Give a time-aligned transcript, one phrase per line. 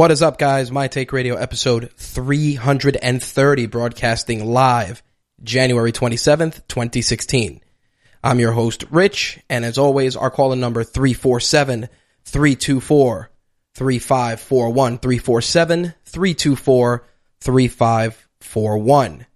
[0.00, 0.72] What is up, guys?
[0.72, 5.02] My Take Radio episode 330, broadcasting live
[5.42, 7.60] January 27th, 2016.
[8.24, 11.90] I'm your host, Rich, and as always, our call in number 347
[12.24, 13.30] 324
[13.74, 14.98] 3541.
[15.00, 17.06] 347 324
[17.40, 19.26] 3541.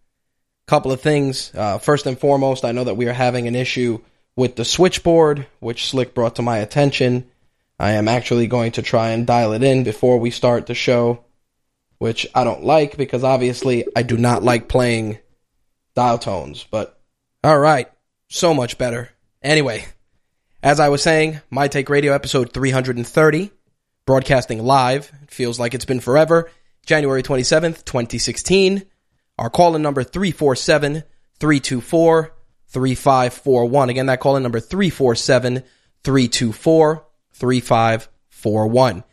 [0.66, 1.52] Couple of things.
[1.54, 3.98] Uh, first and foremost, I know that we are having an issue
[4.34, 7.30] with the switchboard, which Slick brought to my attention.
[7.78, 11.24] I am actually going to try and dial it in before we start the show,
[11.98, 15.18] which I don't like because obviously I do not like playing
[15.94, 17.00] dial tones, but
[17.42, 17.90] all right,
[18.28, 19.10] so much better.
[19.42, 19.86] Anyway,
[20.62, 23.50] as I was saying, My Take Radio episode 330,
[24.06, 25.12] broadcasting live.
[25.22, 26.50] It feels like it's been forever.
[26.86, 28.84] January 27th, 2016.
[29.38, 31.02] Our call in number 347
[31.40, 32.34] 324
[32.68, 33.88] 3541.
[33.88, 35.62] Again, that call in number 347
[36.04, 39.04] 324 3541.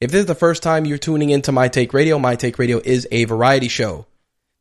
[0.00, 2.80] If this is the first time you're tuning into My Take Radio, My Take Radio
[2.82, 4.06] is a variety show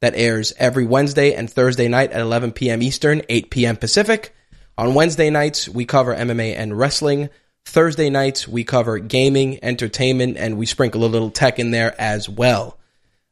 [0.02, 2.82] that airs every Wednesday and Thursday night at 11 p.m.
[2.82, 3.78] Eastern, 8 p.m.
[3.78, 4.34] Pacific.
[4.78, 7.30] On Wednesday nights, we cover MMA and wrestling.
[7.66, 12.28] Thursday nights, we cover gaming, entertainment, and we sprinkle a little tech in there as
[12.30, 12.78] well.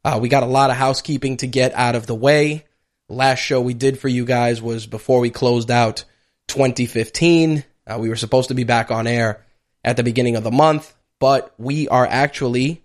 [0.04, 2.66] Uh, we got a lot of housekeeping to get out of the way.
[3.10, 6.04] Last show we did for you guys was before we closed out
[6.48, 7.64] 2015.
[7.86, 9.46] Uh, we were supposed to be back on air
[9.88, 12.84] at the beginning of the month, but we are actually,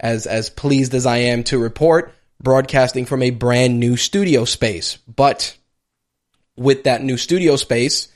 [0.00, 4.96] as as pleased as I am to report, broadcasting from a brand new studio space.
[5.06, 5.54] But
[6.56, 8.08] with that new studio space,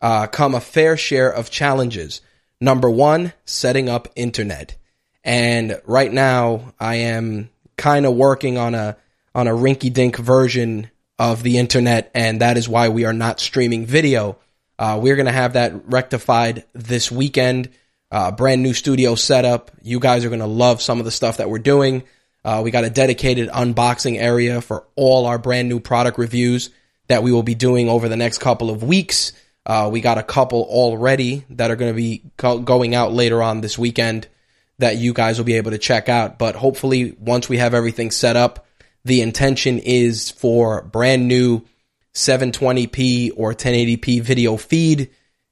[0.00, 2.22] uh, come a fair share of challenges.
[2.62, 4.76] Number one, setting up internet,
[5.22, 8.96] and right now I am kind of working on a
[9.34, 13.38] on a rinky dink version of the internet, and that is why we are not
[13.38, 14.38] streaming video
[14.78, 17.70] uh, we're going to have that rectified this weekend.
[18.10, 19.70] Uh, brand new studio setup.
[19.82, 22.04] You guys are going to love some of the stuff that we're doing.
[22.44, 26.70] Uh, we got a dedicated unboxing area for all our brand new product reviews
[27.08, 29.32] that we will be doing over the next couple of weeks.
[29.64, 33.42] Uh, we got a couple already that are going to be co- going out later
[33.42, 34.28] on this weekend
[34.78, 36.38] that you guys will be able to check out.
[36.38, 38.66] But hopefully, once we have everything set up,
[39.04, 41.62] the intention is for brand new
[42.16, 45.10] 720p or 1080p video feed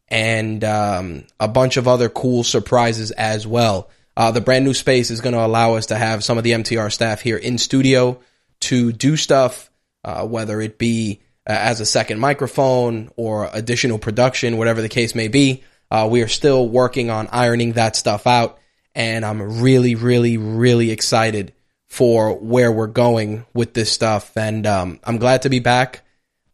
[0.09, 3.91] and um, a bunch of other cool surprises as well.
[4.17, 6.53] Uh, the brand new space is going to allow us to have some of the
[6.53, 8.19] MTR staff here in studio
[8.61, 9.71] to do stuff,
[10.05, 15.15] uh, whether it be uh, as a second microphone or additional production, whatever the case
[15.15, 15.65] may be.
[15.91, 18.59] Uh, we are still working on ironing that stuff out,
[18.95, 21.53] and I'm really, really, really excited
[21.89, 24.35] for where we're going with this stuff.
[24.37, 26.03] And um, I'm glad to be back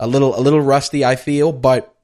[0.00, 1.94] a little a little rusty, I feel, but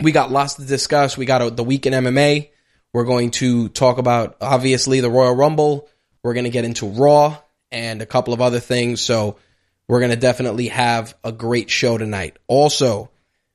[0.00, 1.16] we got lots to discuss.
[1.16, 2.50] We got a, the week in MMA.
[2.92, 5.88] We're going to talk about obviously the Royal Rumble.
[6.22, 7.38] We're going to get into Raw
[7.70, 9.00] and a couple of other things.
[9.00, 9.36] So
[9.88, 12.36] we're going to definitely have a great show tonight.
[12.48, 13.10] Also,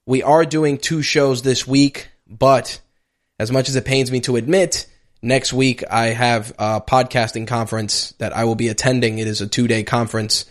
[0.06, 2.80] we are doing two shows this week, but
[3.38, 4.88] as much as it pains me to admit,
[5.22, 9.20] next week I have a podcasting conference that I will be attending.
[9.20, 10.46] It is a two day conference,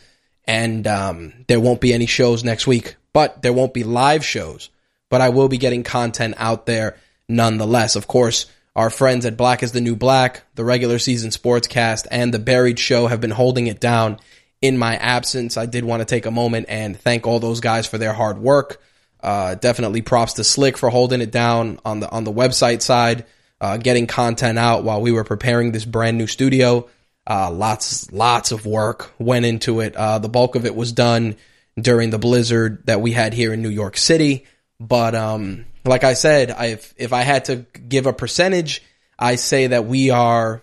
[0.44, 4.68] and um, there won't be any shows next week but there won't be live shows.
[5.08, 6.98] But I will be getting content out there
[7.30, 7.96] nonetheless.
[7.96, 12.34] Of course, our friends at Black is the New Black, the regular season sportscast, and
[12.34, 14.18] the Buried Show have been holding it down
[14.60, 15.56] in my absence.
[15.56, 18.36] I did want to take a moment and thank all those guys for their hard
[18.36, 18.82] work.
[19.22, 23.24] Uh, definitely props to Slick for holding it down on the on the website side,
[23.62, 26.86] uh, getting content out while we were preparing this brand new studio.
[27.26, 29.96] Uh, lots lots of work went into it.
[29.96, 31.34] Uh, the bulk of it was done
[31.78, 34.46] during the blizzard that we had here in New York City.
[34.81, 38.82] But um, like I said, I, if I had to give a percentage,
[39.19, 40.62] I say that we are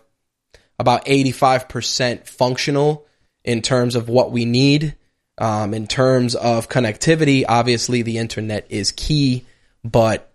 [0.80, 3.06] about eighty five percent functional
[3.44, 4.96] in terms of what we need.
[5.40, 9.46] Um, in terms of connectivity, obviously the internet is key,
[9.84, 10.32] but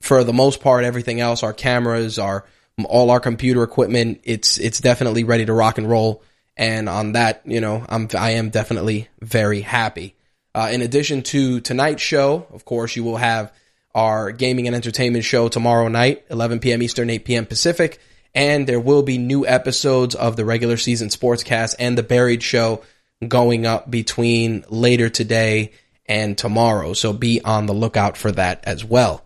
[0.00, 2.44] for the most part, everything else, our cameras, our
[2.84, 6.22] all our computer equipment, it's it's definitely ready to rock and roll.
[6.56, 10.14] And on that, you know, I'm I am definitely very happy.
[10.54, 13.52] Uh, in addition to tonight's show, of course, you will have
[13.94, 16.82] our gaming and entertainment show tomorrow night, 11 p.m.
[16.82, 17.46] Eastern, 8 p.m.
[17.46, 18.00] Pacific,
[18.34, 22.82] and there will be new episodes of the regular season sportscast and the Buried Show
[23.26, 25.72] going up between later today
[26.06, 26.92] and tomorrow.
[26.92, 29.24] So be on the lookout for that as well.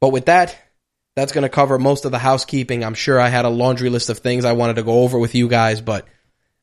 [0.00, 0.56] But with that,
[1.14, 2.84] that's going to cover most of the housekeeping.
[2.84, 5.34] I'm sure I had a laundry list of things I wanted to go over with
[5.34, 6.06] you guys, but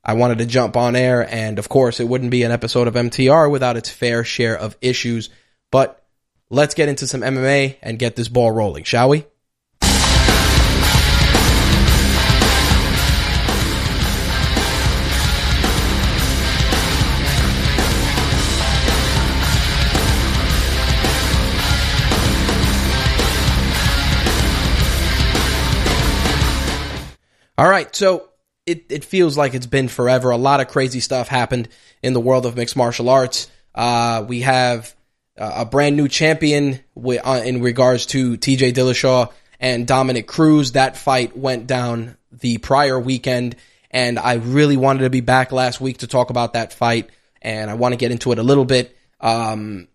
[0.06, 1.28] I wanted to jump on air.
[1.34, 4.78] And of course, it wouldn't be an episode of MTR without its fair share of
[4.82, 5.30] issues.
[5.72, 6.04] But
[6.50, 9.26] let's get into some MMA and get this ball rolling, shall we?
[27.56, 28.33] All right, so
[28.66, 30.30] it, it feels like it's been forever.
[30.30, 31.70] A lot of crazy stuff happened
[32.02, 33.50] in the world of mixed martial arts.
[33.76, 34.96] Uh, we have
[35.38, 40.74] uh, a brand new champion uh, in regards to TJ Dillashaw and Dominick Cruz.
[40.74, 43.56] That fight went down the prior weekend,
[43.92, 47.10] and I really wanted to be back last week to talk about that fight,
[47.42, 48.96] and I want to get into it a little bit.
[49.20, 49.88] Um,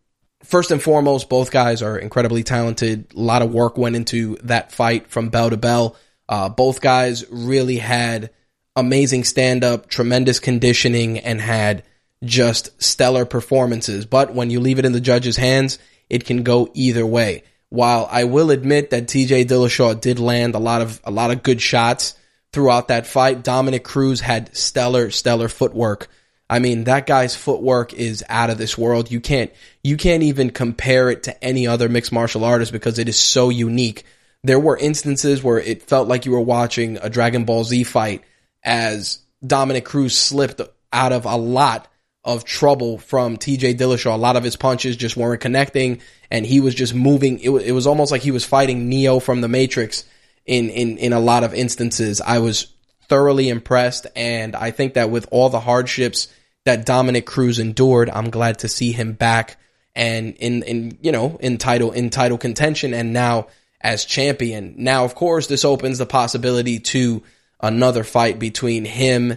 [0.44, 3.12] first and foremost, both guys are incredibly talented.
[3.14, 5.96] A lot of work went into that fight from bell to bell.
[6.28, 8.30] Uh, both guys really had
[8.78, 11.82] amazing stand up, tremendous conditioning, and had
[12.24, 14.06] just stellar performances.
[14.06, 15.78] But when you leave it in the judge's hands,
[16.08, 17.44] it can go either way.
[17.70, 21.42] While I will admit that TJ Dillashaw did land a lot of a lot of
[21.42, 22.14] good shots
[22.52, 26.08] throughout that fight, Dominick Cruz had stellar stellar footwork.
[26.48, 29.10] I mean, that guy's footwork is out of this world.
[29.10, 29.52] You can't
[29.82, 33.50] you can't even compare it to any other mixed martial artist because it is so
[33.50, 34.04] unique
[34.44, 38.22] there were instances where it felt like you were watching a Dragon Ball Z fight
[38.64, 40.60] as Dominick Cruz slipped
[40.92, 41.88] out of a lot
[42.24, 44.14] of trouble from TJ Dillashaw.
[44.14, 46.00] A lot of his punches just weren't connecting
[46.30, 47.38] and he was just moving.
[47.40, 50.04] It, it was almost like he was fighting Neo from the Matrix
[50.44, 52.20] in, in, in a lot of instances.
[52.20, 52.72] I was
[53.08, 56.28] thoroughly impressed and I think that with all the hardships
[56.64, 59.56] that Dominick Cruz endured, I'm glad to see him back
[59.94, 63.46] and in, in, you know, in title, in title contention and now
[63.80, 64.74] as champion.
[64.76, 67.22] Now, of course, this opens the possibility to
[67.60, 69.36] another fight between him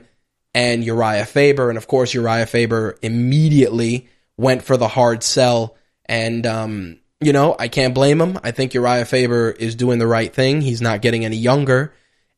[0.53, 1.69] and Uriah Faber.
[1.69, 4.07] And of course, Uriah Faber immediately
[4.37, 5.75] went for the hard sell.
[6.05, 8.39] And, um, you know, I can't blame him.
[8.43, 10.61] I think Uriah Faber is doing the right thing.
[10.61, 11.93] He's not getting any younger.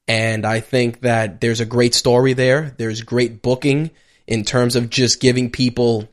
[0.08, 2.76] And I think that there's a great story there.
[2.78, 3.92] There's great booking
[4.28, 6.10] in terms of just giving people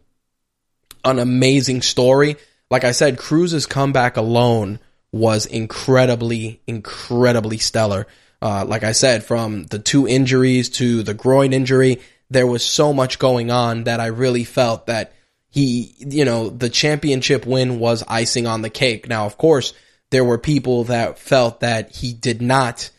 [1.05, 2.37] an amazing story.
[2.71, 4.79] Like I said, Cruz's comeback alone
[5.13, 8.07] was incredibly, incredibly stellar.
[8.43, 12.93] Uh, like I said, from the two injuries to the groin injury, there was so
[12.93, 15.13] much going on that I really felt that
[15.49, 19.09] he, you know, the championship win was icing on the cake.
[19.09, 19.75] Now, of course,
[20.11, 22.91] there were people that felt that he did not,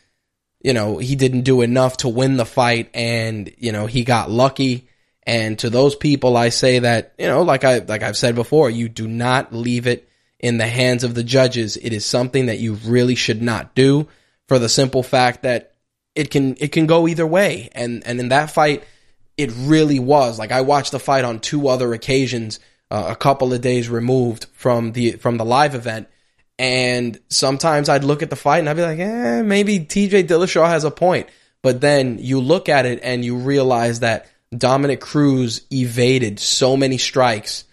[0.62, 4.30] you know, he didn't do enough to win the fight and, you know, he got
[4.30, 4.90] lucky.
[5.24, 8.70] And to those people, I say that, you know, like I, like I've said before,
[8.70, 11.78] you do not leave it in the hands of the judges.
[11.78, 14.08] It is something that you really should not do
[14.52, 15.72] for the simple fact that
[16.14, 17.70] it can it can go either way.
[17.72, 18.84] And and in that fight,
[19.38, 20.38] it really was.
[20.38, 24.48] Like I watched the fight on two other occasions, uh, a couple of days removed
[24.52, 26.10] from the from the live event.
[26.60, 30.68] And sometimes I'd look at the fight and I'd be like, eh, maybe TJ Dillashaw
[30.68, 31.30] has a point.
[31.64, 36.98] But then you look at it and you realize that Dominick Cruz evaded so many
[36.98, 37.64] strikes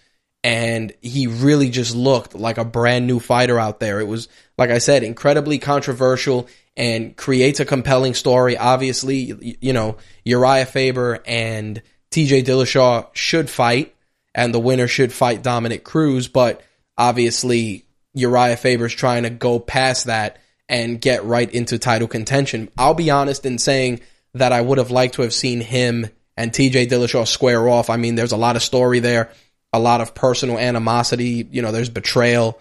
[0.43, 3.99] and he really just looked like a brand new fighter out there.
[3.99, 6.47] It was, like I said, incredibly controversial
[6.79, 8.57] and creates a compelling story.
[8.57, 13.93] Obviously, you know, Uriah Faber and TJ Dillashaw should fight,
[14.33, 16.63] and the winner should fight Dominick Cruz, but
[16.97, 22.69] obviously, Uriah Faber's trying to go past that and get right into title contention.
[22.77, 23.99] I'll be honest in saying
[24.33, 26.07] that I would have liked to have seen him
[26.37, 27.89] and TJ Dillashaw square off.
[27.89, 29.31] I mean, there's a lot of story there
[29.73, 31.47] a lot of personal animosity.
[31.51, 32.59] You know, there's betrayal,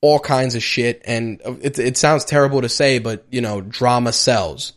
[0.00, 1.02] all kinds of shit.
[1.04, 4.72] And it, it sounds terrible to say, but, you know, drama sells.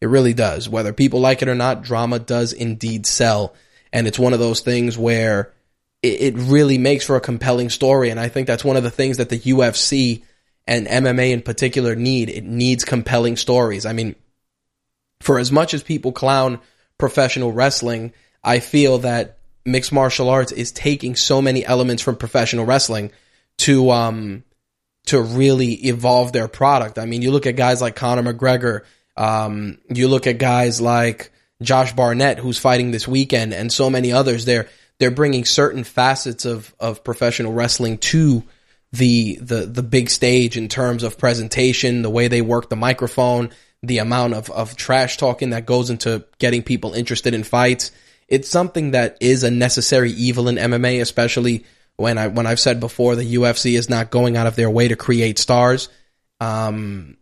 [0.00, 0.68] It really does.
[0.68, 3.54] Whether people like it or not, drama does indeed sell.
[3.92, 5.52] And it's one of those things where
[6.02, 8.10] it, it really makes for a compelling story.
[8.10, 10.22] And I think that's one of the things that the UFC
[10.66, 12.30] and MMA in particular need.
[12.30, 13.84] It needs compelling stories.
[13.84, 14.14] I mean,
[15.20, 16.60] for as much as people clown
[16.96, 18.12] professional wrestling,
[18.42, 23.10] I feel that mixed martial arts is taking so many elements from professional wrestling
[23.58, 24.42] to um
[25.10, 26.98] to really evolve their product.
[26.98, 28.82] I mean, you look at guys like Conor McGregor,
[29.16, 31.30] um, you look at guys like
[31.62, 34.44] Josh Barnett, who's fighting this weekend, and so many others.
[34.44, 38.42] They're they're bringing certain facets of of professional wrestling to
[38.92, 43.50] the the the big stage in terms of presentation, the way they work the microphone,
[43.82, 47.92] the amount of of trash talking that goes into getting people interested in fights
[48.30, 51.64] it's something that is a necessary evil in MMA, especially
[52.00, 54.88] when I when I've said before the UFC is not going out of their way
[54.88, 55.90] to create stars.
[56.40, 57.18] Um,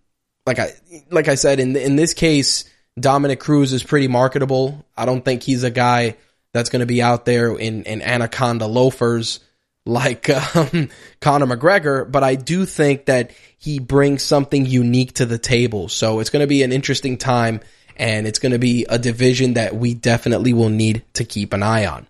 [0.47, 0.73] like I
[1.11, 2.65] like I said in in this case,
[2.99, 4.87] Dominick Cruz is pretty marketable.
[4.97, 6.17] I don't think he's a guy
[6.53, 9.41] that's going to be out there in in anaconda loafers
[9.85, 15.39] like um, Conor McGregor, but I do think that he brings something unique to the
[15.39, 15.89] table.
[15.89, 17.61] So it's going to be an interesting time
[17.97, 21.65] and it's going to be a division that we definitely will need to keep an
[21.65, 22.07] eye on.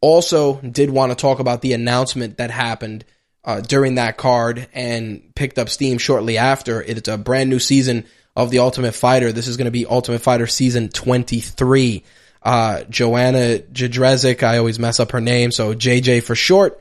[0.00, 3.04] Also, did want to talk about the announcement that happened
[3.44, 6.82] uh, during that card and picked up steam shortly after.
[6.82, 8.04] It's a brand new season
[8.36, 9.32] of the Ultimate Fighter.
[9.32, 12.04] This is going to be Ultimate Fighter season 23.
[12.42, 16.80] Uh, Joanna Jędrzejczyk, I always mess up her name, so JJ for short,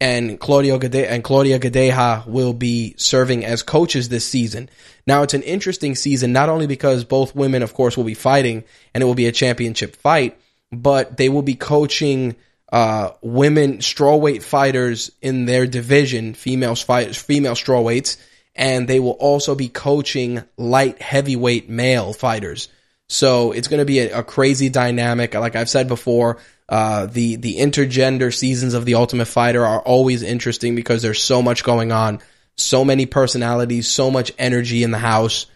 [0.00, 4.70] and Claudio Gade- and Claudia Gadelha will be serving as coaches this season.
[5.06, 8.64] Now it's an interesting season, not only because both women, of course, will be fighting
[8.94, 10.38] and it will be a championship fight,
[10.72, 12.34] but they will be coaching
[12.74, 18.16] uh, women strawweight fighters in their division, female fight, female strawweights,
[18.56, 22.68] and they will also be coaching light heavyweight male fighters.
[23.08, 25.34] So it's going to be a, a, crazy dynamic.
[25.34, 26.38] Like I've said before,
[26.68, 31.42] uh, the the intergender seasons of the Ultimate Fighter are always interesting because there's so
[31.42, 32.20] much going on
[32.56, 35.46] so many personalities, so much energy in the house.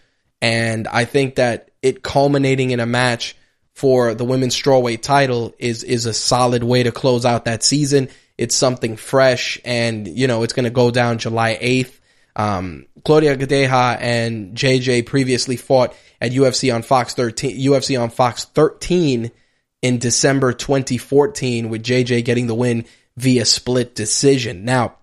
[0.41, 3.35] And I think that it culminating in a match
[3.79, 8.09] for the women's strawweight title is, is a solid way to close out that season.
[8.37, 11.97] It's something fresh and, you know, it's going to go down July 8th.
[12.35, 18.43] Um, Claudia Gadelha and JJ previously fought at UFC on Fox 13, UFC on Fox
[18.43, 19.31] 13
[19.81, 22.83] in December 2014 with JJ getting the win
[23.15, 24.65] via split decision.
[24.65, 24.97] Now,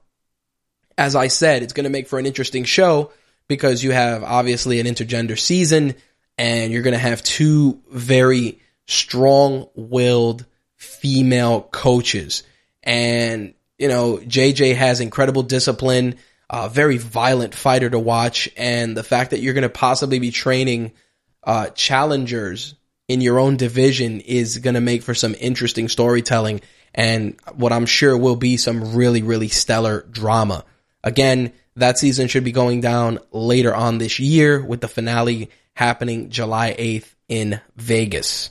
[0.99, 3.11] as I said, it's going to make for an interesting show
[3.49, 5.95] because you have obviously an intergender season
[6.37, 10.45] and you're going to have two very strong willed
[10.76, 12.43] female coaches.
[12.83, 16.16] And, you know, JJ has incredible discipline,
[16.49, 18.49] a very violent fighter to watch.
[18.57, 20.93] And the fact that you're going to possibly be training
[21.43, 22.75] uh, challengers
[23.09, 26.61] in your own division is going to make for some interesting storytelling
[26.97, 30.64] and what I'm sure will be some really, really stellar drama.
[31.05, 36.31] Again, that season should be going down later on this year with the finale happening
[36.31, 38.50] July 8th in Vegas.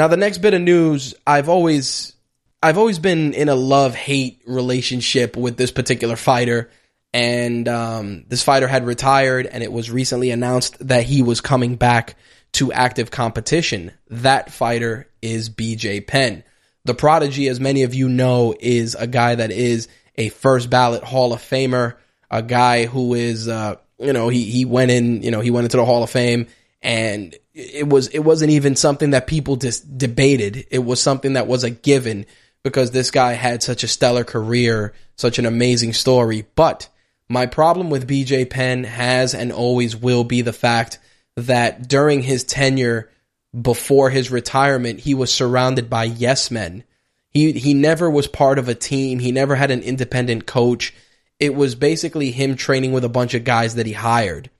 [0.00, 2.14] Now, the next bit of news, I've always
[2.62, 6.70] I've always been in a love-hate relationship with this particular fighter
[7.12, 11.76] and um, this fighter had retired and it was recently announced that he was coming
[11.76, 12.16] back
[12.52, 13.92] to active competition.
[14.08, 16.44] That fighter is BJ Penn.
[16.86, 21.04] The Prodigy, as many of you know, is a guy that is a first ballot
[21.04, 21.96] Hall of Famer,
[22.30, 25.66] a guy who is, uh, you know, he, he went in, you know, he went
[25.66, 26.46] into the Hall of Fame
[26.82, 30.66] and it was, it wasn't even something that people just debated.
[30.70, 32.26] It was something that was a given
[32.62, 36.46] because this guy had such a stellar career, such an amazing story.
[36.54, 36.88] But
[37.28, 40.98] my problem with BJ Penn has and always will be the fact
[41.36, 43.10] that during his tenure
[43.58, 46.84] before his retirement, he was surrounded by yes men
[47.30, 49.18] he he never was part of a team.
[49.18, 50.92] He never had an independent coach.
[51.38, 54.50] It was basically him training with a bunch of guys that he hired.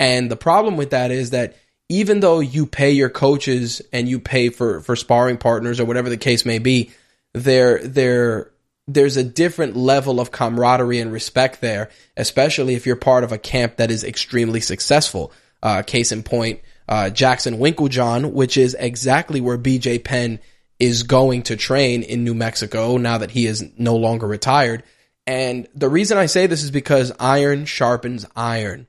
[0.00, 1.54] And the problem with that is that
[1.90, 6.08] even though you pay your coaches and you pay for for sparring partners or whatever
[6.08, 6.90] the case may be,
[7.34, 8.50] there there
[8.88, 13.38] there's a different level of camaraderie and respect there, especially if you're part of a
[13.38, 15.32] camp that is extremely successful.
[15.62, 20.40] Uh, case in point, uh, Jackson Winkeljohn, which is exactly where BJ Penn
[20.78, 24.82] is going to train in New Mexico now that he is no longer retired.
[25.26, 28.86] And the reason I say this is because iron sharpens iron.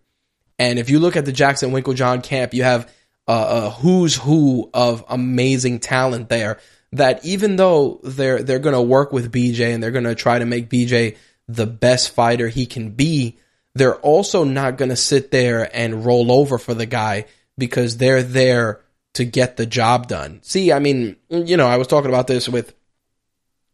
[0.61, 2.87] And if you look at the Jackson Winkeljohn camp, you have
[3.27, 6.59] a, a who's who of amazing talent there.
[6.91, 10.37] that even though they're they're going to work with BJ and they're going to try
[10.37, 13.39] to make BJ the best fighter he can be,
[13.73, 17.25] they're also not going to sit there and roll over for the guy
[17.57, 18.81] because they're there
[19.13, 20.41] to get the job done.
[20.43, 22.75] See, I mean, you know, I was talking about this with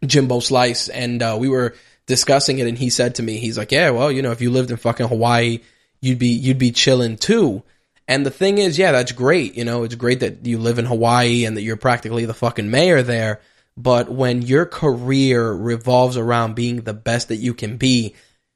[0.05, 1.75] Jimbo Slice and uh, we were
[2.05, 4.51] discussing it and he said to me, he's like, "Yeah, well, you know, if you
[4.51, 5.59] lived in fucking Hawaii,
[6.01, 7.63] you'd be you'd be chilling too."
[8.07, 9.55] And the thing is, yeah, that's great.
[9.55, 12.71] You know, it's great that you live in Hawaii and that you're practically the fucking
[12.71, 13.41] mayor there.
[13.75, 18.15] But when your career revolves around being the best that you can be,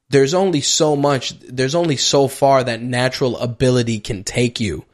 [0.09, 4.85] there's only so much, there's only so far that natural ability can take you.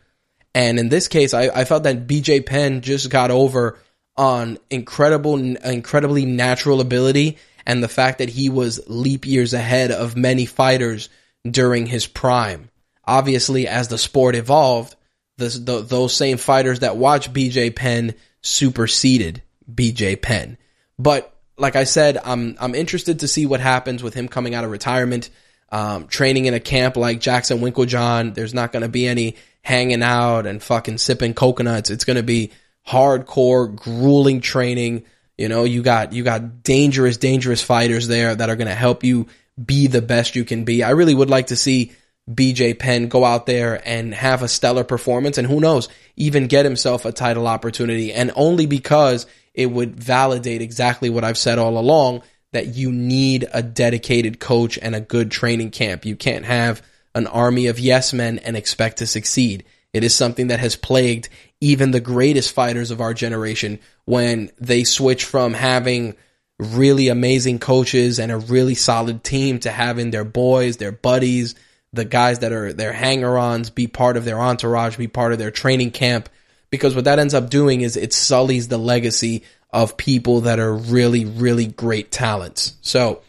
[0.53, 3.79] And in this case, I, I felt that BJ Penn just got over
[4.17, 10.17] on incredible, incredibly natural ability and the fact that he was leap years ahead of
[10.17, 11.09] many fighters
[11.49, 12.69] during his prime.
[13.05, 14.95] Obviously, as the sport evolved,
[15.37, 20.57] the, those same fighters that watch BJ Penn superseded BJ Penn.
[20.97, 24.63] But like I said, I'm I'm interested to see what happens with him coming out
[24.63, 25.29] of retirement,
[25.71, 28.33] um, training in a camp like Jackson Winkeljohn.
[28.33, 31.89] There's not going to be any hanging out and fucking sipping coconuts.
[31.89, 32.51] It's going to be
[32.87, 35.03] hardcore, grueling training.
[35.37, 39.03] You know, you got you got dangerous, dangerous fighters there that are going to help
[39.03, 39.27] you
[39.63, 40.83] be the best you can be.
[40.83, 41.93] I really would like to see
[42.29, 46.65] BJ Penn go out there and have a stellar performance, and who knows, even get
[46.65, 51.77] himself a title opportunity, and only because it would validate exactly what I've said all
[51.77, 52.21] along
[52.53, 56.05] that you need a dedicated coach and a good training camp.
[56.05, 56.81] You can't have
[57.15, 59.63] an army of yes men and expect to succeed.
[59.93, 64.83] It is something that has plagued even the greatest fighters of our generation when they
[64.83, 66.15] switch from having
[66.59, 71.55] really amazing coaches and a really solid team to having their boys, their buddies,
[71.93, 75.51] the guys that are their hanger-ons be part of their entourage, be part of their
[75.51, 76.29] training camp,
[76.69, 80.73] because what that ends up doing is it sullies the legacy of people that are
[80.73, 82.75] really, really great talents.
[82.81, 83.21] So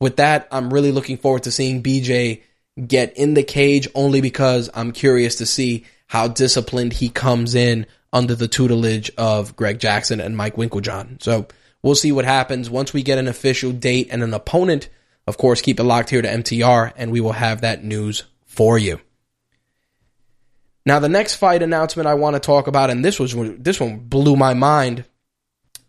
[0.00, 2.42] with that, I'm really looking forward to seeing BJ
[2.86, 7.86] get in the cage only because I'm curious to see how disciplined he comes in
[8.12, 11.22] under the tutelage of Greg Jackson and Mike Winkeljohn.
[11.22, 11.46] So
[11.84, 14.88] we'll see what happens once we get an official date and an opponent.
[15.26, 18.78] Of course, keep it locked here to MTR and we will have that news for
[18.78, 19.00] you.
[20.86, 23.98] Now, the next fight announcement I want to talk about, and this was this one
[23.98, 25.04] blew my mind,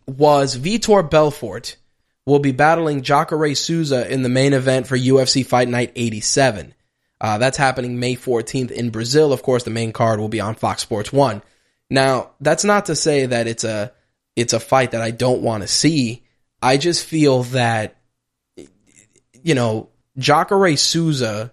[0.06, 1.78] was Vitor Belfort
[2.26, 6.74] will be battling Jacare Souza in the main event for UFC Fight Night 87.
[7.22, 9.32] Uh, that's happening May 14th in Brazil.
[9.32, 11.42] Of course, the main card will be on Fox Sports One.
[11.90, 13.94] Now, that's not to say that it's a
[14.36, 16.24] it's a fight that I don't want to see.
[16.62, 17.98] I just feel that
[19.44, 21.52] you know Jacare Souza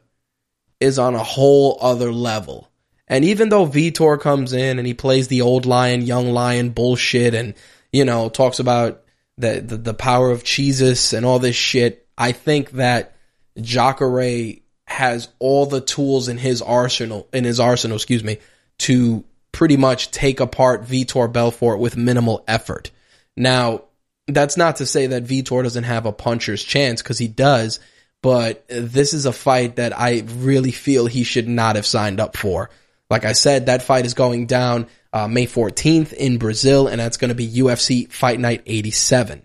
[0.80, 2.68] is on a whole other level.
[3.08, 7.34] And even though Vitor comes in and he plays the old lion, young lion bullshit
[7.34, 7.54] and,
[7.92, 9.02] you know, talks about
[9.38, 13.16] the, the, the power of Jesus and all this shit, I think that
[13.60, 18.38] Jacare has all the tools in his arsenal, in his arsenal, excuse me,
[18.78, 22.90] to pretty much take apart Vitor Belfort with minimal effort.
[23.36, 23.84] Now,
[24.26, 27.80] that's not to say that Vitor doesn't have a puncher's chance because he does,
[28.22, 32.36] but this is a fight that I really feel he should not have signed up
[32.36, 32.70] for.
[33.10, 37.18] Like I said, that fight is going down uh, May 14th in Brazil, and that's
[37.18, 39.42] going to be UFC Fight Night 87.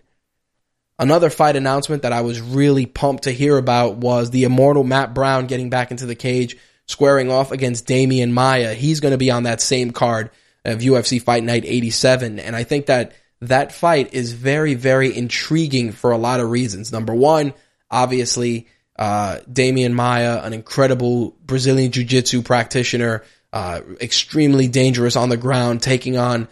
[0.99, 5.13] Another fight announcement that I was really pumped to hear about was the immortal Matt
[5.13, 8.73] Brown getting back into the cage, squaring off against Demian Maia.
[8.73, 10.31] He's going to be on that same card
[10.65, 15.91] of UFC Fight Night 87, and I think that that fight is very, very intriguing
[15.91, 16.91] for a lot of reasons.
[16.91, 17.53] Number one,
[17.91, 23.23] obviously, uh, Demian Maia, an incredible Brazilian Jiu Jitsu practitioner,
[23.53, 26.47] uh, extremely dangerous on the ground, taking on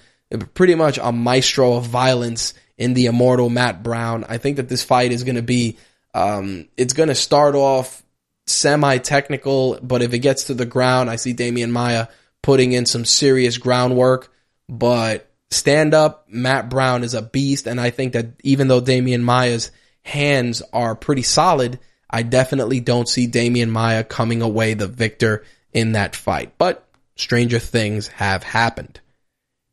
[0.53, 4.25] pretty much a maestro of violence in the immortal Matt Brown.
[4.27, 5.77] I think that this fight is going to be,
[6.13, 8.03] um, it's going to start off
[8.47, 12.07] semi technical, but if it gets to the ground, I see Demian Maia
[12.41, 14.31] putting in some serious groundwork.
[14.69, 19.21] But stand up, Matt Brown is a beast, and I think that even though Demian
[19.21, 19.71] Maia's
[20.03, 21.79] hands are pretty solid,
[22.09, 26.53] I definitely don't see Demian Maia coming away the victor in that fight.
[26.57, 28.99] But stranger things have happened.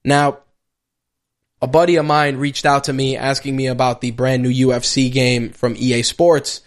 [0.05, 0.39] Now,
[1.61, 5.13] a buddy of mine reached out to me asking me about the brand new UFC
[5.13, 6.61] game from EA Sports,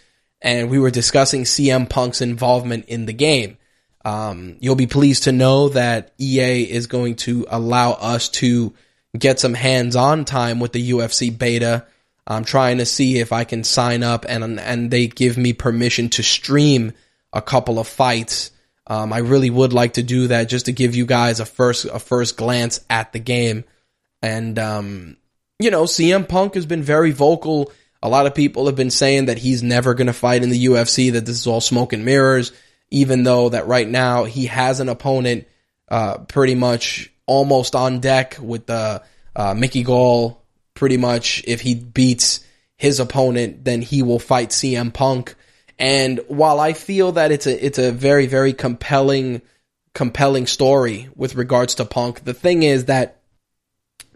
[0.45, 3.57] and we were discussing CM Punk's involvement in the game.
[4.05, 8.73] Um, you'll be pleased to know that EA is going to allow us to
[9.17, 11.85] get some hands-on time with the UFC beta
[12.27, 16.09] I'm trying to see if I can sign up and and they give me permission
[16.09, 16.93] to stream
[17.31, 18.51] a couple of fights.
[18.87, 21.85] Um, I really would like to do that just to give you guys a first
[21.85, 23.63] a first glance at the game.
[24.21, 25.17] And um,
[25.59, 27.71] you know, CM Punk has been very vocal.
[28.05, 30.65] A lot of people have been saying that he's never going to fight in the
[30.65, 32.51] UFC, that this is all smoke and mirrors,
[32.91, 35.47] even though that right now he has an opponent
[35.89, 39.01] uh, pretty much almost on deck with the
[39.35, 40.39] uh, Mickey Gall.
[40.75, 42.45] Pretty much, if he beats
[42.77, 45.33] his opponent, then he will fight CM Punk.
[45.79, 49.41] And while I feel that it's a it's a very very compelling
[49.95, 53.21] compelling story with regards to Punk, the thing is that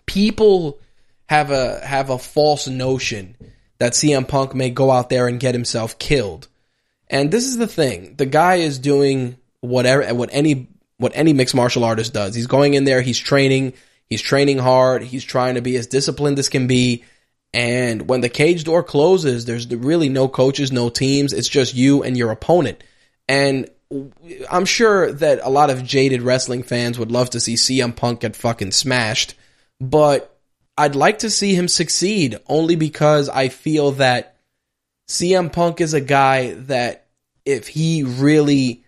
[0.05, 0.79] people
[1.27, 3.35] have a have a false notion
[3.79, 6.47] that CM Punk may go out there and get himself killed.
[7.09, 8.15] And this is the thing.
[8.15, 12.35] The guy is doing whatever what any what any mixed martial artist does.
[12.35, 13.73] He's going in there, he's training,
[14.05, 17.03] he's training hard, he's trying to be as disciplined as can be.
[17.53, 21.33] And when the cage door closes, there's really no coaches, no teams.
[21.33, 22.83] It's just you and your opponent.
[23.27, 23.69] And
[24.51, 28.19] I'm sure that a lot of jaded wrestling fans would love to see CM Punk
[28.19, 29.33] get fucking smashed,
[29.81, 30.38] but
[30.79, 34.37] I'd like to see him succeed only because I feel that
[35.09, 37.07] CM Punk is a guy that
[37.43, 38.85] if he really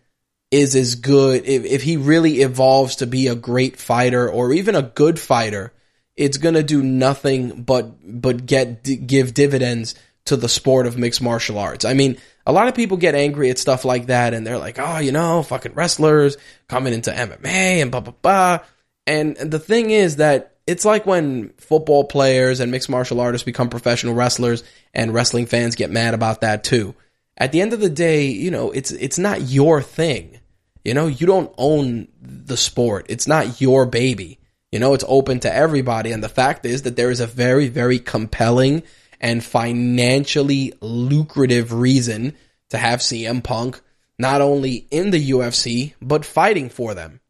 [0.51, 4.75] is as good, if, if he really evolves to be a great fighter or even
[4.75, 5.73] a good fighter,
[6.15, 11.21] it's going to do nothing but but get give dividends to the sport of mixed
[11.21, 11.83] martial arts.
[11.83, 14.79] I mean, a lot of people get angry at stuff like that and they're like,
[14.79, 16.37] "Oh, you know, fucking wrestlers
[16.69, 18.59] coming into MMA and blah blah blah."
[19.05, 23.69] And the thing is that it's like when football players and mixed martial artists become
[23.69, 26.95] professional wrestlers and wrestling fans get mad about that too.
[27.37, 30.39] At the end of the day, you know, it's it's not your thing.
[30.85, 33.07] You know, you don't own the sport.
[33.09, 34.39] It's not your baby.
[34.71, 36.13] You know, it's open to everybody.
[36.13, 38.83] And the fact is that there is a very, very compelling
[39.19, 42.35] and financially lucrative reason
[42.69, 43.81] to have CM Punk
[44.17, 47.20] not only in the UFC, but fighting for them.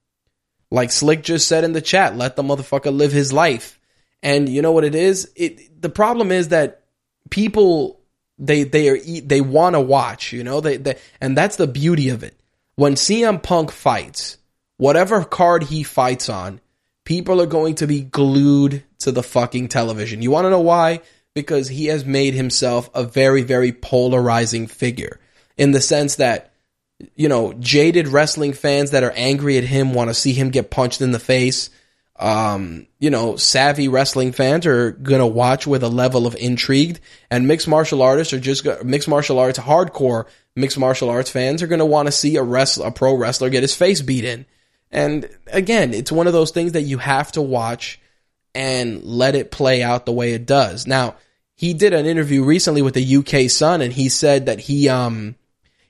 [0.72, 3.78] Like Slick just said in the chat, let the motherfucker live his life.
[4.24, 5.30] And you know what it is?
[5.36, 6.84] It the problem is that
[7.30, 8.00] people
[8.40, 10.62] they they are they want to watch, you know?
[10.62, 12.38] They, they and that's the beauty of it
[12.76, 14.38] when CM Punk fights,
[14.78, 16.60] whatever card he fights on,
[17.06, 20.22] people are going to be glued to the fucking television.
[20.22, 21.02] You want to know why?
[21.36, 25.20] Because he has made himself a very, very polarizing figure
[25.58, 26.51] in the sense that,
[27.16, 30.72] you know, jaded wrestling fans that are angry at him want to see him get
[30.72, 31.70] punched in the face.
[32.18, 37.00] Um, you know, savvy wrestling fans are gonna watch with a level of intrigue,
[37.32, 41.68] and mixed martial artists are just mixed martial arts hardcore mixed martial arts fans are
[41.68, 44.46] to want to see a wrestler, a pro wrestler get his face beat in.
[44.92, 48.00] And again, it's one of those things that you have to watch
[48.54, 50.86] and let it play out the way it does.
[50.86, 51.16] Now,
[51.56, 55.36] he did an interview recently with the UK Sun and he said that he um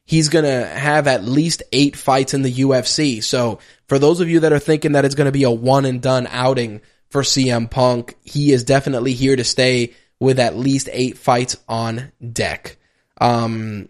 [0.05, 3.23] he's going to have at least 8 fights in the UFC.
[3.23, 5.85] So, for those of you that are thinking that it's going to be a one
[5.85, 10.89] and done outing for CM Punk, he is definitely here to stay with at least
[10.91, 12.77] 8 fights on deck.
[13.19, 13.89] Um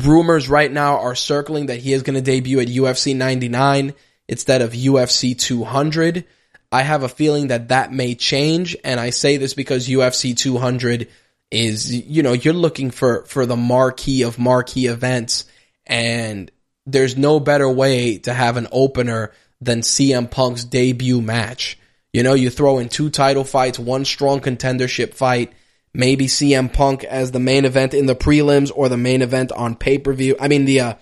[0.00, 3.94] rumors right now are circling that he is going to debut at UFC 99
[4.28, 6.24] instead of UFC 200.
[6.70, 11.08] I have a feeling that that may change, and I say this because UFC 200
[11.52, 15.44] is, you know, you're looking for for the marquee of marquee events,
[15.86, 16.50] and
[16.86, 21.78] there's no better way to have an opener than CM Punk's debut match.
[22.12, 25.52] You know, you throw in two title fights, one strong contendership fight,
[25.94, 29.76] maybe CM Punk as the main event in the prelims or the main event on
[29.76, 30.36] pay per view.
[30.40, 30.94] I mean the uh,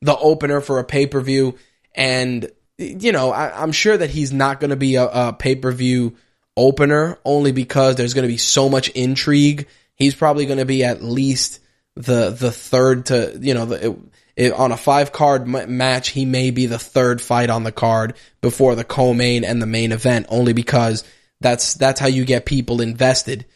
[0.00, 1.58] the opener for a pay per view,
[1.94, 5.56] and you know I, am sure that he's not going to be a, a pay
[5.56, 6.16] per view
[6.56, 9.66] opener only because there's going to be so much intrigue.
[9.96, 11.60] He's probably going to be at least
[11.96, 13.90] the the third to you know the.
[13.90, 13.98] It,
[14.36, 17.72] it, on a five card m- match, he may be the third fight on the
[17.72, 21.04] card before the co-main and the main event, only because
[21.40, 23.46] that's that's how you get people invested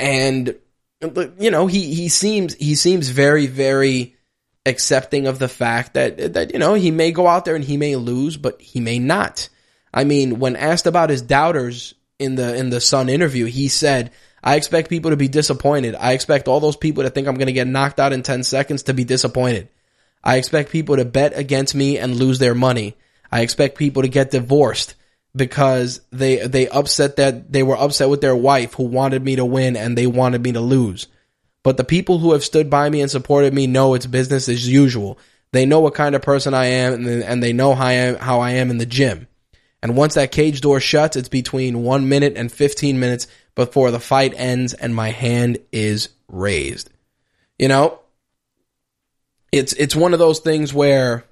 [0.00, 0.56] and
[1.38, 4.16] you know he he seems he seems very very
[4.66, 7.76] accepting of the fact that that you know he may go out there and he
[7.76, 9.48] may lose but he may not
[9.94, 14.10] i mean when asked about his doubters in the in the sun interview he said
[14.42, 17.46] i expect people to be disappointed i expect all those people to think i'm going
[17.46, 19.68] to get knocked out in 10 seconds to be disappointed
[20.22, 22.96] i expect people to bet against me and lose their money
[23.30, 24.94] i expect people to get divorced
[25.34, 29.44] because they they upset that they were upset with their wife who wanted me to
[29.44, 31.06] win and they wanted me to lose.
[31.62, 34.68] But the people who have stood by me and supported me know it's business as
[34.68, 35.18] usual.
[35.52, 38.40] They know what kind of person I am and they know how I am, how
[38.40, 39.26] I am in the gym.
[39.82, 44.00] And once that cage door shuts, it's between 1 minute and 15 minutes before the
[44.00, 46.90] fight ends and my hand is raised.
[47.58, 47.98] You know,
[49.52, 51.24] it's it's one of those things where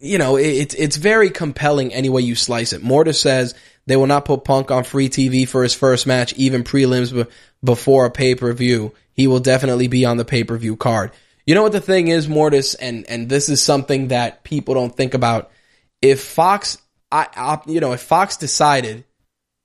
[0.00, 2.82] you know, it's it's very compelling any way you slice it.
[2.82, 3.54] Mortis says
[3.86, 7.28] They will not put Punk on free TV for his first match, even prelims
[7.62, 8.92] before a pay per view.
[9.14, 11.12] He will definitely be on the pay per view card.
[11.46, 14.94] You know what the thing is, Mortis, and and this is something that people don't
[14.94, 15.50] think about.
[16.00, 16.78] If Fox,
[17.12, 19.04] I, I you know, if Fox decided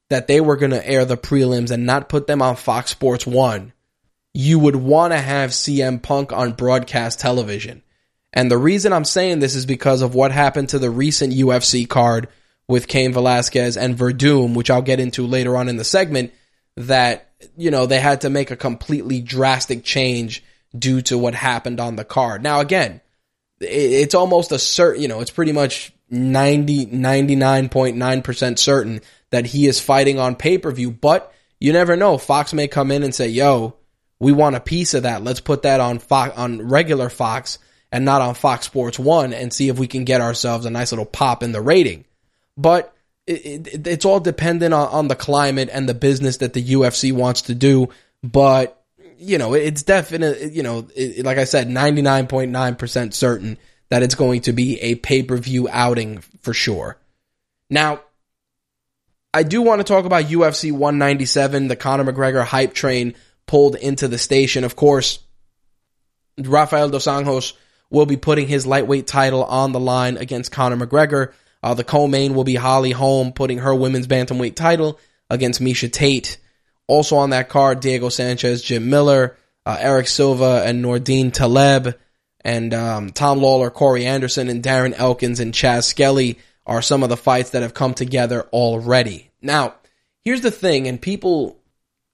[0.10, 3.26] that they were going to air the prelims and not put them on Fox Sports
[3.26, 3.74] One,
[4.34, 7.82] you would want to have CM Punk on broadcast television.
[8.34, 11.88] And the reason I'm saying this is because of what happened to the recent UFC
[11.88, 12.28] card
[12.68, 16.34] with Cain Velasquez and Werdum, which I'll get into later on in the segment,
[16.76, 20.44] that, you know, they had to make a completely drastic change
[20.78, 22.44] due to what happened on the card.
[22.44, 23.02] Now, again,
[23.60, 29.80] it's almost a certain, you know, it's pretty much 90, 99.9% certain that he is
[29.80, 32.18] fighting on pay per view, but you never know.
[32.18, 33.76] Fox may come in and say, yo,
[34.20, 35.24] we want a piece of that.
[35.24, 37.60] Let's put that on Fox, on regular Fox
[37.92, 40.92] and not on Fox Sports 1 and see if we can get ourselves a nice
[40.92, 42.06] little pop in the rating.
[42.56, 42.94] But
[43.26, 47.14] it, it, it's all dependent on, on the climate and the business that the UFC
[47.14, 47.90] wants to do.
[48.24, 48.82] But,
[49.18, 53.58] you know, it's definitely, you know, it, like I said, 99.9% certain
[53.90, 56.98] that it's going to be a pay per view outing for sure.
[57.70, 58.02] Now,
[59.34, 64.08] I do want to talk about UFC 197, the Conor McGregor hype train pulled into
[64.08, 64.64] the station.
[64.64, 65.20] Of course,
[66.38, 67.54] Rafael dos Anjos
[67.90, 71.34] will be putting his lightweight title on the line against Conor McGregor.
[71.64, 76.38] Uh, the co-main will be Holly Holm putting her women's bantamweight title against Miesha Tate.
[76.88, 81.98] Also on that card, Diego Sanchez, Jim Miller, uh, Erick Silva, and Nordine Taleb,
[82.48, 87.10] and um, Tom Lawlor, Corey Anderson, and Darren Elkins and Chas Skelly are some of
[87.10, 89.30] the fights that have come together already.
[89.42, 89.76] Now,
[90.24, 91.60] here's the thing, and people,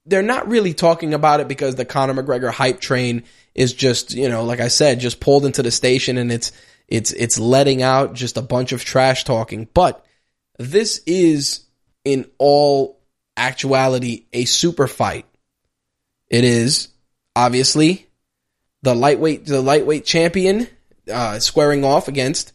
[0.07, 4.27] they're not really talking about it because the Conor McGregor hype train is just, you
[4.27, 6.51] know, like I said, just pulled into the station and it's,
[6.87, 9.67] it's, it's letting out just a bunch of trash talking.
[9.71, 10.03] But
[10.57, 11.61] this is
[12.03, 12.99] in all
[13.37, 15.27] actuality a super fight.
[16.27, 16.87] It is
[17.35, 18.07] obviously
[18.83, 20.67] the lightweight, the lightweight champion,
[21.11, 22.53] uh, squaring off against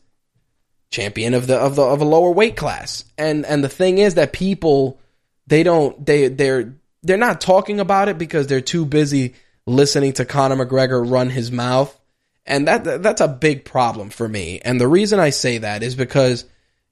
[0.91, 3.05] champion of the of the of a lower weight class.
[3.17, 5.01] And and the thing is that people
[5.47, 9.35] they don't they they're they're not talking about it because they're too busy
[9.67, 11.99] listening to Conor McGregor run his mouth.
[12.47, 14.61] And that that's a big problem for me.
[14.61, 16.45] And the reason I say that is because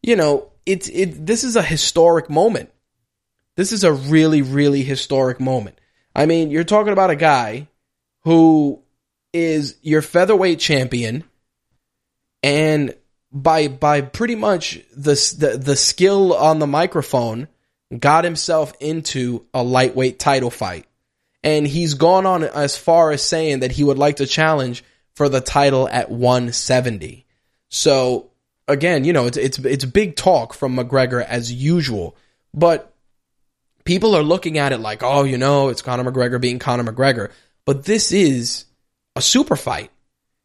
[0.02, 2.70] you know, it's it this is a historic moment.
[3.56, 5.78] This is a really really historic moment.
[6.14, 7.68] I mean, you're talking about a guy
[8.24, 8.82] who
[9.36, 11.22] is your featherweight champion
[12.42, 12.94] and
[13.32, 17.48] by by pretty much the, the the skill on the microphone
[17.96, 20.86] got himself into a lightweight title fight.
[21.42, 24.82] And he's gone on as far as saying that he would like to challenge
[25.14, 27.24] for the title at 170.
[27.68, 28.30] So
[28.66, 32.16] again, you know, it's it's it's big talk from McGregor as usual,
[32.54, 32.92] but
[33.84, 37.30] people are looking at it like, oh, you know, it's Conor McGregor being Conor McGregor,
[37.64, 38.65] but this is
[39.16, 39.90] a super fight.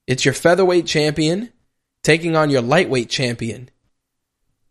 [0.08, 1.52] It's your featherweight champion
[2.04, 3.70] taking on your lightweight champion.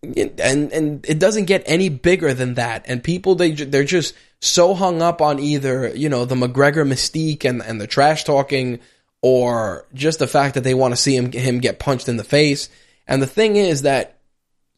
[0.02, 2.86] And and it doesn't get any bigger than that.
[2.88, 7.44] And people they they're just so hung up on either you know the McGregor mystique
[7.44, 8.80] and and the trash talking,
[9.20, 12.24] or just the fact that they want to see him him get punched in the
[12.24, 12.70] face.
[13.06, 14.20] And the thing is that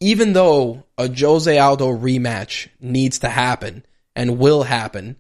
[0.00, 3.84] even though a Jose Aldo rematch needs to happen
[4.16, 5.16] and will happen,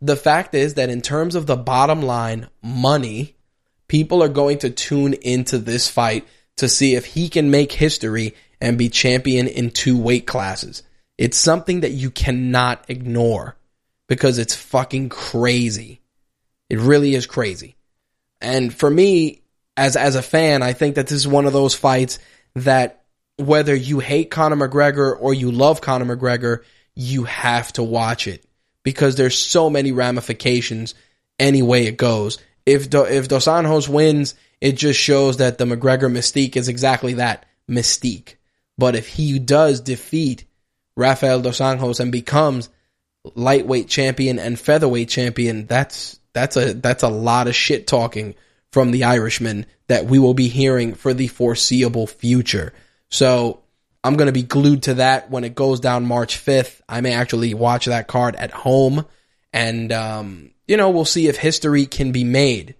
[0.00, 3.36] the fact is that in terms of the bottom line money,
[3.88, 8.34] people are going to tune into this fight to see if he can make history
[8.60, 10.82] and be champion in two weight classes.
[11.18, 13.56] It's something that you cannot ignore
[14.08, 16.00] because it's fucking crazy.
[16.68, 17.76] It really is crazy.
[18.40, 19.42] And for me,
[19.76, 22.18] as as a fan, I think that this is one of those fights
[22.54, 23.04] that
[23.36, 26.62] whether you hate Conor McGregor or you love Conor McGregor,
[26.94, 28.44] you have to watch it
[28.82, 30.94] because there's so many ramifications
[31.38, 32.38] any way it goes.
[32.66, 37.14] If Do, if Dos Anjos wins, it just shows that the McGregor mystique is exactly
[37.14, 38.36] that mystique.
[38.78, 40.44] But if he does defeat
[40.96, 42.68] Rafael dos Anjos and becomes
[43.34, 48.34] lightweight champion and featherweight champion, that's that's a that's a lot of shit talking
[48.70, 52.72] from the Irishman that we will be hearing for the foreseeable future.
[53.10, 53.60] So
[54.02, 56.80] I'm going to be glued to that when it goes down March 5th.
[56.88, 59.04] I may actually watch that card at home
[59.52, 62.74] and um, you know, we'll see if history can be made.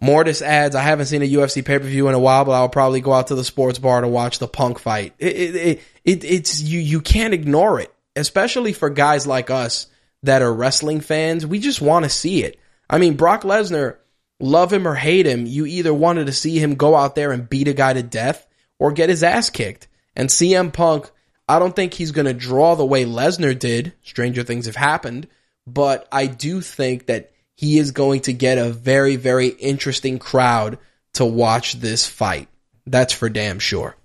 [0.00, 2.68] Mortis adds, I haven't seen a UFC pay per view in a while, but I'll
[2.68, 5.14] probably go out to the sports bar to watch the Punk fight.
[5.18, 9.86] It, it, it, it's you you can't ignore it, especially for guys like us
[10.24, 11.46] that are wrestling fans.
[11.46, 12.58] We just want to see it.
[12.90, 13.98] I mean, Brock Lesnar,
[14.40, 17.48] love him or hate him, you either wanted to see him go out there and
[17.48, 18.46] beat a guy to death
[18.78, 19.86] or get his ass kicked.
[20.16, 21.10] And CM Punk,
[21.48, 23.92] I don't think he's going to draw the way Lesnar did.
[24.02, 25.28] Stranger things have happened,
[25.66, 30.78] but I do think that he is going to get a very, very interesting crowd
[31.14, 32.48] to watch this fight.
[32.86, 33.96] That's for damn sure.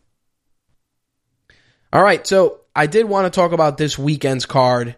[1.92, 4.96] All right, so I did want to talk about this weekend's card,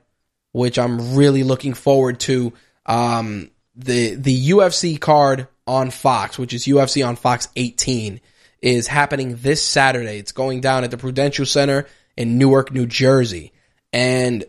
[0.52, 2.54] which I'm really looking forward to.
[2.86, 8.20] Um, the the UFC card on Fox, which is UFC on Fox 18,
[8.62, 10.18] is happening this Saturday.
[10.18, 13.54] It's going down at the Prudential Center in Newark, New Jersey,
[13.94, 14.44] and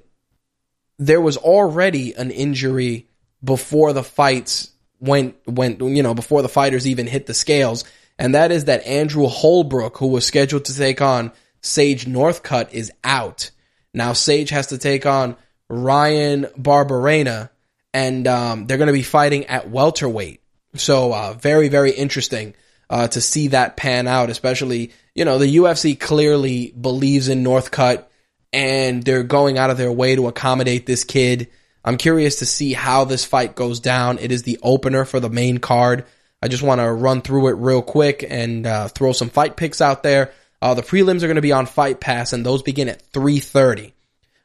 [1.00, 3.08] there was already an injury
[3.42, 7.84] before the fights went went you know before the fighters even hit the scales,
[8.18, 11.32] and that is that Andrew Holbrook, who was scheduled to take on
[11.62, 13.50] Sage Northcutt, is out.
[13.94, 15.36] Now Sage has to take on
[15.70, 17.48] Ryan Barberena,
[17.94, 20.42] and um, they're going to be fighting at welterweight.
[20.76, 22.54] So uh, very very interesting
[22.90, 28.04] uh, to see that pan out, especially you know the UFC clearly believes in Northcutt
[28.52, 31.48] and they're going out of their way to accommodate this kid.
[31.84, 34.18] I'm curious to see how this fight goes down.
[34.18, 36.04] It is the opener for the main card.
[36.42, 39.80] I just want to run through it real quick and uh, throw some fight picks
[39.80, 40.32] out there.
[40.62, 43.92] Uh, the prelims are going to be on Fight Pass, and those begin at 3:30.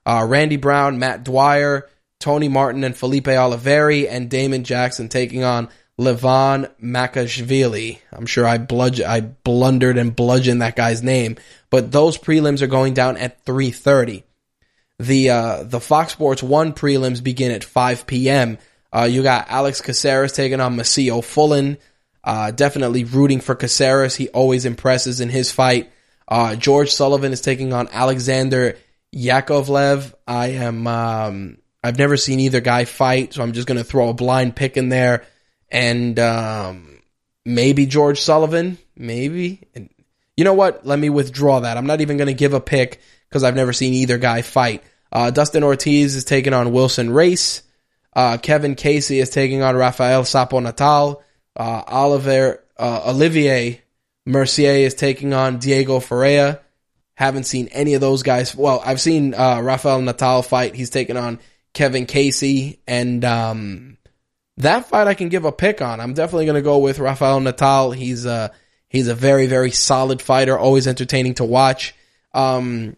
[0.06, 1.90] Uh, Randy Brown, Matt Dwyer,
[2.20, 5.68] Tony Martin, and Felipe Olivieri, and Damon Jackson taking on
[6.00, 8.00] Levon Makashvili.
[8.12, 11.38] I'm sure I bludge I blundered and bludgeoned that guy's name,
[11.70, 14.24] but those prelims are going down at 3:30.
[15.00, 18.58] The uh, the Fox Sports One prelims begin at 5 p.m.
[18.94, 21.78] Uh, you got Alex Caceres taking on Masio Fullen.
[22.24, 24.16] Uh, definitely rooting for Caceres.
[24.16, 25.92] He always impresses in his fight.
[26.28, 28.78] Uh, George Sullivan is taking on Alexander
[29.14, 30.14] Yakovlev.
[30.28, 34.10] I am um, I've never seen either guy fight, so I'm just going to throw
[34.10, 35.26] a blind pick in there,
[35.70, 37.02] and um,
[37.46, 39.62] maybe George Sullivan, maybe.
[39.74, 39.90] And
[40.38, 40.86] you know what?
[40.86, 41.78] Let me withdraw that.
[41.78, 44.84] I'm not even going to give a pick because I've never seen either guy fight.
[45.12, 47.64] Uh, Dustin Ortiz is taking on Wilson Reis.
[48.14, 51.24] Uh, Kevin Casey is taking on Rafael Sapo Natal.
[51.56, 53.82] Uh, Oliver, uh, Olivier
[54.26, 56.62] Mercier is taking on Diego Ferreira.
[57.14, 58.56] Haven't seen any of those guys.
[58.56, 60.76] Well, I've seen uh, Rafael Natal fight.
[60.76, 61.40] He's taking on
[61.74, 63.98] Kevin Casey, and um,
[64.58, 66.00] that fight I can give a pick on.
[66.00, 67.92] I'm definitely going to go with Rafael Natal.
[67.92, 68.50] He's uh,
[68.96, 71.94] He's a very, very solid fighter, always entertaining to watch.
[72.34, 72.96] Um,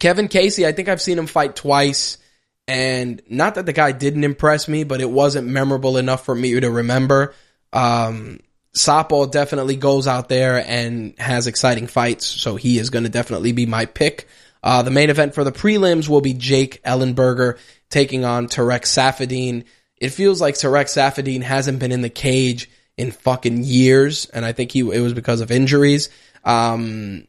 [0.00, 2.18] Kevin Casey, I think I've seen him fight twice,
[2.66, 6.58] and not that the guy didn't impress me, but it wasn't memorable enough for me
[6.58, 7.34] to remember.
[7.72, 8.40] Um,
[8.74, 13.52] Sapo definitely goes out there and has exciting fights, so he is going to definitely
[13.52, 14.26] be my pick.
[14.60, 17.58] Uh, the main event for the prelims will be Jake Ellenberger
[17.90, 19.66] taking on Tarek Saffiedine.
[19.98, 24.52] It feels like Tarek Saffiedine hasn't been in the cage in fucking years, and I
[24.52, 26.08] think he it was because of injuries.
[26.44, 27.26] Um,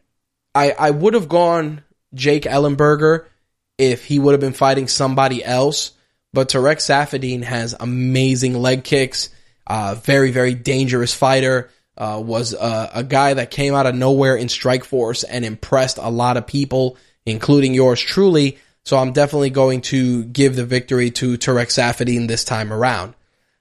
[0.53, 3.25] I I would have gone Jake Ellenberger
[3.77, 5.91] if he would have been fighting somebody else,
[6.33, 9.29] but Tarek Saffiedine has amazing leg kicks.
[9.65, 11.69] Uh, very very dangerous fighter.
[11.97, 16.11] Uh, was a, a guy that came out of nowhere in Strikeforce and impressed a
[16.11, 18.59] lot of people, including yours truly.
[18.87, 23.15] So I'm definitely going to give the victory to Tarek Saffiedine this time around.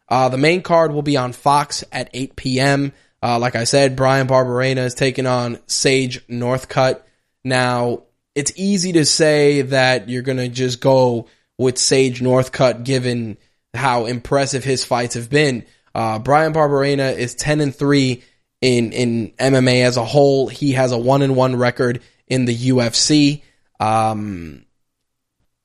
[0.08, 2.92] Uh, the main card will be on Fox at 8 p.m.
[3.20, 7.02] Uh, like I said, Bryan Barberena is taking on Sage Northcutt.
[7.42, 8.04] Now,
[8.36, 11.26] it's easy to say that you're going to just go
[11.58, 13.36] with Sage Northcutt given
[13.74, 15.66] how impressive his fights have been.
[15.92, 18.22] Uh, Bryan Barberena is 10 and 3
[18.60, 20.46] in, in MMA as a whole.
[20.46, 23.42] He has a 1 and 1 record in the UFC.
[23.80, 24.65] Um,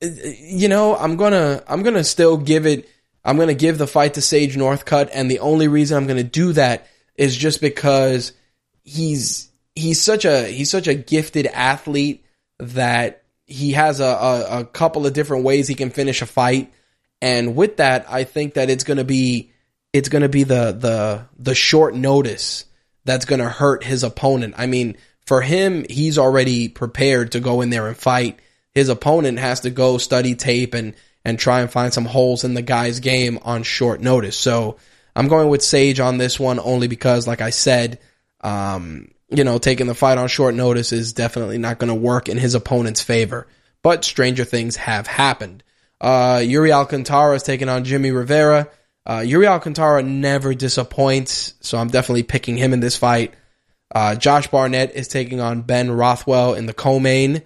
[0.02, 2.88] you know, I'm gonna, I'm gonna still give it
[3.24, 6.52] I'm to give the fight to Sage Northcutt, and the only reason I'm to do
[6.54, 8.32] that is just because
[8.82, 12.24] he's he's such a he's such a gifted athlete
[12.58, 16.72] that he has a, a, a couple of different ways he can finish a fight,
[17.20, 19.52] and with that, I think that it's to be
[19.92, 22.64] it's to be the the the short notice
[23.04, 24.54] that's to hurt his opponent.
[24.58, 28.40] I mean, for him, he's already prepared to go in there and fight.
[28.74, 30.94] His opponent has to go study tape and
[31.24, 34.36] and try and find some holes in the guy's game on short notice.
[34.36, 34.76] So
[35.14, 38.00] I'm going with Sage on this one only because, like I said,
[38.40, 42.28] um, you know, taking the fight on short notice is definitely not going to work
[42.28, 43.46] in his opponent's favor.
[43.82, 45.62] But stranger things have happened.
[46.00, 48.68] Uh, Iuri Alcantara is taking on Jimmie Rivera.
[49.04, 53.34] Uh, Iuri Alcantara never disappoints, so I'm definitely picking him in this fight.
[53.94, 57.42] Uh, Josh Barnett is taking on Ben Rothwell in the co-main.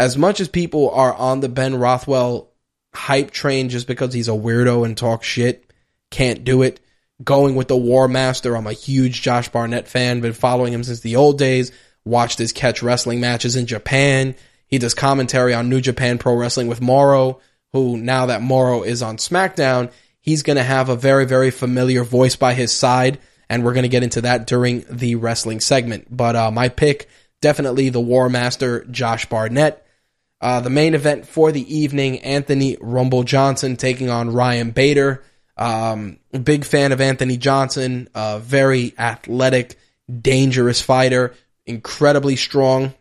[0.00, 2.48] As much as people are on the Ben Rothwell
[2.94, 5.70] hype train just because he's a weirdo and talks shit.
[6.10, 6.80] Can't do it.
[7.22, 8.56] Going with the War Master.
[8.56, 10.22] I'm a huge Josh Barnett fan.
[10.22, 11.70] Been following him since the old days.
[12.02, 14.34] Watched his catch wrestling matches in Japan.
[14.68, 17.40] He does commentary on New Japan Pro Wrestling with Mauro,
[17.74, 19.92] who now that Mauro is on SmackDown,
[20.22, 23.18] he's going to have a very, very familiar voice by his side.
[23.50, 26.06] And we're going to get into that during the wrestling segment.
[26.10, 27.06] But uh, my pick,
[27.42, 29.84] definitely the War Master, Josh Barnett.
[30.40, 35.22] Uh, the main event for the evening, Anthony Rumble Johnson taking on Ryan Bader.
[35.56, 39.76] Um, big fan of Anthony Johnson, very athletic,
[40.10, 41.34] dangerous fighter,
[41.66, 42.94] incredibly strong,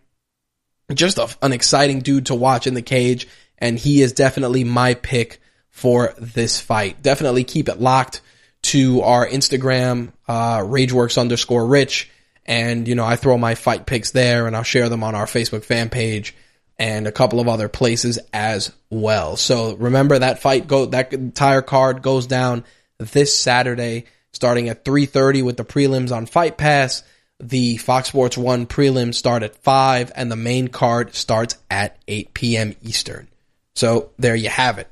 [0.93, 3.27] just a, an exciting dude to watch in the cage,
[3.57, 7.01] and he is definitely my pick for this fight.
[7.01, 8.21] Definitely keep it locked
[8.63, 12.09] to our Instagram, uh, RageWorks underscore Rich,
[12.45, 15.25] and you know I throw my fight picks there, and I'll share them on our
[15.25, 16.35] Facebook fan page
[16.79, 19.35] and a couple of other places as well.
[19.35, 22.63] So remember that fight go that entire card goes down
[22.97, 27.03] this Saturday starting at 3:30 with the prelims on Fight Pass.
[27.41, 32.33] The Fox Sports 1 prelims start at 5 and the main card starts at 8
[32.33, 32.75] p.m.
[32.81, 33.29] Eastern.
[33.75, 34.89] So there you have it.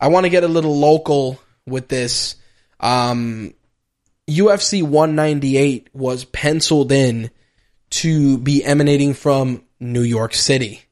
[0.00, 2.34] I want to get a little local with this.
[2.80, 3.54] Um,
[4.28, 7.30] UFC 198 was penciled in
[7.90, 10.82] to be emanating from New York City.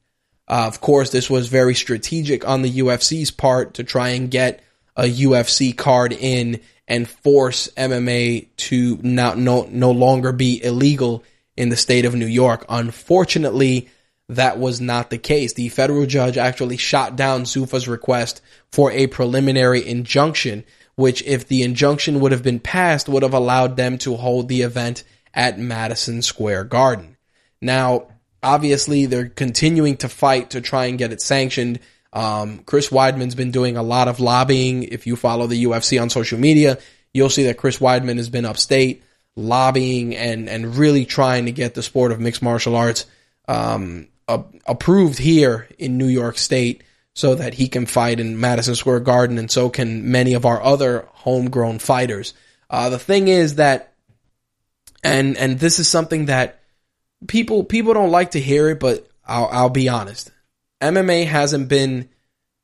[0.47, 4.63] Uh, of course, this was very strategic on the UFC's part to try and get
[4.97, 11.23] a UFC card in and force MMA to not no no longer be illegal
[11.55, 12.65] in the state of New York.
[12.67, 13.89] Unfortunately,
[14.27, 15.53] that was not the case.
[15.53, 20.63] The federal judge actually shot down Zuffa's request for a preliminary injunction,
[20.95, 24.61] which if the injunction would have been passed would have allowed them to hold the
[24.61, 27.17] event at Madison Square Garden.
[27.61, 28.08] Now,
[28.41, 31.79] obviously they're continuing to fight to try and get it sanctioned.
[32.11, 34.83] Um, Chris Weidman's been doing a lot of lobbying.
[34.83, 36.79] If you follow the UFC on social media,
[37.13, 39.03] you'll see that Chris Weidman has been upstate
[39.35, 43.05] lobbying and, and really trying to get the sport of mixed martial arts,
[43.47, 46.83] um, a- approved here in New York State
[47.13, 50.61] so that he can fight in Madison Square Garden and so can many of our
[50.61, 52.33] other homegrown fighters.
[52.69, 53.93] Uh, the thing is that,
[55.03, 56.58] and, and this is something that
[57.27, 60.31] people people don't like to hear it, but I'll, I'll be honest.
[60.81, 62.09] MMA hasn't been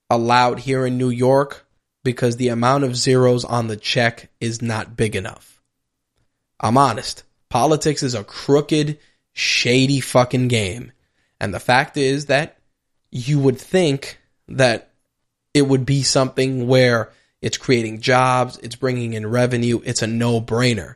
[0.10, 1.66] allowed here in New York
[2.04, 5.62] because the amount of zeros on the check is not big enough.
[6.60, 7.24] I'm honest.
[7.50, 9.00] Politics is a crooked,
[9.34, 10.92] shady fucking game.
[11.40, 12.58] And the fact is that
[13.12, 14.92] you would think that
[15.54, 20.40] it would be something where it's creating jobs, it's bringing in revenue, it's a no
[20.40, 20.96] brainer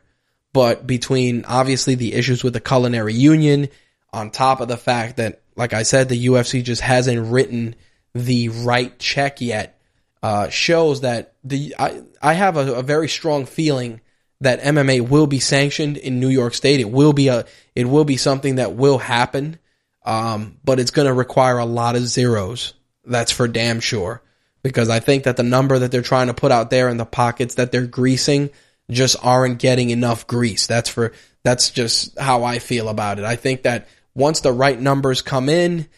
[0.52, 3.68] but between obviously the issues with the culinary union,
[4.12, 7.76] on top of the fact that, like I said, the UFC just hasn't written
[8.14, 9.80] the right check yet,
[10.22, 14.00] uh, shows that the I, I have a, a, very strong feeling
[14.40, 16.80] that MMA will be sanctioned in New York State.
[16.80, 19.58] It will be a it will be something that will happen,
[20.04, 22.74] um, but it's going to require a lot of zeros.
[23.04, 24.22] That's for damn sure.
[24.62, 27.06] Because I think that the number that they're trying to put out there in the
[27.06, 28.50] pockets that they're greasing
[28.90, 30.66] just aren't getting enough grease.
[30.66, 31.12] That's for
[31.42, 33.24] that's just how I feel about it.
[33.24, 35.88] I think that once the right numbers come in,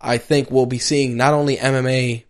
[0.00, 2.24] I think we'll be seeing not only MMA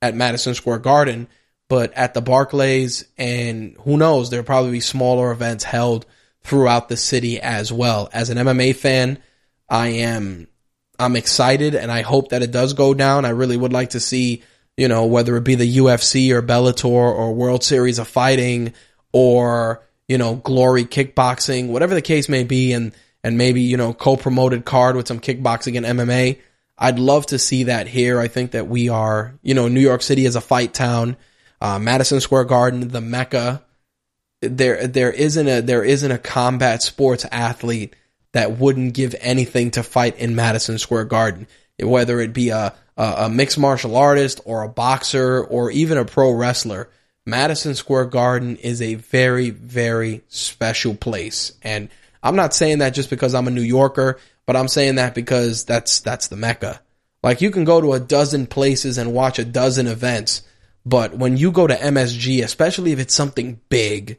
[0.00, 1.28] at Madison Square Garden,
[1.68, 6.06] but at the Barclays and who knows, there'll probably be smaller events held
[6.42, 8.08] throughout the city as well.
[8.12, 9.18] As an MMA fan,
[9.68, 10.46] I am
[10.98, 13.24] I'm excited and I hope that it does go down.
[13.24, 14.42] I really would like to see,
[14.76, 18.74] you know, whether it be the UFC or Bellator or World Series of Fighting
[19.14, 22.92] or you know glory kickboxing whatever the case may be and
[23.22, 26.38] and maybe you know co-promoted card with some kickboxing and MMA
[26.76, 28.18] I'd love to see that here.
[28.18, 31.16] I think that we are you know New York City is a fight town.
[31.60, 33.62] Uh, Madison Square Garden the mecca.
[34.42, 37.94] There there isn't a there isn't a combat sports athlete
[38.32, 41.46] that wouldn't give anything to fight in Madison Square Garden.
[41.80, 46.04] Whether it be a a, a mixed martial artist or a boxer or even a
[46.04, 46.88] pro wrestler
[47.26, 51.52] Madison Square Garden is a very, very special place.
[51.62, 51.88] And
[52.22, 55.64] I'm not saying that just because I'm a New Yorker, but I'm saying that because
[55.64, 56.80] that's, that's the Mecca.
[57.22, 60.42] Like you can go to a dozen places and watch a dozen events,
[60.84, 64.18] but when you go to MSG, especially if it's something big,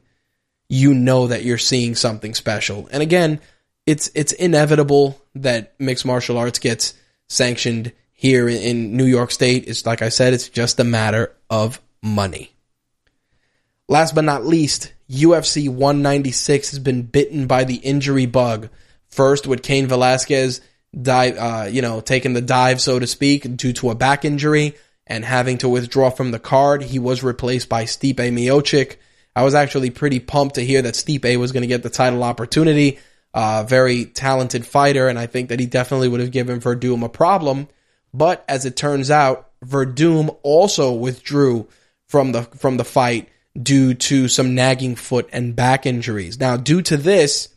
[0.68, 2.90] you know that you're seeing something special.
[2.92, 3.40] And again,
[3.86, 6.96] it's, it's inevitable that mixed martial arts gets
[7.30, 9.66] sanctioned here in New York State.
[9.68, 12.55] It's like I said, it's just a matter of money.
[13.88, 18.70] Last but not least, UFC 196 has been bitten by the injury bug.
[19.10, 20.62] First with Cain Velasquez
[21.00, 24.74] dive, uh, you know, taking the dive, so to speak, due to a back injury
[25.06, 26.82] and having to withdraw from the card.
[26.82, 28.96] He was replaced by Stipe Miocic.
[29.36, 32.24] I was actually pretty pumped to hear that Stipe was going to get the title
[32.24, 33.00] opportunity.
[33.36, 37.10] uh, very talented fighter, and I think that he definitely would have given Werdum a
[37.10, 37.68] problem.
[38.14, 41.68] But as it turns out, Werdum also withdrew
[42.08, 43.28] from the from the fight
[43.62, 46.40] due to some nagging foot and back injuries.
[46.40, 47.50] Now, due to this,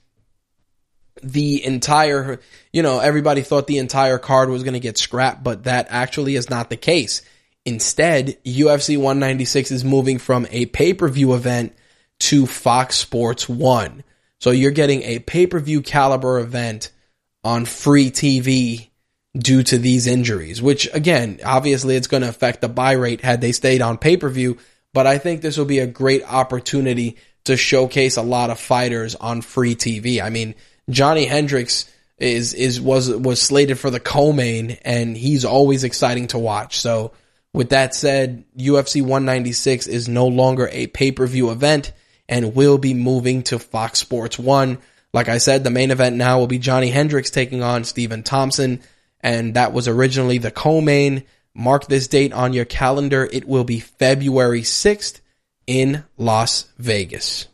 [1.23, 2.41] the entire,
[2.73, 6.37] you know, everybody thought the entire card was going to get scrapped, but that actually
[6.37, 7.23] is not the case.
[7.65, 11.75] Instead, UFC 196 is moving from a pay-per-view event
[12.21, 14.05] to Fox Sports 1.
[14.41, 16.93] So you're getting a pay-per-view caliber event
[17.45, 18.89] on free TV
[19.37, 23.41] due to these injuries, which again, obviously it's going to affect the buy rate had
[23.41, 24.59] they stayed on pay-per-view,
[24.93, 29.15] but I think this will be a great opportunity to showcase a lot of fighters
[29.15, 30.23] on free TV.
[30.23, 30.55] I mean,
[30.91, 36.39] Johnny Hendricks is is was was slated for the co-main and he's always exciting to
[36.39, 36.81] watch.
[36.81, 37.13] So
[37.53, 41.93] with that said, UFC 196 is no longer a pay-per-view event
[42.29, 44.79] and will be moving to Fox Sports 1.
[45.15, 48.83] Like I said, the main event now will be Johnny Hendricks taking on Stephen Thompson,
[49.21, 51.25] and that was originally the co-main.
[51.59, 53.29] Mark this date on your calendar.
[53.31, 55.21] It will be February 6th
[55.67, 57.49] in Las Vegas.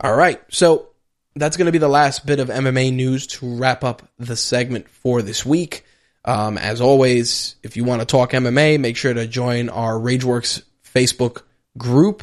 [0.00, 0.90] All right, so
[1.34, 4.88] that's going to be the last bit of MMA news to wrap up the segment
[4.88, 5.84] for this week.
[6.24, 10.62] Um, as always, if you want to talk MMA, make sure to join our RageWorks
[10.94, 11.42] Facebook
[11.76, 12.22] group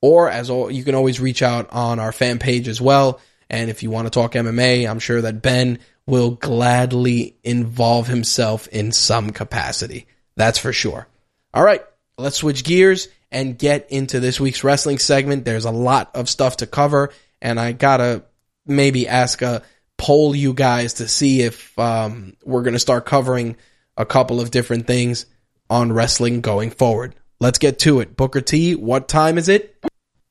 [0.00, 3.20] or as all, you can always reach out on our fan page as well.
[3.50, 8.68] And if you want to talk MMA, I'm sure that Ben will gladly involve himself
[8.68, 10.06] in some capacity.
[10.36, 11.08] That's for sure.
[11.52, 11.82] All right,
[12.16, 15.44] let's switch gears and get into this week's wrestling segment.
[15.44, 17.10] There's a lot of stuff to cover,
[17.42, 18.24] and I gotta
[18.66, 19.62] maybe ask a
[19.96, 23.56] poll you guys to see if um, we're gonna start covering
[23.96, 25.26] a couple of different things
[25.68, 27.14] on wrestling going forward.
[27.40, 28.16] Let's get to it.
[28.16, 29.76] Booker T, what time is it?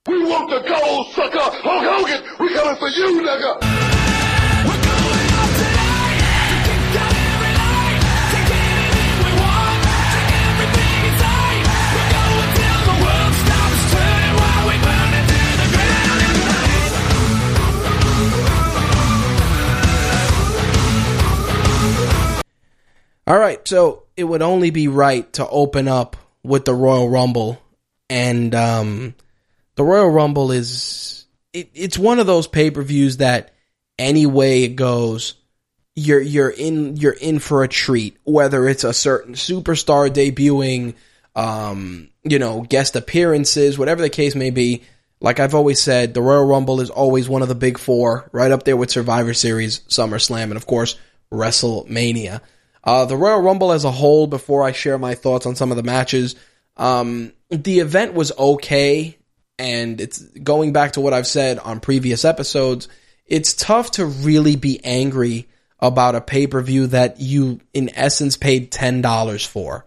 [0.08, 1.40] We want the gold, sucker!
[1.40, 4.25] Hulk Hogan, we coming for you, nigga!
[23.28, 27.60] All right, so it would only be right to open up with the Royal Rumble,
[28.08, 29.16] and um,
[29.76, 33.54] the Royal Rumble is it, it's one of those pay per views that
[33.98, 35.36] any way it goes,
[35.96, 38.18] you're you're in you're in for a treat.
[38.26, 40.94] Whether it's a certain superstar debuting,
[41.36, 44.84] um, you know, guest appearances, whatever the case may be.
[45.22, 48.52] Like I've always said, the Royal Rumble is always one of the big four, right
[48.52, 50.96] up there with Survivor Series, SummerSlam, and of course
[51.32, 52.42] WrestleMania.
[52.86, 55.78] Uh, the Royal Rumble as a whole, before I share my thoughts on some of
[55.78, 56.36] the matches,
[56.78, 59.18] um, the event was okay.
[59.58, 62.88] And it's going back to what I've said on previous episodes.
[63.26, 65.48] It's tough to really be angry
[65.80, 69.86] about a pay per view that you, in essence, paid $10 for.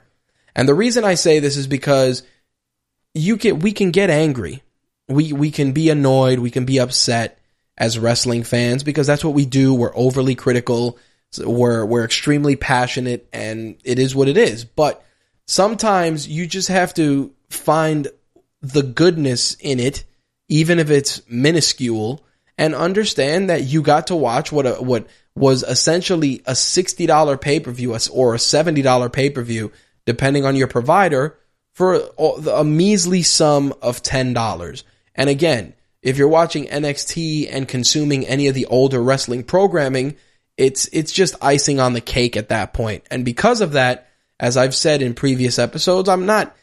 [0.57, 2.23] And the reason I say this is because
[3.15, 4.63] you can, we can get angry.
[5.07, 6.41] We, we can be annoyed.
[6.41, 7.39] We can be upset
[7.77, 9.73] as wrestling fans because that's what we do.
[9.73, 10.99] We're overly critical
[11.37, 14.65] we're we're extremely passionate, and it is what it is.
[14.65, 15.05] But
[15.47, 18.09] sometimes you just have to find
[18.63, 20.05] the goodness in it,
[20.49, 22.25] even if it's minuscule,
[22.57, 27.37] and understand that you got to watch what a, what was essentially a sixty dollar
[27.37, 29.71] pay per view or a seventy dollar pay per view,
[30.07, 31.39] depending on your provider,
[31.75, 34.85] for a, a measly sum of ten dollars.
[35.15, 40.17] And again, if you're watching NXT and consuming any of the older wrestling programming,
[40.59, 43.05] it's it's just icing on the cake at that point.
[43.11, 46.55] And because of that, as I've said in previous episodes, I'm not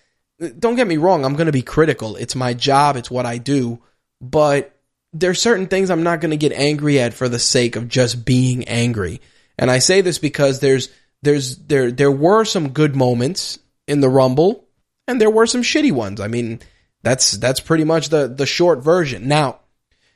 [0.60, 2.18] don't get me wrong, I'm going to be critical.
[2.18, 3.82] It's my job, it's what I do,
[4.20, 4.78] but
[5.14, 8.26] there's certain things I'm not going to get angry at for the sake of just
[8.26, 9.22] being angry.
[9.58, 10.90] And I say this because there's
[11.22, 14.68] there's there there were some good moments in the Rumble
[15.08, 16.20] and there were some shitty ones.
[16.20, 16.60] I mean,
[17.02, 19.30] that's that's pretty much the the short version.
[19.30, 19.62] Now,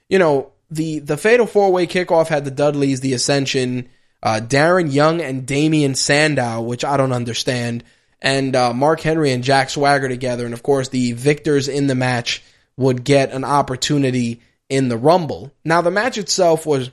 [0.10, 3.90] you know, the the fatal four way kickoff had the Dudleys, the Ascension,
[4.22, 7.84] uh, Darren Young and Damien Sandow, which I don't understand,
[8.22, 11.96] and uh, Mark Henry and Jack Swagger together, and of course the victors in the
[11.96, 12.44] match
[12.78, 15.52] would get an opportunity in the Rumble.
[15.66, 16.92] Now the match itself was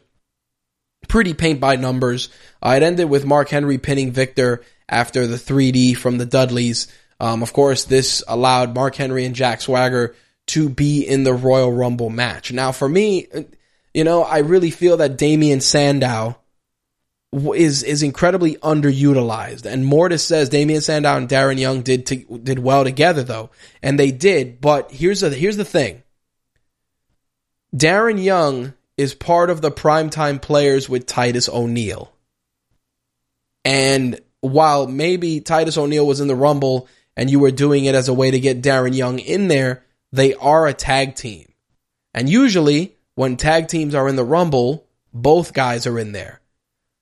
[1.08, 2.28] pretty paint by numbers.
[2.62, 6.88] Uh, it ended with Mark Henry pinning Viktor after the 3D from the Dudleys.
[7.20, 10.14] Um, of course, this allowed Mark Henry and Jack Swagger
[10.48, 12.52] to be in the Royal Rumble match.
[12.52, 13.26] Now, for me,
[13.96, 16.36] you know, I really feel that Damien Sandow
[17.32, 19.64] is is incredibly underutilized.
[19.64, 23.48] And Mortis says Damien Sandow and Darren Young did to, did well together though,
[23.82, 24.60] and they did.
[24.60, 26.02] But here's the here's the thing:
[27.74, 32.12] Darren Young is part of the primetime players with Titus O'Neil.
[33.64, 36.86] And while maybe Titus O'Neil was in the Rumble
[37.16, 40.34] and you were doing it as a way to get Darren Young in there, they
[40.34, 41.50] are a tag team.
[42.12, 46.40] And usually, when tag teams are in the Rumble, both guys are in there.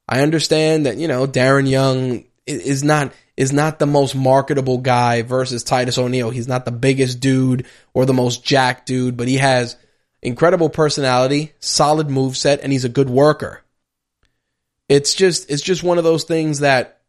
[0.08, 5.22] I understand that, you know, Darren Young is not is not the most marketable guy
[5.22, 6.30] versus Titus O'Neil.
[6.30, 9.76] He's not the biggest dude or the most jack dude, but he has
[10.22, 13.62] incredible personality, solid move set, and he's a good worker.
[14.88, 17.00] It's just it's just one of those things that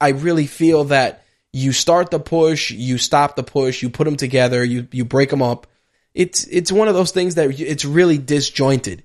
[0.00, 4.16] I really feel that you start the push, you stop the push, you put them
[4.16, 5.66] together, you you break them up.
[6.14, 9.02] It's it's one of those things that it's really disjointed.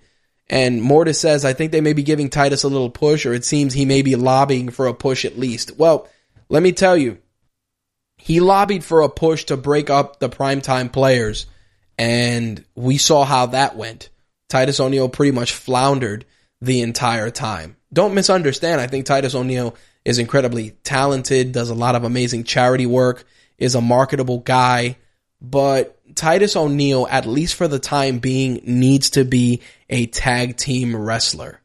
[0.49, 3.43] And Mortis says, I think they may be giving Titus a little push, or it
[3.43, 5.77] seems he may be lobbying for a push at least.
[5.77, 6.07] Well,
[6.47, 7.17] let me tell you,
[8.17, 11.45] he lobbied for a push to break up the primetime players,
[11.97, 14.09] and we saw how that went.
[14.49, 16.25] Titus O'Neil pretty much floundered
[16.61, 17.75] the entire time.
[17.91, 18.79] Don't misunderstand.
[18.79, 23.25] I think Titus O'Neil is incredibly talented, does a lot of amazing charity work,
[23.57, 24.97] is a marketable guy,
[25.41, 30.95] but Titus O'Neil, at least for the time being, needs to be a tag team
[30.95, 31.61] wrestler.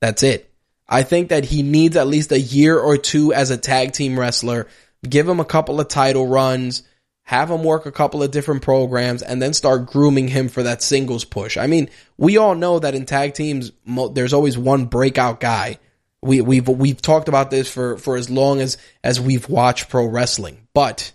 [0.00, 0.50] That's it.
[0.88, 4.18] I think that he needs at least a year or two as a tag team
[4.18, 4.68] wrestler.
[5.08, 6.82] Give him a couple of title runs,
[7.22, 10.82] have him work a couple of different programs, and then start grooming him for that
[10.82, 11.56] singles push.
[11.56, 11.88] I mean,
[12.18, 13.72] we all know that in tag teams,
[14.12, 15.78] there's always one breakout guy.
[16.20, 20.06] We, we've we've talked about this for, for as long as as we've watched pro
[20.06, 21.12] wrestling, but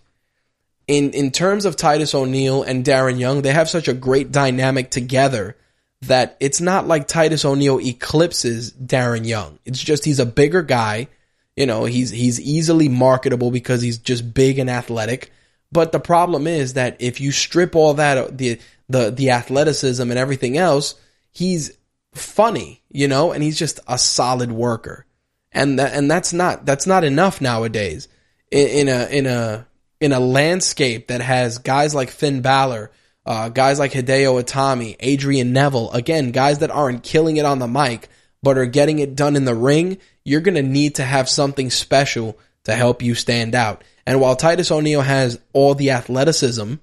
[0.87, 4.89] in in terms of Titus O'Neil and Darren Young, they have such a great dynamic
[4.89, 5.57] together
[6.01, 9.59] that it's not like Titus O'Neil eclipses Darren Young.
[9.65, 11.07] It's just he's a bigger guy.
[11.55, 15.31] You know, he's he's easily marketable because he's just big and athletic.
[15.71, 20.17] But the problem is that if you strip all that the the the athleticism and
[20.17, 20.95] everything else,
[21.31, 21.77] he's
[22.13, 25.05] funny, you know, and he's just a solid worker.
[25.51, 28.07] And that, and that's not that's not enough nowadays.
[28.51, 29.67] In, in a in a
[29.99, 32.91] in a landscape that has guys like Finn Balor
[33.27, 37.67] uh, guys like Hideo Itami, Adrian Neville, again, guys that aren't killing it on the
[37.67, 38.07] mic,
[38.41, 41.69] but are getting it done in the ring, you're going to need to have something
[41.69, 43.83] special to help you stand out.
[44.05, 46.75] And while Titus O'Neil has all the athleticism,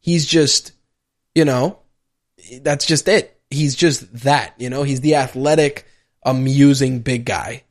[0.00, 0.72] he's just,
[1.34, 1.78] you know,
[2.60, 3.40] that's just it.
[3.48, 5.86] He's just that, you know, he's the athletic,
[6.22, 7.62] amusing big guy.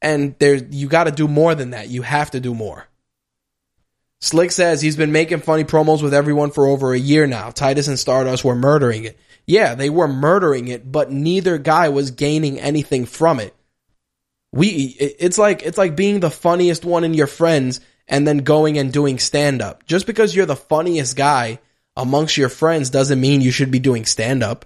[0.00, 1.88] And there, you got to do more than that.
[1.88, 2.86] You have to do more.
[4.24, 7.50] Slick says he's been making funny promos with everyone for over a year now.
[7.50, 9.18] Titus and Stardust were murdering it.
[9.46, 13.54] Yeah, they were murdering it, but neither guy was gaining anything from it.
[14.50, 18.78] We, it's like, it's like being the funniest one in your friends and then going
[18.78, 19.84] and doing stand up.
[19.84, 21.58] Just because you're the funniest guy
[21.94, 24.64] amongst your friends doesn't mean you should be doing stand up.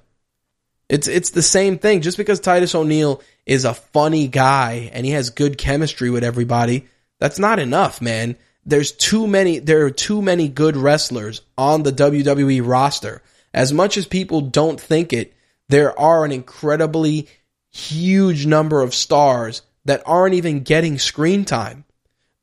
[0.88, 2.02] It's, it's the same thing.
[2.02, 6.86] Just because Titus O'Neil is a funny guy and he has good chemistry with everybody,
[7.18, 8.36] that's not enough, man
[8.69, 13.23] there's too many there are too many good wrestlers on the WWE roster.
[13.55, 15.35] As much as people don't think it,
[15.71, 17.29] there are an incredibly
[17.71, 21.85] huge number of stars that aren't even getting screen time.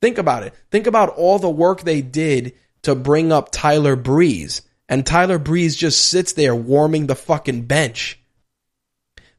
[0.02, 0.52] Think about it.
[0.72, 5.76] Think about all the work they did to bring up Tyler Breeze, and Tyler Breeze
[5.76, 8.20] just sits there warming the fucking bench.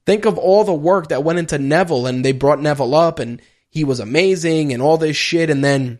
[0.06, 3.42] Think of all the work that went into Neville, and they brought Neville up, and
[3.70, 6.00] he was amazing, and all this shit, and then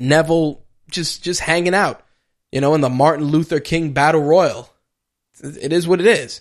[0.00, 2.02] Neville just just hanging out,
[2.50, 4.68] you know, in the Martin Luther King Battle Royal.
[5.42, 6.40] It is what it is.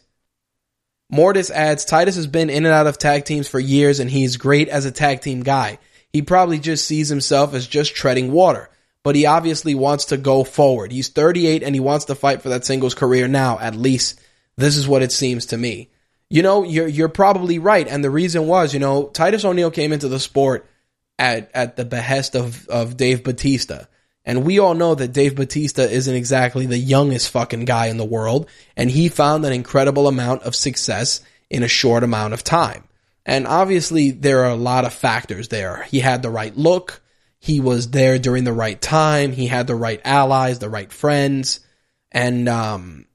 [1.12, 4.38] Mortis adds Titus has been in and out of tag teams for years and he's
[4.38, 5.80] great as a tag team guy.
[6.14, 8.70] He probably just sees himself as just treading water,
[9.03, 10.91] but he obviously wants to go forward.
[10.91, 14.20] He's 38 and he wants to fight for that singles career now, at least.
[14.55, 15.89] This is what it seems to me.
[16.30, 19.91] You know, you're you're probably right and the reason was, you know, Titus O'Neil came
[19.91, 20.68] into the sport
[21.20, 23.84] at at the behest of of Dave Batista.
[24.26, 28.05] And we all know that Dave Batista isn't exactly the youngest fucking guy in the
[28.05, 32.84] world, and he found an incredible amount of success in a short amount of time.
[33.26, 35.84] And obviously there are a lot of factors there.
[35.84, 37.01] He had the right look,
[37.39, 41.59] he was there during the right time, he had the right allies, the right friends,
[42.11, 43.05] and um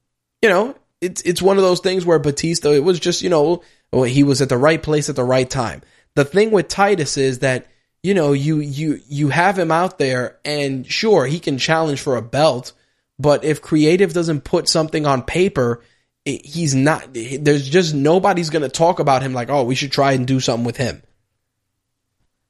[0.42, 3.62] you know, it's it's one of those things where Batista it was just, you know,
[4.04, 5.82] he was at the right place at the right time.
[6.16, 7.66] The thing with Titus is that
[8.04, 12.16] you know, you you you have him out there, and sure, he can challenge for
[12.16, 12.74] a belt,
[13.18, 15.82] but if creative doesn't put something on paper,
[16.26, 17.14] it, he's not.
[17.14, 20.38] There's just nobody's going to talk about him like, oh, we should try and do
[20.38, 21.02] something with him.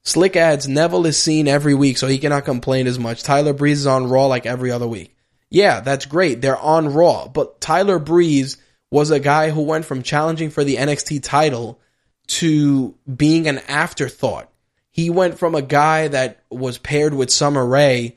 [0.03, 3.23] Slick adds Neville is seen every week, so he cannot complain as much.
[3.23, 5.17] Tyler Breeze is on Raw like every other week.
[5.51, 6.41] Yeah, that's great.
[6.41, 8.57] They're on Raw, but Tyler Breeze
[8.91, 11.81] was a guy who went from challenging for the NXT title
[12.27, 14.51] to being an afterthought.
[14.95, 18.15] He went from a guy that was paired with Summer Rae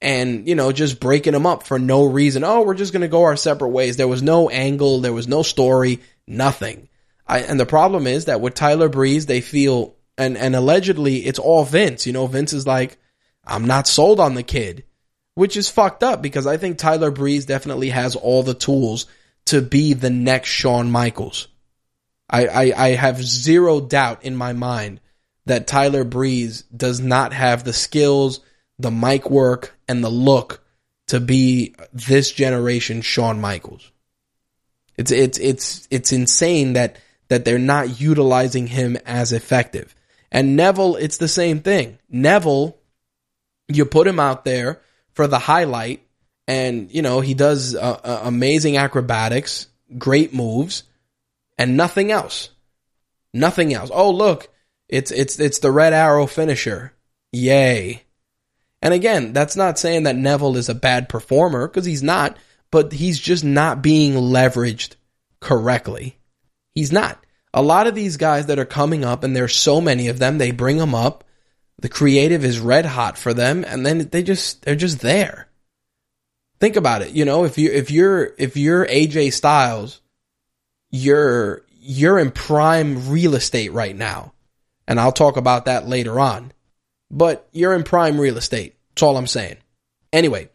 [0.00, 2.44] and, you know, just breaking him up for no reason.
[2.44, 3.96] Oh, we're just going to go our separate ways.
[3.96, 5.00] There was no angle.
[5.00, 6.88] There was no story, nothing.
[7.26, 11.40] I, and the problem is that with Tyler Breeze, they feel, and, and allegedly it's
[11.40, 12.06] all Vince.
[12.06, 12.96] You know, Vince is like,
[13.44, 14.84] I'm not sold on the kid,
[15.34, 19.06] which is fucked up because I think Tyler Breeze definitely has all the tools
[19.46, 21.48] to be the next Shawn Michaels.
[22.30, 25.00] I, I, I have zero doubt in my mind
[25.46, 28.40] that Tyler Breeze does not have the skills,
[28.78, 30.62] the mic work, and the look
[31.08, 33.90] to be this generation Shawn Michaels.
[34.96, 36.96] It's it's it's it's insane that
[37.28, 39.94] that they're not utilizing him as effective.
[40.30, 41.98] And Neville, it's the same thing.
[42.08, 42.76] Neville,
[43.68, 44.80] you put him out there
[45.14, 46.02] for the highlight,
[46.46, 49.66] and you know he does uh, uh, amazing acrobatics,
[49.96, 50.84] great moves,
[51.56, 52.50] and nothing else.
[53.32, 53.90] Nothing else.
[53.92, 54.48] Oh look,
[54.90, 56.92] it's it's it's the red arrow finisher.
[57.32, 58.02] Yay.
[58.82, 62.36] And again, that's not saying that Neville is a bad performer because he's not,
[62.70, 64.96] but he's just not being leveraged
[65.40, 66.18] correctly.
[66.74, 67.24] He's not.
[67.52, 70.38] A lot of these guys that are coming up, and there's so many of them,
[70.38, 71.24] they bring them up.
[71.78, 75.48] The creative is red hot for them, and then they just they're just there.
[76.58, 77.12] Think about it.
[77.12, 80.00] You know, if you if you're if you're AJ Styles,
[80.90, 84.32] you're you're in prime real estate right now.
[84.90, 86.50] And I'll talk about that later on.
[87.12, 88.74] But you're in prime real estate.
[88.88, 89.58] That's all I'm saying.
[90.12, 90.50] Anyway,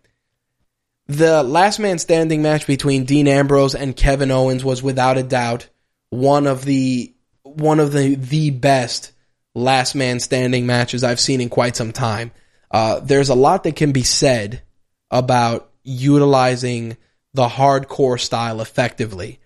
[1.07, 5.69] the last man standing match between Dean Ambrose and Kevin Owens was without a doubt
[6.09, 7.13] one of the
[7.43, 9.13] one of the the best
[9.53, 12.31] last man standing matches I've seen in quite some time.
[12.69, 14.61] Uh, there's a lot that can be said
[15.09, 16.97] about utilizing
[17.33, 19.39] the hardcore style effectively.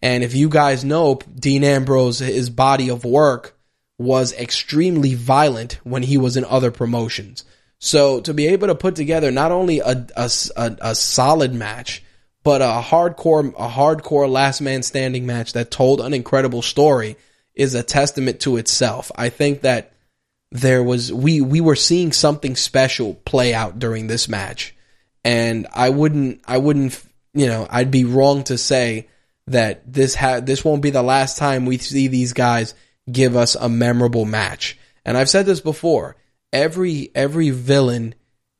[0.00, 3.55] And if you guys know, Dean Ambrose, his body of work
[3.98, 7.44] was extremely violent when he was in other promotions.
[7.78, 12.02] So to be able to put together not only a, a, a, a solid match,
[12.42, 17.16] but a hardcore a hardcore last man standing match that told an incredible story
[17.54, 19.10] is a testament to itself.
[19.16, 19.92] I think that
[20.52, 24.76] there was we we were seeing something special play out during this match,
[25.24, 27.02] and I wouldn't I wouldn't
[27.34, 29.08] you know I'd be wrong to say
[29.48, 32.74] that this ha- this won't be the last time we see these guys
[33.10, 34.78] give us a memorable match.
[35.04, 36.16] And I've said this before.
[36.52, 38.14] Every every villain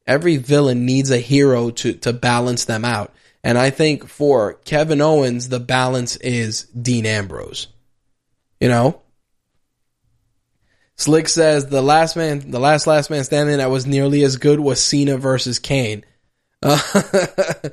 [0.07, 3.13] every villain needs a hero to to balance them out.
[3.43, 7.69] And I think for Kevin Owens, the balance is Dean Ambrose.
[8.61, 9.03] You know?
[10.97, 14.59] Slick says the last man, the last last man standing that was nearly as good
[14.59, 16.05] was Cena versus Kane.
[16.63, 17.71] Uh,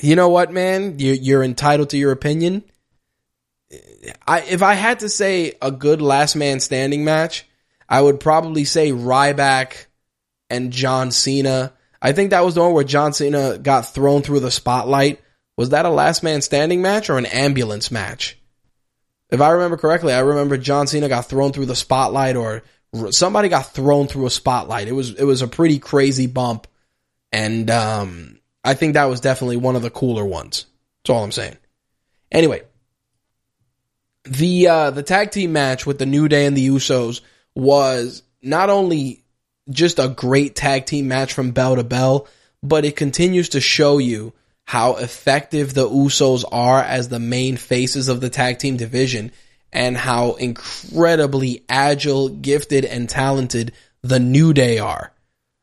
[0.00, 0.98] you know what, man?
[0.98, 2.62] You, you're entitled to your opinion.
[4.26, 7.46] I, if I had to say a good last man standing match,
[7.88, 9.86] I would probably say Ryback
[10.48, 14.40] and John Cena I think that was the one where John Cena got thrown through
[14.40, 15.20] the spotlight.
[15.56, 18.38] Was that a last man standing match or an ambulance match?
[19.28, 22.62] If I remember correctly, I remember John Cena got thrown through the spotlight or
[23.10, 24.88] somebody got thrown through a spotlight.
[24.88, 26.66] It was it was a pretty crazy bump,
[27.30, 30.66] and um, I think that was definitely one of the cooler ones.
[31.02, 31.58] That's all I'm saying.
[32.32, 32.62] Anyway,
[34.24, 37.20] the uh, the tag team match with the New Day and the Usos
[37.54, 39.24] was not only
[39.68, 42.26] just a great tag team match from bell to bell,
[42.62, 44.32] but it continues to show you
[44.64, 49.32] how effective the Usos are as the main faces of the tag team division
[49.72, 55.12] and how incredibly agile, gifted, and talented the New Day are.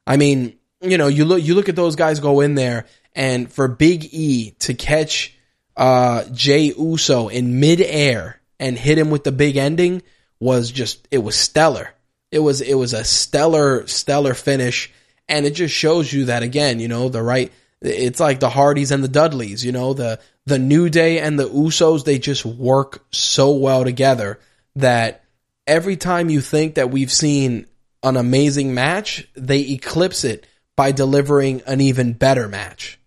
[0.06, 3.52] I mean, you know, you look you look at those guys go in there and
[3.52, 5.36] for Big E to catch
[5.76, 10.02] uh Jey Uso in midair and hit him with the big ending
[10.40, 11.94] was just it was stellar.
[12.32, 14.92] It was it was a stellar stellar finish.
[15.30, 17.52] And it just shows you that again you know the right
[17.82, 21.50] it's like the hardys and the dudleys you know the the new day and the
[21.50, 24.40] usos they just work so well together
[24.78, 25.26] that
[25.68, 27.68] every time you think that we've seen
[28.04, 30.48] an amazing match they eclipse it
[30.78, 32.98] by delivering an even better match.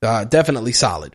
[0.00, 1.14] Uh, definitely solid.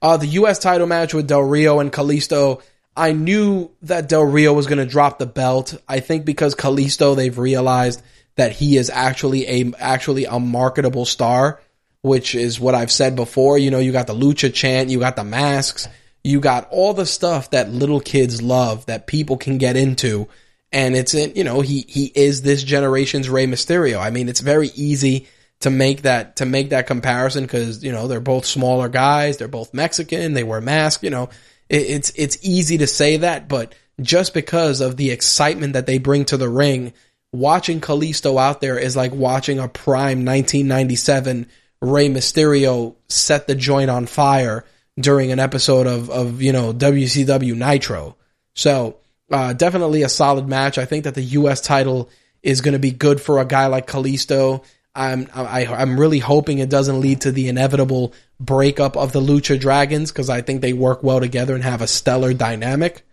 [0.00, 2.62] Uh, the us title match with del rio and Kalisto
[2.96, 5.74] I knew that Del Rio was going to drop the belt.
[5.88, 8.02] I think because Kalisto, they've realized
[8.36, 11.60] that he is actually a actually a marketable star,
[12.02, 13.58] which is what I've said before.
[13.58, 15.88] You know, you got the lucha chant, you got the masks,
[16.22, 20.28] you got all the stuff that little kids love that people can get into,
[20.70, 23.98] and it's in you know he he is this generation's Rey Mysterio.
[24.00, 25.28] I mean, it's very easy
[25.60, 29.48] to make that to make that comparison because you know they're both smaller guys, they're
[29.48, 31.02] both Mexican, they wear masks.
[31.02, 31.30] You know,
[31.72, 36.24] it's it's easy to say that, but just because of the excitement that they bring
[36.26, 36.92] to the ring,
[37.32, 41.46] watching Kalisto out there is like watching a prime 1997
[41.80, 44.64] Rey Mysterio set the joint on fire
[44.98, 48.16] during an episode of of you know WCW Nitro.
[48.54, 48.98] So
[49.30, 50.78] uh, definitely a solid match.
[50.78, 51.60] I think that the U.S.
[51.60, 52.10] title
[52.42, 54.64] is going to be good for a guy like Kalisto.
[54.94, 59.58] I'm I, I'm really hoping it doesn't lead to the inevitable breakup of the Lucha
[59.58, 63.06] Dragons because I think they work well together and have a stellar dynamic.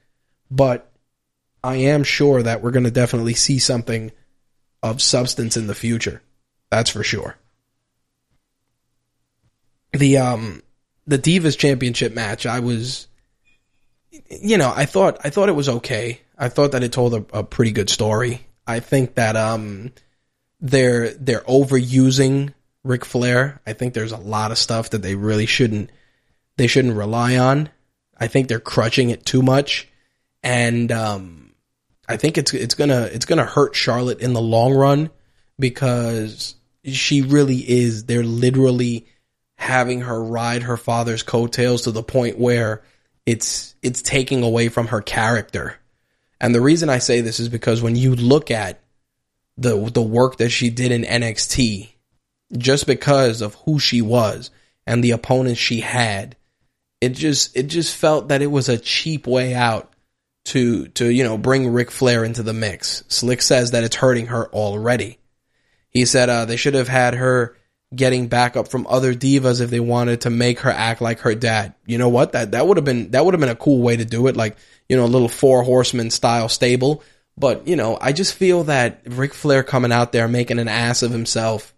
[0.51, 0.91] But
[1.63, 4.11] I am sure that we're going to definitely see something
[4.83, 6.21] of substance in the future.
[6.69, 7.37] That's for sure.
[9.93, 10.61] The um
[11.07, 13.07] the Divas Championship match, I was
[14.29, 16.19] you know, I thought I thought it was okay.
[16.37, 18.45] I thought that it told a, a pretty good story.
[18.67, 19.91] I think that um
[20.61, 22.53] they're they're overusing
[22.83, 23.61] Ric Flair.
[23.65, 25.91] I think there's a lot of stuff that they really shouldn't
[26.57, 27.69] they shouldn't rely on.
[28.17, 29.87] I think they're crutching it too much,
[30.43, 31.53] and um,
[32.07, 35.09] I think it's it's gonna it's gonna hurt Charlotte in the long run
[35.57, 38.05] because she really is.
[38.05, 39.07] They're literally
[39.55, 42.81] having her ride her father's coattails to the point where
[43.25, 45.75] it's it's taking away from her character.
[46.41, 48.79] And the reason I say this is because when you look at
[49.59, 51.89] the the work that she did in NXT
[52.57, 54.49] just because of who she was
[54.87, 56.35] and the opponents she had
[57.01, 59.93] it just it just felt that it was a cheap way out
[60.45, 63.03] to to you know bring Ric Flair into the mix.
[63.07, 65.17] Slick says that it's hurting her already.
[65.89, 67.55] He said uh, they should have had her
[67.95, 71.73] getting backup from other divas if they wanted to make her act like her dad.
[71.85, 72.33] You know what?
[72.33, 74.35] That that would have been that would have been a cool way to do it,
[74.35, 74.57] like
[74.87, 77.03] you know a little four horsemen style stable.
[77.39, 81.01] But, you know, I just feel that Ric Flair coming out there making an ass
[81.03, 81.73] of himself,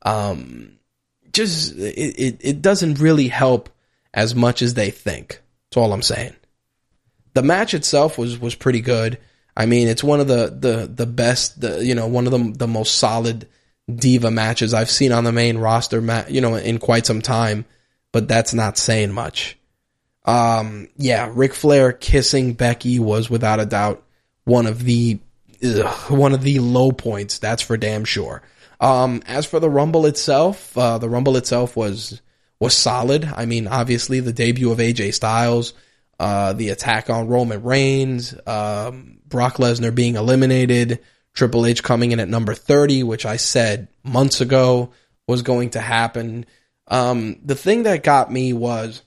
[0.00, 0.78] um,
[1.32, 3.68] just, it, it, it doesn't really help
[4.14, 5.42] as much as they think.
[5.68, 6.34] That's all I'm saying.
[7.34, 9.18] The match itself was, was pretty good.
[9.54, 12.52] I mean, it's one of the, the, the best, the, you know, one of the,
[12.56, 13.46] the most solid
[13.94, 17.66] diva matches I've seen on the main roster, ma- you know, in quite some time,
[18.12, 19.58] but that's not saying much.
[20.24, 24.04] Um, yeah, Ric Flair kissing Becky was without a doubt
[24.44, 25.18] one of the
[25.64, 27.38] ugh, one of the low points.
[27.38, 28.42] That's for damn sure.
[28.80, 32.20] Um, as for the Rumble itself, uh, the Rumble itself was
[32.58, 33.24] was solid.
[33.24, 35.74] I mean, obviously the debut of AJ Styles,
[36.18, 41.00] uh, the attack on Roman Reigns, um, Brock Lesnar being eliminated,
[41.34, 44.92] Triple H coming in at number thirty, which I said months ago
[45.26, 46.46] was going to happen.
[46.88, 49.02] Um, the thing that got me was,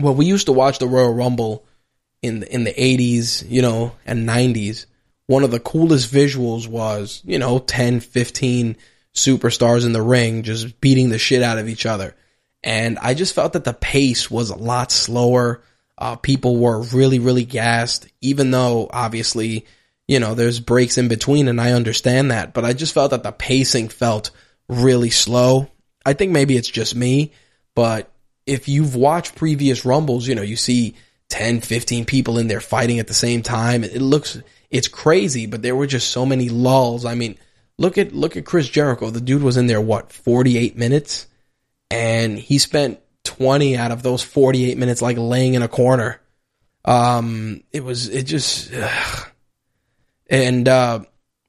[0.00, 1.65] well, we used to watch the Royal Rumble
[2.26, 4.86] in the, in the 80s, you know, and 90s,
[5.26, 8.76] one of the coolest visuals was, you know, 10, 15
[9.14, 12.14] superstars in the ring just beating the shit out of each other.
[12.62, 15.62] And I just felt that the pace was a lot slower.
[15.98, 19.66] Uh, people were really, really gassed, even though obviously,
[20.06, 23.22] you know, there's breaks in between and I understand that, but I just felt that
[23.22, 24.30] the pacing felt
[24.68, 25.68] really slow.
[26.04, 27.32] I think maybe it's just me,
[27.74, 28.10] but
[28.46, 30.94] if you've watched previous Rumbles, you know, you see
[31.28, 33.84] 10, 15 people in there fighting at the same time.
[33.84, 37.04] It looks, it's crazy, but there were just so many lulls.
[37.04, 37.36] I mean,
[37.78, 39.10] look at, look at Chris Jericho.
[39.10, 41.26] The dude was in there, what, 48 minutes?
[41.90, 46.20] And he spent 20 out of those 48 minutes like laying in a corner.
[46.84, 49.28] Um, it was, it just, ugh.
[50.30, 51.00] and, uh,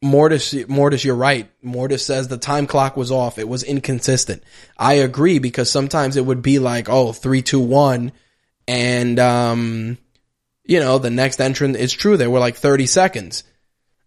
[0.01, 1.49] Mortis, Mortis, you're right.
[1.63, 3.39] Mortis says the time clock was off.
[3.39, 4.43] It was inconsistent.
[4.77, 8.11] I agree because sometimes it would be like, oh, three, two, one
[8.67, 9.97] and um,
[10.65, 12.17] you know the next entrant is true.
[12.17, 13.43] There were like 30 seconds.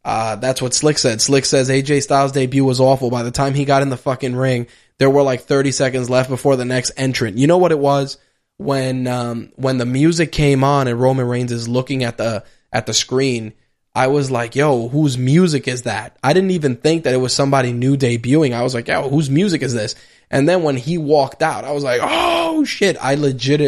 [0.04, 1.20] Uh, that's what Slick said.
[1.20, 3.10] Slick says AJ Styles' debut was awful.
[3.10, 4.66] By the time he got in the fucking ring,
[4.98, 7.36] there were like 30 seconds left before the next entrant.
[7.36, 8.16] You know what it was
[8.56, 12.86] when um, when the music came on and Roman Reigns is looking at the at
[12.86, 13.54] the screen.
[13.92, 16.16] I was like, yo, whose music is that?
[16.22, 18.52] I didn't even think that it was somebody new debuting.
[18.52, 19.96] I was like, yo, whose music is this?
[20.30, 23.60] And then when he walked out, I was like, oh shit, I legit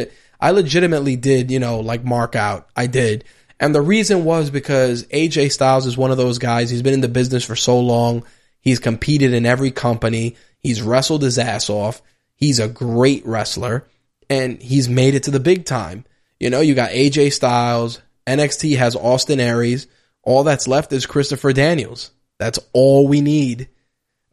[0.43, 2.69] I legitimately did, you know, like mark out.
[2.77, 3.25] I did.
[3.61, 6.69] And the reason was because AJ Styles is one of those guys.
[6.69, 8.25] He's been in the business for so long.
[8.61, 10.35] He's competed in every company.
[10.59, 12.03] He's wrestled his ass off.
[12.35, 13.87] He's a great wrestler
[14.29, 16.05] and he's made it to the big time.
[16.41, 18.01] You know, you got AJ Styles.
[18.27, 19.87] NXT has Austin Aries.
[20.25, 22.11] All that's left is Christopher Daniels.
[22.39, 23.69] That's all we need.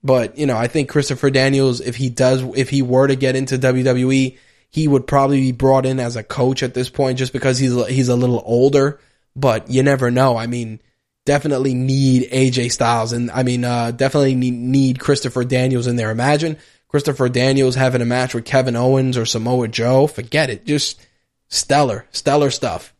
[0.03, 3.35] But, you know, I think Christopher Daniels, if he does, if he were to get
[3.35, 4.37] into WWE,
[4.69, 7.87] he would probably be brought in as a coach at this point just because he's
[7.87, 8.99] he's a little older.
[9.35, 10.37] But you never know.
[10.37, 10.81] I mean,
[11.25, 16.11] definitely need AJ Styles and I mean uh, definitely need, need Christopher Daniels in there.
[16.11, 16.57] Imagine
[16.87, 20.07] Christopher Daniels having a match with Kevin Owens or Samoa Joe.
[20.07, 20.65] Forget it.
[20.65, 20.99] Just
[21.47, 22.93] stellar, stellar stuff.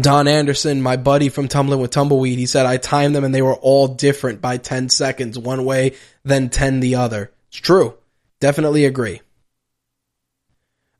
[0.00, 3.42] Don Anderson, my buddy from Tumbling with Tumbleweed, he said I timed them and they
[3.42, 7.30] were all different by 10 seconds, one way, then 10 the other.
[7.48, 7.94] It's true.
[8.40, 9.20] Definitely agree.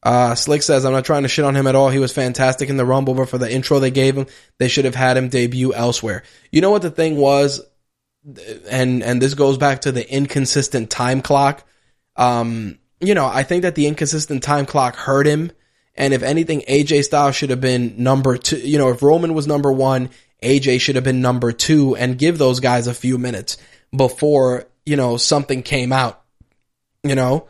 [0.03, 1.89] Uh, Slick says, I'm not trying to shit on him at all.
[1.89, 4.27] He was fantastic in the Rumble, but for the intro they gave him,
[4.59, 6.25] they should have had him debut elsewhere.
[6.51, 7.61] You know what the thing was?
[8.69, 11.65] And, and this goes back to the inconsistent time clock.
[12.17, 15.53] Um, you know, I think that the inconsistent time clock hurt him
[15.95, 18.59] and if anything, AJ Styles should have been number two.
[18.59, 20.11] You know, if Roman was number one,
[20.43, 23.59] AJ should have been number two and give those guys a few minutes
[23.95, 26.23] before, you know, something came out.
[27.05, 27.49] You know,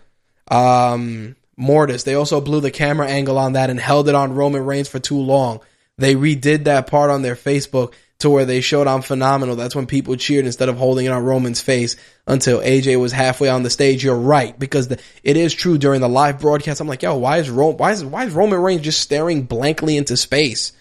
[0.50, 4.64] um, Mortis, they also blew the camera angle on that and held it on Roman
[4.64, 5.60] Reigns for too long.
[5.98, 9.56] They redid that part on their Facebook to where they showed I'm phenomenal.
[9.56, 11.96] That's when people cheered instead of holding it on Roman's face
[12.26, 14.04] until AJ was halfway on the stage.
[14.04, 16.80] You're right because the, it is true during the live broadcast.
[16.80, 19.96] I'm like, yo, why is Ro- why is why is Roman Reigns just staring blankly
[19.96, 20.72] into space?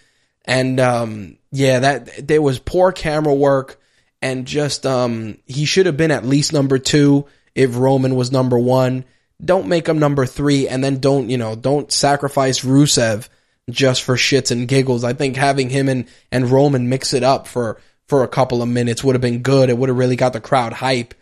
[0.45, 3.79] And um, yeah, that there was poor camera work
[4.21, 7.25] and just um, he should have been at least number two
[7.55, 9.05] if Roman was number one.
[9.43, 13.27] Don't make him number three, and then don't you know don't sacrifice Rusev
[13.69, 15.03] just for shits and giggles.
[15.03, 18.69] I think having him and, and Roman mix it up for, for a couple of
[18.69, 19.69] minutes would have been good.
[19.69, 21.13] It would have really got the crowd hype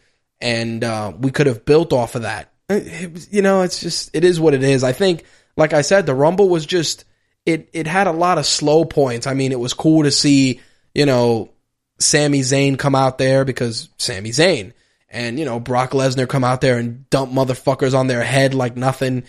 [0.42, 2.52] and, uh, we could have built off of that.
[2.70, 4.84] It, you know, it's just, it is what it is.
[4.84, 5.26] I think,
[5.58, 7.06] like I said, the Rumble was just,
[7.46, 9.28] it, it had a lot of slow points.
[9.28, 10.62] I mean, it was cool to see,
[10.94, 11.52] you know,
[12.00, 14.74] Sami Zayn come out there because Sami Zayn
[15.10, 18.78] and, you know, Brock Lesnar come out there and dump motherfuckers on their head like
[18.78, 19.24] nothing.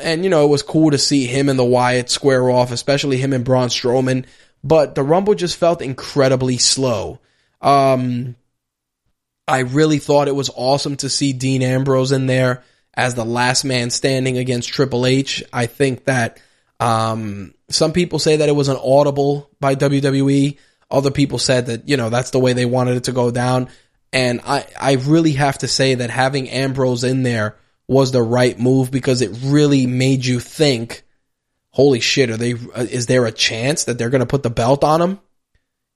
[0.00, 3.18] And, you know, it was cool to see him and the Wyatt square off, especially
[3.18, 4.26] him and Braun Strowman.
[4.62, 7.20] But the Rumble just felt incredibly slow.
[7.60, 8.36] Um,
[9.46, 12.62] I really thought it was awesome to see Dean Ambrose in there
[12.94, 15.42] as the last man standing against Triple H.
[15.52, 16.40] I think that
[16.80, 20.58] um, some people say that it was an audible by WWE.
[20.90, 23.68] Other people said that, you know, that's the way they wanted it to go down.
[24.14, 27.56] And I, I really have to say that having Ambrose in there
[27.88, 31.02] was the right move because it really made you think,
[31.70, 34.50] holy shit, are they, uh, is there a chance that they're going to put the
[34.50, 35.20] belt on him?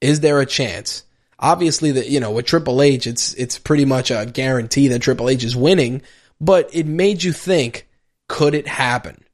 [0.00, 1.04] Is there a chance?
[1.38, 5.30] Obviously that, you know, with Triple H, it's, it's pretty much a guarantee that Triple
[5.30, 6.02] H is winning,
[6.40, 7.86] but it made you think,
[8.28, 9.24] could it happen?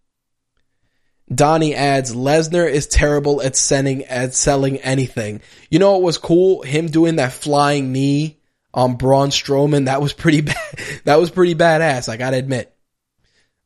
[1.34, 5.40] Donnie adds, Lesnar is terrible at sending, at selling anything.
[5.70, 6.60] You know what was cool?
[6.60, 8.40] Him doing that flying knee
[8.74, 9.86] on Braun Strowman.
[9.86, 10.56] That was pretty bad.
[11.04, 12.08] that was pretty badass.
[12.08, 12.70] I gotta admit.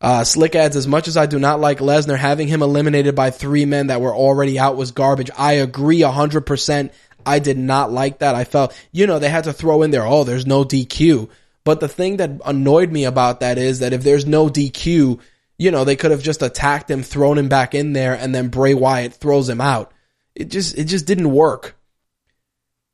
[0.00, 3.30] Uh, Slick adds, as much as I do not like Lesnar, having him eliminated by
[3.30, 5.30] three men that were already out was garbage.
[5.36, 6.92] I agree a hundred percent.
[7.26, 8.36] I did not like that.
[8.36, 11.28] I felt, you know, they had to throw in there, oh, there's no DQ.
[11.64, 15.20] But the thing that annoyed me about that is that if there's no DQ,
[15.58, 18.48] you know, they could have just attacked him, thrown him back in there, and then
[18.48, 19.92] Bray Wyatt throws him out.
[20.34, 21.76] It just, it just didn't work.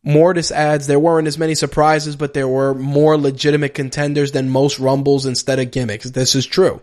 [0.05, 4.79] Mortis adds, there weren't as many surprises, but there were more legitimate contenders than most
[4.79, 6.11] rumbles instead of gimmicks.
[6.11, 6.83] This is true.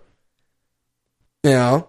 [1.44, 1.88] You know,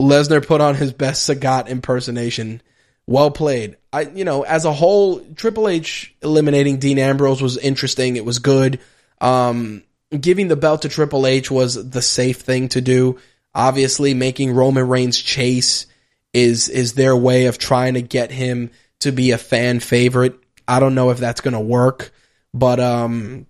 [0.00, 2.62] Lesnar put on his best Sagat impersonation.
[3.08, 3.76] Well played.
[3.92, 8.16] I, you know, as a whole, Triple H eliminating Dean Ambrose was interesting.
[8.16, 8.80] It was good.
[9.20, 9.82] Um,
[10.18, 13.18] giving the belt to Triple H was the safe thing to do.
[13.54, 15.86] Obviously, making Roman Reigns chase
[16.32, 18.70] is is their way of trying to get him
[19.06, 20.38] to be a fan favorite.
[20.68, 22.12] I don't know if that's going to work,
[22.52, 23.46] but um,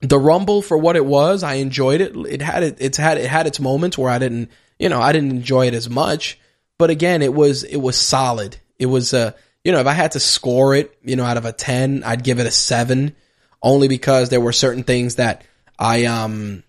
[0.00, 2.16] the Rumble for what it was, I enjoyed it.
[2.16, 5.12] It had it, it's had it had its moments where I didn't, you know, I
[5.12, 6.38] didn't enjoy it as much.
[6.78, 8.56] But again, it was it was solid.
[8.78, 9.32] It was uh,
[9.64, 12.24] you know, if I had to score it, you know, out of a 10, I'd
[12.24, 13.14] give it a 7
[13.62, 15.44] only because there were certain things that
[15.78, 16.62] I um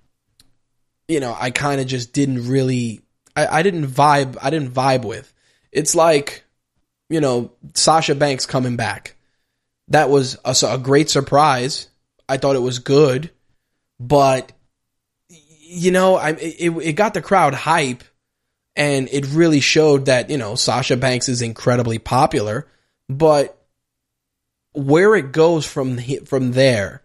[1.08, 3.02] you know, I kind of just didn't really
[3.36, 5.32] I, I didn't vibe I didn't vibe with.
[5.72, 6.44] It's like
[7.12, 9.16] you know, Sasha Banks coming back.
[9.90, 11.90] That was a, a great surprise.
[12.28, 13.30] I thought it was good,
[14.00, 14.52] but
[15.28, 18.04] you know, I it, it got the crowd hype,
[18.76, 22.68] and it really showed that you know Sasha Banks is incredibly popular,
[23.10, 23.58] but
[24.74, 27.04] where it goes from from there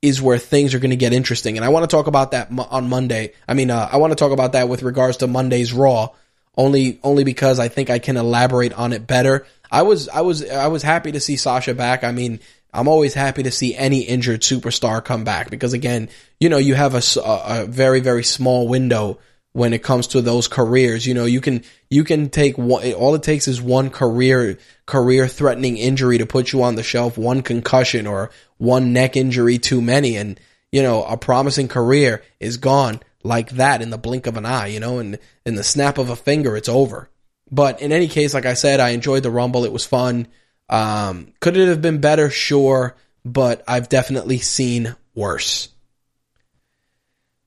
[0.00, 2.50] is where things are going to get interesting, and I want to talk about that
[2.70, 3.32] on Monday.
[3.48, 6.10] I mean, uh, I want to talk about that with regards to Monday's Raw
[6.56, 9.46] only only because I think I can elaborate on it better.
[9.70, 12.04] I was I was I was happy to see Sasha back.
[12.04, 12.40] I mean,
[12.72, 16.74] I'm always happy to see any injured superstar come back because again, you know, you
[16.74, 19.18] have a, a very very small window
[19.52, 21.06] when it comes to those careers.
[21.06, 22.92] You know, you can you can take one.
[22.92, 27.16] All it takes is one career career threatening injury to put you on the shelf.
[27.16, 30.38] One concussion or one neck injury too many, and
[30.72, 34.68] you know a promising career is gone like that in the blink of an eye.
[34.68, 37.08] You know, and in the snap of a finger, it's over.
[37.50, 39.64] But in any case, like I said, I enjoyed the Rumble.
[39.64, 40.28] It was fun.
[40.68, 42.30] Um, could it have been better?
[42.30, 45.68] Sure, but I've definitely seen worse.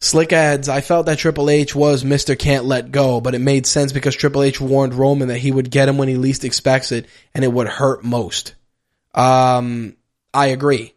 [0.04, 2.38] Slick adds, I felt that Triple H was Mr.
[2.38, 5.72] Can't Let Go, but it made sense because Triple H warned Roman that he would
[5.72, 8.56] get him when he least expects it and it would hurt most.
[9.16, 9.96] Um,
[10.34, 10.93] I agree.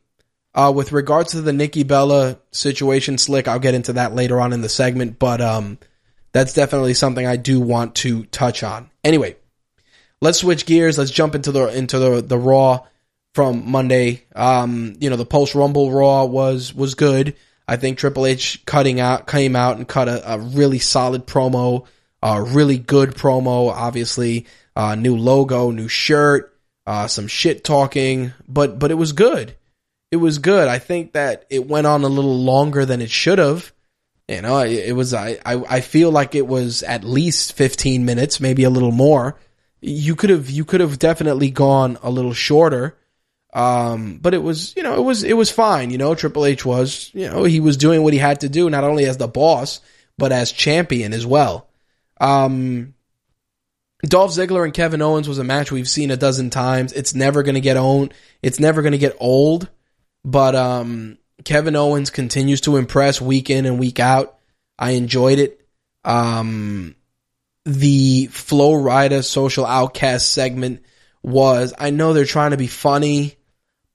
[0.57, 4.55] Uh, with regards to the Nikki Bella situation, Slick, I'll get into that later on
[4.55, 5.79] in the segment, but, um,
[6.33, 8.91] that's definitely something I do want to touch on.
[9.05, 9.37] Anyway,
[10.21, 10.99] let's switch gears.
[10.99, 12.87] Let's jump into the, into the, the Raw
[13.35, 14.25] from Monday.
[14.35, 17.37] Um, you know, the post Rumble Raw was, was good.
[17.69, 21.87] I think Triple H cutting out came out and cut a, a really solid promo,
[22.23, 23.71] a really good promo.
[23.71, 29.57] Obviously, uh, new logo, new shirt, uh, some shit talking, but but it was good.
[30.11, 30.69] It was good.
[30.69, 33.73] I think that it went on a little longer than it should have.
[34.29, 35.15] You know, it, was.
[35.15, 39.39] I, I I feel like it was at least fifteen minutes, maybe a little more.
[39.81, 42.97] You could have you could have definitely gone a little shorter.
[43.53, 45.91] Um, but it was, you know, it was, it was fine.
[45.91, 48.69] You know, Triple H was, you know, he was doing what he had to do,
[48.69, 49.81] not only as the boss,
[50.19, 51.67] but as champion as well.
[52.21, 52.93] Um,
[54.03, 56.93] Dolph Ziggler and Kevin Owens was a match we've seen a dozen times.
[56.93, 58.13] It's never going to get owned.
[58.43, 59.71] It's never going to get old,
[60.27, 64.39] but, um, Kevin Owens continues to impress week in and week out.
[64.79, 65.67] I enjoyed it.
[66.05, 66.97] Um,
[67.65, 70.83] the Flo Rida social outcast segment
[71.23, 73.37] was, I know they're trying to be funny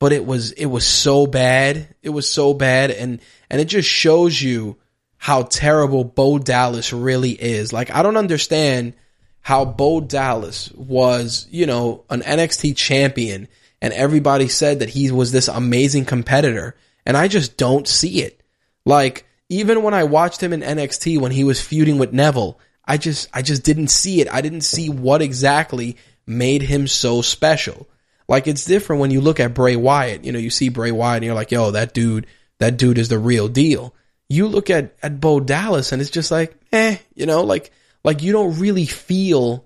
[0.02, 1.94] but it was it was so bad.
[2.02, 3.22] It was so bad, and
[3.52, 4.78] and it just shows you
[5.16, 7.72] how terrible Bo Dallas really is.
[7.72, 8.96] Like I don't understand
[9.42, 13.48] how Bo Dallas was, you know, an NXT champion,
[13.82, 16.76] and everybody said that he was this amazing competitor,
[17.06, 18.42] and I just don't see it.
[18.86, 22.98] Like even when I watched him in NXT when he was feuding with Neville, I
[22.98, 24.32] just I just didn't see it.
[24.32, 27.88] I didn't see what exactly made him so special.
[28.28, 30.24] Like it's different when you look at Bray Wyatt.
[30.24, 32.28] You know, you see Bray Wyatt and you're like, yo, that dude,
[32.60, 33.94] that dude is the real deal.
[34.30, 37.72] You look at, at Bo Dallas and it's just like, eh, you know, like,
[38.06, 39.66] like you don't really feel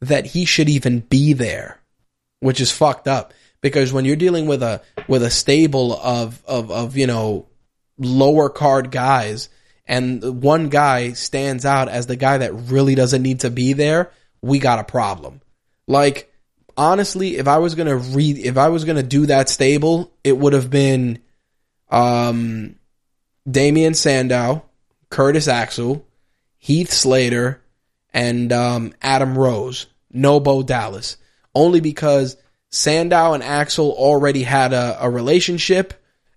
[0.00, 1.80] that he should even be there,
[2.40, 3.32] which is fucked up.
[3.62, 7.46] Because when you're dealing with a, with a stable of, of, of, you know,
[7.98, 9.50] lower card guys
[9.86, 14.12] and one guy stands out as the guy that really doesn't need to be there,
[14.40, 15.40] we got a problem.
[15.86, 16.32] Like,
[16.76, 20.52] honestly, if I was gonna read, if I was gonna do that stable, it would
[20.52, 21.18] have been,
[21.90, 22.76] um,
[23.50, 24.64] Damien Sandow,
[25.10, 26.06] Curtis Axel,
[26.58, 27.60] Heath Slater,
[28.12, 29.86] and um, Adam Rose.
[30.12, 31.16] No Bo Dallas,
[31.54, 32.36] only because
[32.70, 35.94] Sandow and Axel already had a, a relationship,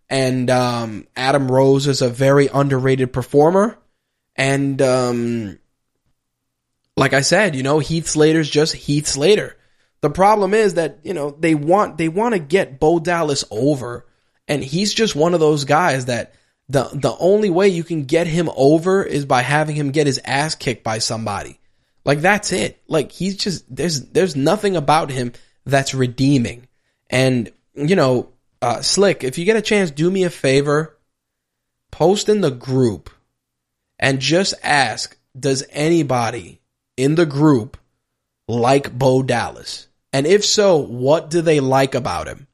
[0.09, 3.77] and um, Adam Rose is a very underrated performer,
[4.35, 5.59] and um,
[6.95, 9.57] like I said, you know, Heath Slater's just Heath Slater.
[10.01, 14.05] The problem is that, you know, they want, they want to get Bo Dallas over.
[14.47, 16.33] And he's just one of those guys that
[16.67, 20.19] the, the only way you can get him over is by having him get his
[20.25, 21.59] ass kicked by somebody.
[22.03, 22.81] Like that's it.
[22.87, 25.31] Like he's just, there's, there's nothing about him
[25.65, 26.67] that's redeeming.
[27.09, 28.29] And, you know,
[28.61, 30.97] uh, Slick, if you get a chance, do me a favor,
[31.91, 33.09] post in the group
[33.99, 36.61] and just ask, does anybody
[36.97, 37.77] in the group
[38.47, 39.87] like Bo Dallas?
[40.11, 42.47] And if so, what do they like about him?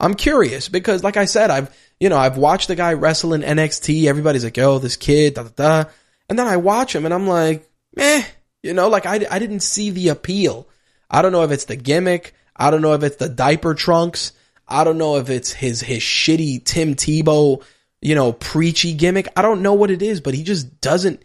[0.00, 3.42] I'm curious because, like I said, I've you know I've watched the guy wrestle in
[3.42, 4.06] NXT.
[4.06, 5.90] Everybody's like, "Yo, this kid," da da da,
[6.28, 8.22] and then I watch him and I'm like, "Meh,"
[8.62, 10.68] you know, like I I didn't see the appeal.
[11.10, 12.34] I don't know if it's the gimmick.
[12.56, 14.32] I don't know if it's the diaper trunks.
[14.66, 17.62] I don't know if it's his his shitty Tim Tebow,
[18.00, 19.28] you know, preachy gimmick.
[19.36, 21.22] I don't know what it is, but he just doesn't.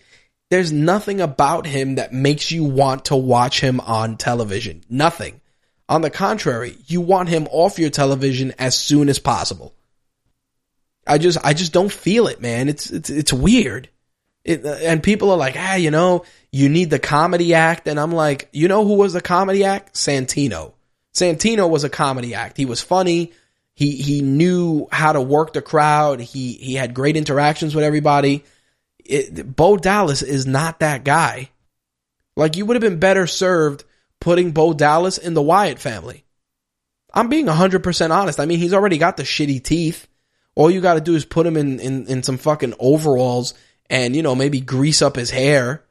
[0.49, 4.83] There's nothing about him that makes you want to watch him on television.
[4.89, 5.39] Nothing.
[5.87, 9.73] On the contrary, you want him off your television as soon as possible.
[11.07, 12.69] I just, I just don't feel it, man.
[12.69, 13.89] It's, it's, it's weird.
[14.43, 17.87] It, and people are like, ah, you know, you need the comedy act.
[17.87, 19.95] And I'm like, you know who was the comedy act?
[19.95, 20.73] Santino.
[21.13, 22.57] Santino was a comedy act.
[22.57, 23.33] He was funny.
[23.73, 26.19] He, he knew how to work the crowd.
[26.19, 28.43] He, he had great interactions with everybody.
[29.03, 31.49] It, Bo Dallas is not that guy.
[32.35, 33.83] Like you would have been better served
[34.19, 36.23] putting Bo Dallas in the Wyatt family.
[37.13, 38.39] I'm being 100% honest.
[38.39, 40.07] I mean, he's already got the shitty teeth.
[40.55, 43.53] All you got to do is put him in, in, in some fucking overalls
[43.89, 45.83] and, you know, maybe grease up his hair.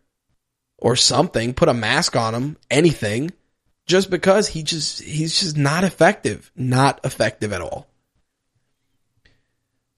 [0.81, 3.31] or something, put a mask on him, anything,
[3.91, 7.89] just because he just he's just not effective, not effective at all.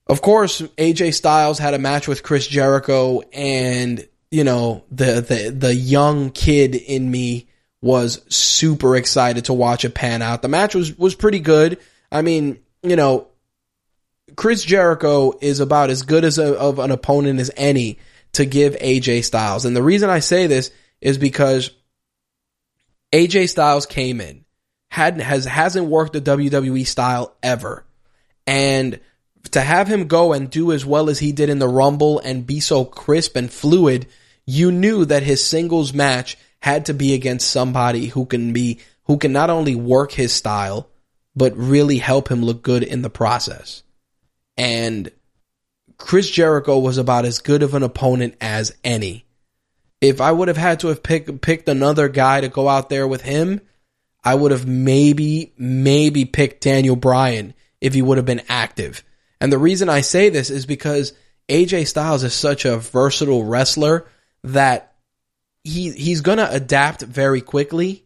[0.09, 5.51] Of course, AJ Styles had a match with Chris Jericho and you know, the the
[5.51, 7.49] the young kid in me
[7.83, 10.41] was super excited to watch it pan out.
[10.41, 11.79] The match was was pretty good.
[12.11, 13.29] I mean, you know,
[14.35, 17.99] Chris Jericho is about as good as a, of an opponent as any
[18.33, 19.67] to give AJ Styles.
[19.67, 20.71] And the reason I say this
[21.03, 21.71] is because
[23.13, 24.45] AJ Styles came in,
[24.91, 27.85] had has hasn't worked the WWE style ever.
[28.47, 29.01] And
[29.51, 32.47] to have him go and do as well as he did in the Rumble and
[32.47, 34.07] be so crisp and fluid,
[34.47, 39.19] you knew that his singles match had to be against somebody who can be who
[39.19, 40.89] can not only work his style
[41.35, 43.83] but really help him look good in the process.
[44.57, 45.11] And
[45.97, 49.25] Chris Jericho was about as good of an opponent as any.
[50.03, 53.07] If I would have had to have picked picked another guy to go out there
[53.07, 53.61] with him,
[54.25, 59.05] I would have maybe maybe picked Daniel Bryan if he would have been active.
[59.41, 61.13] And the reason I say this is because
[61.49, 64.07] AJ Styles is such a versatile wrestler
[64.43, 64.95] that
[65.63, 68.05] he he's going to adapt very quickly,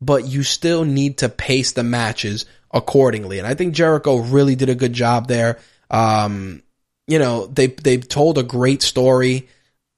[0.00, 3.38] but you still need to pace the matches accordingly.
[3.38, 5.58] And I think Jericho really did a good job there.
[5.90, 6.62] Um,
[7.06, 9.48] you know, they they told a great story.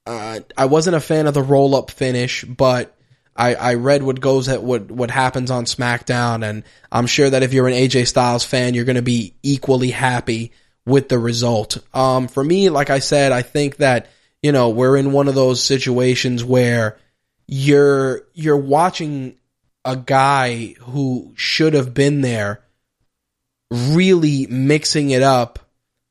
[0.05, 2.95] Uh, I wasn't a fan of the roll up finish, but
[3.35, 7.43] I, I read what goes at what what happens on SmackDown, and I'm sure that
[7.43, 10.51] if you're an AJ Styles fan, you're going to be equally happy
[10.85, 11.77] with the result.
[11.93, 14.09] Um, for me, like I said, I think that
[14.41, 16.97] you know we're in one of those situations where
[17.47, 19.37] you're you're watching
[19.85, 22.61] a guy who should have been there
[23.71, 25.59] really mixing it up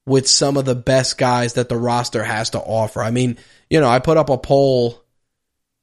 [0.07, 3.03] with some of the best guys that the roster has to offer.
[3.03, 5.03] I mean, you know, I put up a poll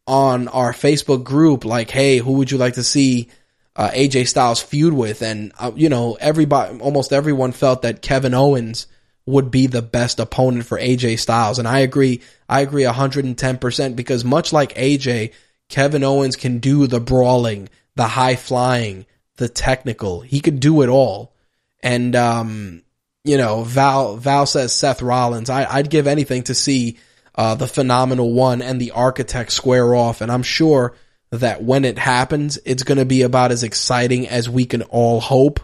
[0.05, 3.29] on our Facebook group like, "Hey, who would you like to see
[3.75, 8.33] uh, AJ Styles feud with?" And uh, you know, everybody, almost everyone felt that Kevin
[8.33, 8.87] Owens
[9.25, 12.21] would be the best opponent for AJ Styles, and I agree.
[12.49, 15.33] I agree 110% because much like AJ,
[15.69, 20.21] Kevin Owens can do the brawling, the high flying, the technical.
[20.21, 21.33] He could do it all.
[21.81, 22.83] And um,
[23.27, 25.49] you know, Val Val says Seth Rollins.
[25.49, 26.97] I, would give anything to see
[27.35, 30.95] uh, the phenomenal one and the architect square off, and I'm sure
[31.31, 35.19] that when it happens, it's going to be about as exciting as we can all
[35.19, 35.59] hope.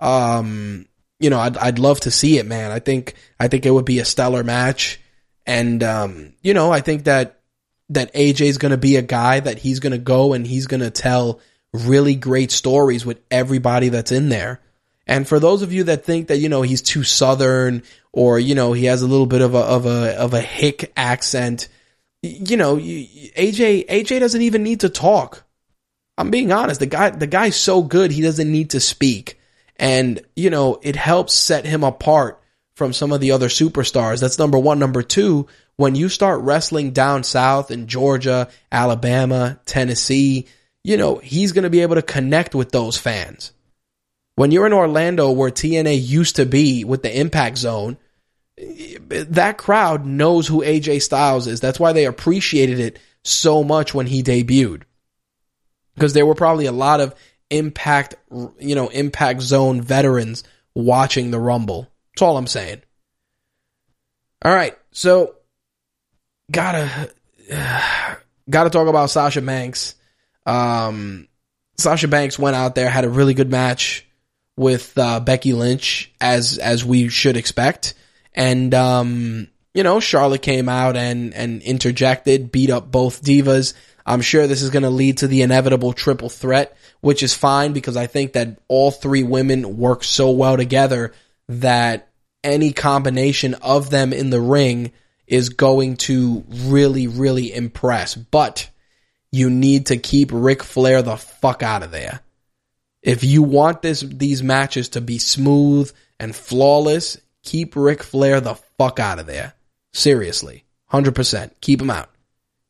[0.00, 0.86] Um,
[1.20, 2.70] you know, I'd I'd love to see it, man.
[2.70, 4.98] I think I think it would be a stellar match,
[5.44, 7.40] and um, you know, I think that
[7.90, 10.66] that AJ is going to be a guy that he's going to go and he's
[10.66, 11.40] going to tell
[11.74, 14.62] really great stories with everybody that's in there.
[15.06, 18.54] And for those of you that think that, you know, he's too southern or, you
[18.54, 21.68] know, he has a little bit of a, of a, of a hick accent,
[22.22, 25.44] you know, AJ, AJ doesn't even need to talk.
[26.16, 26.80] I'm being honest.
[26.80, 28.12] The guy, the guy's so good.
[28.12, 29.40] He doesn't need to speak.
[29.76, 32.40] And, you know, it helps set him apart
[32.76, 34.20] from some of the other superstars.
[34.20, 34.78] That's number one.
[34.78, 40.46] Number two, when you start wrestling down south in Georgia, Alabama, Tennessee,
[40.84, 43.52] you know, he's going to be able to connect with those fans.
[44.34, 47.98] When you're in Orlando, where TNA used to be with the Impact Zone,
[48.56, 51.60] that crowd knows who AJ Styles is.
[51.60, 54.82] That's why they appreciated it so much when he debuted.
[55.94, 57.14] Because there were probably a lot of
[57.50, 58.14] Impact,
[58.58, 60.42] you know, Impact Zone veterans
[60.74, 61.86] watching the Rumble.
[62.14, 62.80] That's all I'm saying.
[64.42, 65.34] All right, so
[66.50, 67.10] gotta
[68.48, 69.94] gotta talk about Sasha Banks.
[70.46, 71.28] Um,
[71.76, 74.06] Sasha Banks went out there, had a really good match
[74.62, 77.94] with uh, Becky Lynch as as we should expect,
[78.34, 83.74] and um, you know Charlotte came out and and interjected, beat up both divas.
[84.04, 87.72] I'm sure this is going to lead to the inevitable triple threat, which is fine
[87.72, 91.12] because I think that all three women work so well together
[91.48, 92.08] that
[92.42, 94.92] any combination of them in the ring
[95.26, 98.14] is going to really, really impress.
[98.14, 98.68] But
[99.30, 102.20] you need to keep Ric Flair the fuck out of there.
[103.02, 108.54] If you want this these matches to be smooth and flawless, keep Ric Flair the
[108.78, 109.54] fuck out of there.
[109.92, 110.64] Seriously.
[110.92, 111.50] 100%.
[111.60, 112.10] Keep him out.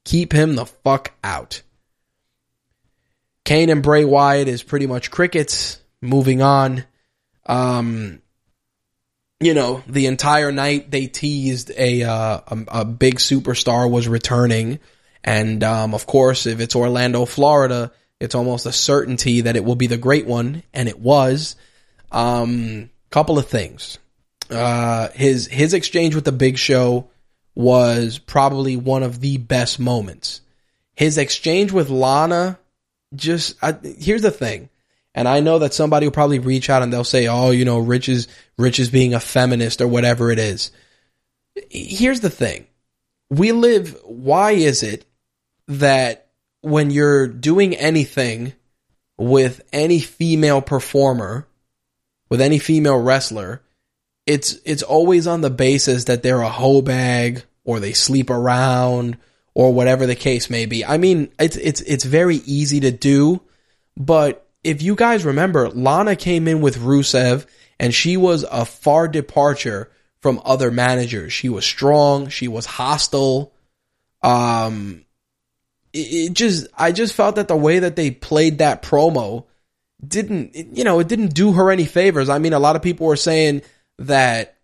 [0.05, 1.63] Keep him the fuck out.
[3.45, 5.81] Kane and Bray Wyatt is pretty much crickets.
[6.01, 6.85] Moving on.
[7.47, 8.23] Um,
[9.41, 14.79] you know, the entire night they teased a, uh, a, a big superstar was returning.
[15.25, 17.93] And, um, of course, if it's Orlando, Florida,
[18.23, 21.57] it's almost a certainty that it will be the great one, and it was.
[22.13, 23.99] Um, couple of things.
[24.51, 27.11] Uh, his his exchange with the Big Show
[27.55, 30.41] was probably one of the best moments.
[30.95, 32.59] his exchange with Lana
[33.15, 34.69] just I, here's the thing.
[35.15, 37.79] And I know that somebody will probably reach out and they'll say, "Oh, you know,
[37.79, 40.71] Rich is Rich is being a feminist or whatever it is."
[41.71, 42.67] Here's the thing.
[43.31, 45.05] We live why is it
[45.69, 46.29] that
[46.63, 48.55] when you're doing anything
[49.19, 51.47] with any female performer,
[52.31, 53.63] with any female wrestler,
[54.27, 59.19] it's it's always on the basis that they're a hoe bag or they sleep around
[59.55, 60.85] or whatever the case may be.
[60.85, 63.43] I mean, it's it's it's very easy to do,
[63.97, 67.47] but if you guys remember, Lana came in with Rusev
[67.81, 69.91] and she was a far departure
[70.21, 71.33] from other managers.
[71.33, 73.53] She was strong, she was hostile.
[74.23, 75.05] Um
[75.93, 79.47] it, just I just felt that the way that they played that promo
[80.07, 82.29] didn't you know, it didn't do her any favors.
[82.29, 83.63] I mean, a lot of people were saying
[83.99, 84.59] that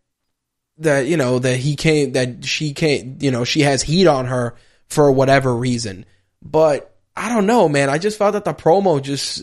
[0.79, 4.27] that you know that he came that she came you know she has heat on
[4.27, 4.55] her
[4.87, 6.05] for whatever reason.
[6.43, 7.91] But i don't know man.
[7.91, 9.43] I just felt that the promo just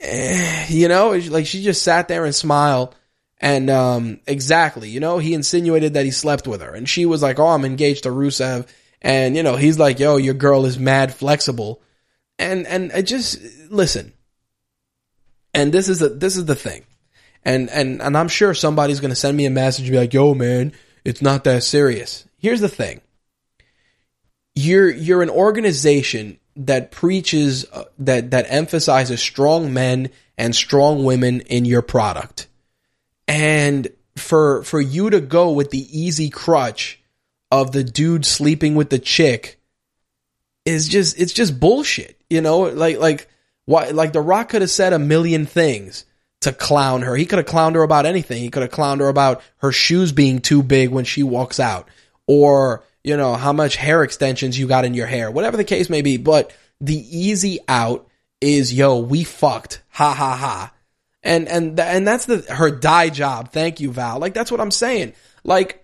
[0.00, 2.96] eh, you know like she just sat there and smiled
[3.40, 7.22] and um exactly you know he insinuated that he slept with her and she was
[7.22, 8.66] like oh i'm engaged to rusev
[9.02, 11.80] and you know he's like yo your girl is mad flexible.
[12.38, 13.38] And and I just
[13.70, 14.14] listen.
[15.52, 16.84] And this is a, this is the thing.
[17.44, 20.14] And and and I'm sure somebody's going to send me a message and be like,
[20.14, 20.72] "Yo, man,
[21.04, 23.00] it's not that serious." Here's the thing:
[24.54, 31.40] you're you're an organization that preaches uh, that that emphasizes strong men and strong women
[31.42, 32.48] in your product,
[33.28, 36.99] and for for you to go with the easy crutch
[37.50, 39.60] of the dude sleeping with the chick
[40.64, 42.20] is just it's just bullshit.
[42.28, 43.28] You know, like like
[43.64, 46.04] why like The Rock could have said a million things
[46.40, 47.14] to clown her.
[47.16, 48.40] He could have clowned her about anything.
[48.40, 51.88] He could have clowned her about her shoes being too big when she walks out
[52.26, 55.90] or, you know, how much hair extensions you got in your hair, whatever the case
[55.90, 56.16] may be.
[56.16, 58.08] But the easy out
[58.40, 59.82] is, yo, we fucked.
[59.90, 60.72] Ha ha ha.
[61.22, 63.52] And, and, and that's the, her dye job.
[63.52, 64.18] Thank you, Val.
[64.18, 65.12] Like, that's what I'm saying.
[65.44, 65.79] Like,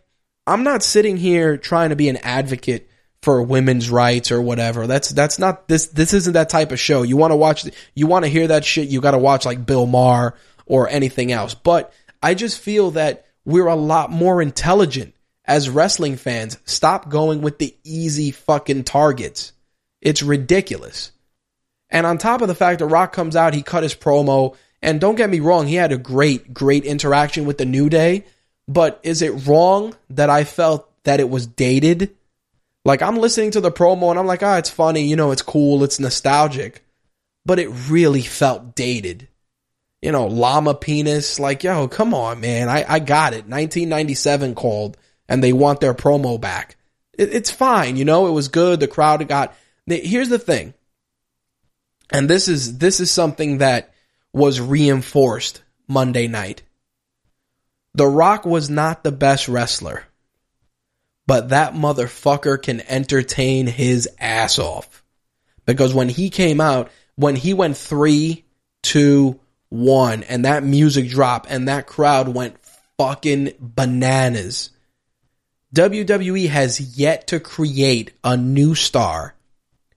[0.46, 2.88] I'm not sitting here trying to be an advocate
[3.22, 4.86] for women's rights or whatever.
[4.86, 7.02] That's that's not this this isn't that type of show.
[7.02, 9.66] You want to watch you want to hear that shit, you got to watch like
[9.66, 11.54] Bill Maher or anything else.
[11.54, 11.92] But
[12.22, 15.14] I just feel that we're a lot more intelligent
[15.44, 16.58] as wrestling fans.
[16.64, 19.52] Stop going with the easy fucking targets.
[20.00, 21.12] It's ridiculous.
[21.90, 25.00] And on top of the fact that Rock comes out, he cut his promo, and
[25.00, 28.24] don't get me wrong, he had a great, great interaction with the New Day.
[28.68, 32.14] But is it wrong that I felt that it was dated?
[32.84, 35.32] Like I'm listening to the promo and I'm like, ah, oh, it's funny, you know,
[35.32, 36.84] it's cool, it's nostalgic,
[37.44, 39.28] but it really felt dated.
[40.02, 43.48] You know, llama penis, like, yo, come on, man, I, I got it.
[43.48, 44.96] 1997 called
[45.28, 46.76] and they want their promo back.
[47.18, 48.78] It, it's fine, you know, it was good.
[48.78, 49.54] The crowd got,
[49.86, 50.74] here's the thing.
[52.10, 53.92] And this is, this is something that
[54.32, 56.62] was reinforced Monday night.
[57.96, 60.04] The Rock was not the best wrestler
[61.26, 65.02] but that motherfucker can entertain his ass off.
[65.64, 68.44] Because when he came out, when he went three,
[68.82, 72.56] two, one, and that music dropped and that crowd went
[72.98, 74.70] fucking bananas.
[75.74, 79.34] WWE has yet to create a new star,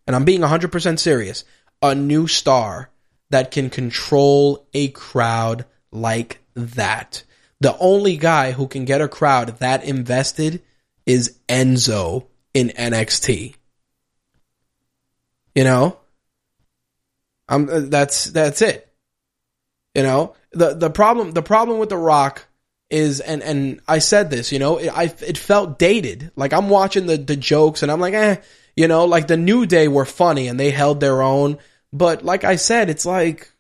[0.08, 1.46] and I'm being 100% serious,
[1.82, 2.90] a new star
[3.30, 7.24] that can control a crowd like that.
[7.62, 10.62] The only guy who can get a crowd that invested
[11.06, 13.56] is Enzo in NXT.
[15.56, 16.00] You know?
[17.48, 18.88] I'm uh, that's that's it.
[19.96, 20.36] You know?
[20.52, 22.46] The the problem the problem with The Rock
[22.90, 26.32] is and and I said this, you know, it, I it felt dated.
[26.36, 28.38] Like I'm watching the the jokes and I'm like, "Eh,
[28.76, 31.58] you know, like the New Day were funny and they held their own,
[31.94, 33.52] but like I said, it's like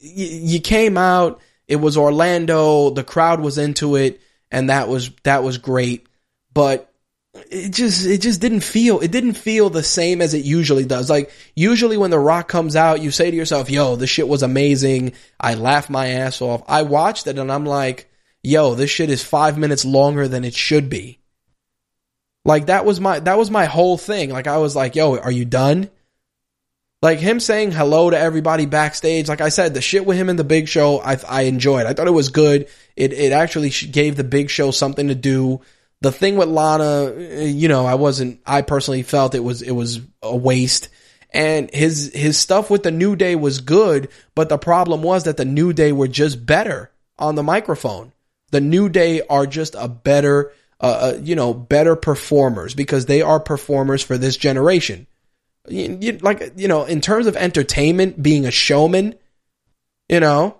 [0.00, 4.20] you came out, it was Orlando, the crowd was into it
[4.50, 6.06] and that was that was great
[6.52, 6.90] but
[7.50, 11.10] it just it just didn't feel it didn't feel the same as it usually does.
[11.10, 14.42] Like usually when The Rock comes out, you say to yourself, "Yo, this shit was
[14.42, 15.12] amazing.
[15.38, 18.08] I laughed my ass off." I watched it and I'm like,
[18.42, 21.18] "Yo, this shit is 5 minutes longer than it should be."
[22.44, 24.30] Like that was my that was my whole thing.
[24.30, 25.90] Like I was like, "Yo, are you done?"
[27.06, 29.28] Like him saying hello to everybody backstage.
[29.28, 31.86] Like I said, the shit with him in the Big Show, I I enjoyed.
[31.86, 32.66] I thought it was good.
[32.96, 35.60] It it actually gave the Big Show something to do
[36.00, 37.14] the thing with Lana,
[37.44, 38.40] you know, I wasn't.
[38.44, 40.88] I personally felt it was it was a waste.
[41.32, 45.36] And his his stuff with the New Day was good, but the problem was that
[45.36, 48.14] the New Day were just better on the microphone.
[48.50, 50.50] The New Day are just a better,
[50.80, 55.06] uh, uh, you know, better performers because they are performers for this generation.
[55.68, 59.14] You, you, like you know, in terms of entertainment, being a showman,
[60.08, 60.58] you know,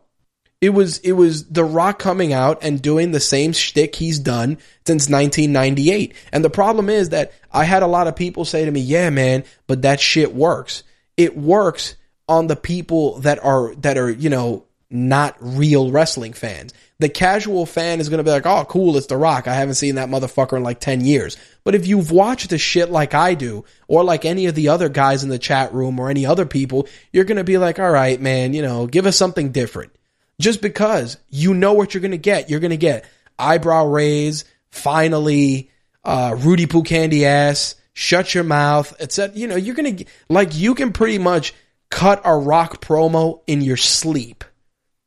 [0.60, 4.58] it was it was The Rock coming out and doing the same shtick he's done
[4.86, 6.14] since 1998.
[6.32, 9.10] And the problem is that I had a lot of people say to me, "Yeah,
[9.10, 10.82] man, but that shit works.
[11.16, 11.96] It works
[12.28, 17.66] on the people that are that are you know not real wrestling fans." The casual
[17.66, 19.46] fan is going to be like, "Oh, cool, it's The Rock.
[19.46, 22.90] I haven't seen that motherfucker in like 10 years." But if you've watched the shit
[22.90, 26.08] like I do, or like any of the other guys in the chat room or
[26.08, 29.16] any other people, you're going to be like, "All right, man, you know, give us
[29.16, 29.92] something different."
[30.40, 33.06] Just because you know what you're going to get, you're going to get
[33.38, 35.70] eyebrow raise, finally,
[36.04, 39.36] uh, Rudy Poo Candy ass, shut your mouth, etc.
[39.36, 41.54] You know, you're going to like you can pretty much
[41.90, 44.44] cut a rock promo in your sleep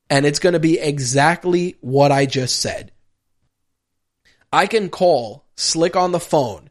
[0.10, 2.92] and it's going to be exactly what I just said.
[4.52, 6.70] I can call Slick on the phone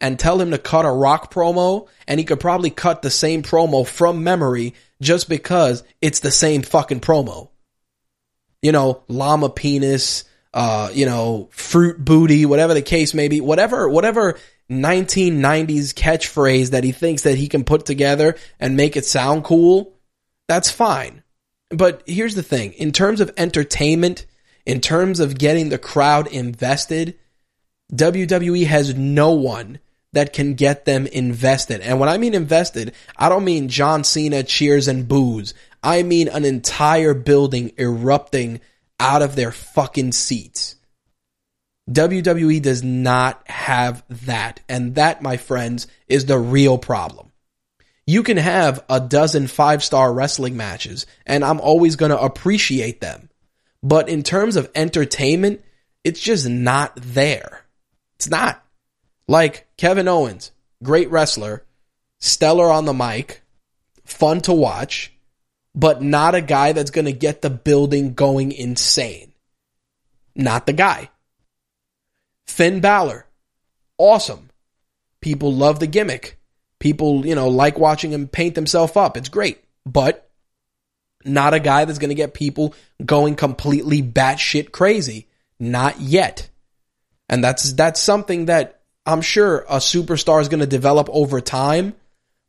[0.00, 3.42] and tell him to cut a rock promo, and he could probably cut the same
[3.42, 7.50] promo from memory just because it's the same fucking promo.
[8.62, 10.24] You know, llama penis,
[10.54, 14.38] uh, you know, fruit booty, whatever the case may be, whatever, whatever
[14.70, 19.94] 1990s catchphrase that he thinks that he can put together and make it sound cool,
[20.48, 21.22] that's fine.
[21.70, 24.26] But here's the thing in terms of entertainment,
[24.66, 27.16] in terms of getting the crowd invested,
[27.92, 29.78] WWE has no one
[30.12, 31.80] that can get them invested.
[31.80, 35.54] And when I mean invested, I don't mean John Cena cheers and boos.
[35.82, 38.60] I mean an entire building erupting
[38.98, 40.74] out of their fucking seats.
[41.88, 44.60] WWE does not have that.
[44.68, 47.29] And that, my friends, is the real problem
[48.10, 53.00] you can have a dozen five star wrestling matches and I'm always going to appreciate
[53.00, 53.30] them.
[53.84, 55.64] But in terms of entertainment,
[56.02, 57.64] it's just not there.
[58.16, 58.64] It's not.
[59.28, 60.50] Like Kevin Owens,
[60.82, 61.64] great wrestler,
[62.18, 63.42] stellar on the mic,
[64.04, 65.12] fun to watch,
[65.76, 69.32] but not a guy that's going to get the building going insane.
[70.34, 71.10] Not the guy.
[72.48, 73.24] Finn Balor,
[73.98, 74.50] awesome.
[75.20, 76.39] People love the gimmick
[76.80, 79.16] People, you know, like watching him paint himself up.
[79.16, 79.62] It's great.
[79.86, 80.28] But
[81.24, 82.74] not a guy that's going to get people
[83.04, 85.28] going completely batshit crazy.
[85.58, 86.48] Not yet.
[87.28, 91.94] And that's that's something that I'm sure a superstar is going to develop over time,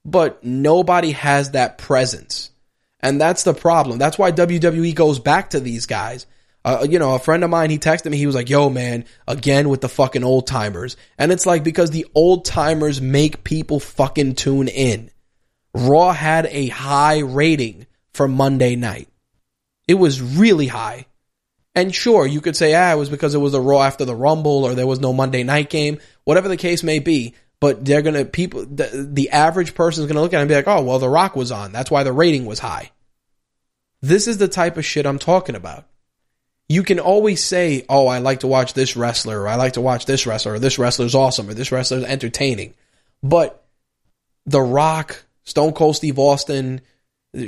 [0.03, 2.51] but nobody has that presence.
[2.99, 3.99] And that's the problem.
[3.99, 6.25] That's why WWE goes back to these guys
[6.63, 9.05] uh, you know, a friend of mine, he texted me, he was like, yo, man,
[9.27, 10.95] again with the fucking old timers.
[11.17, 15.09] And it's like, because the old timers make people fucking tune in.
[15.73, 19.07] Raw had a high rating for Monday night.
[19.87, 21.07] It was really high.
[21.73, 24.15] And sure, you could say, ah, it was because it was a Raw after the
[24.15, 27.33] Rumble or there was no Monday night game, whatever the case may be.
[27.59, 30.55] But they're gonna, people, the, the average person is gonna look at it and be
[30.55, 31.71] like, oh, well, The Rock was on.
[31.71, 32.91] That's why the rating was high.
[34.01, 35.85] This is the type of shit I'm talking about
[36.71, 39.81] you can always say, "Oh, I like to watch this wrestler," or "I like to
[39.81, 42.73] watch this wrestler," or "This wrestler's awesome," or "This wrestler's entertaining."
[43.21, 43.63] But
[44.45, 46.81] The Rock, Stone Cold Steve Austin,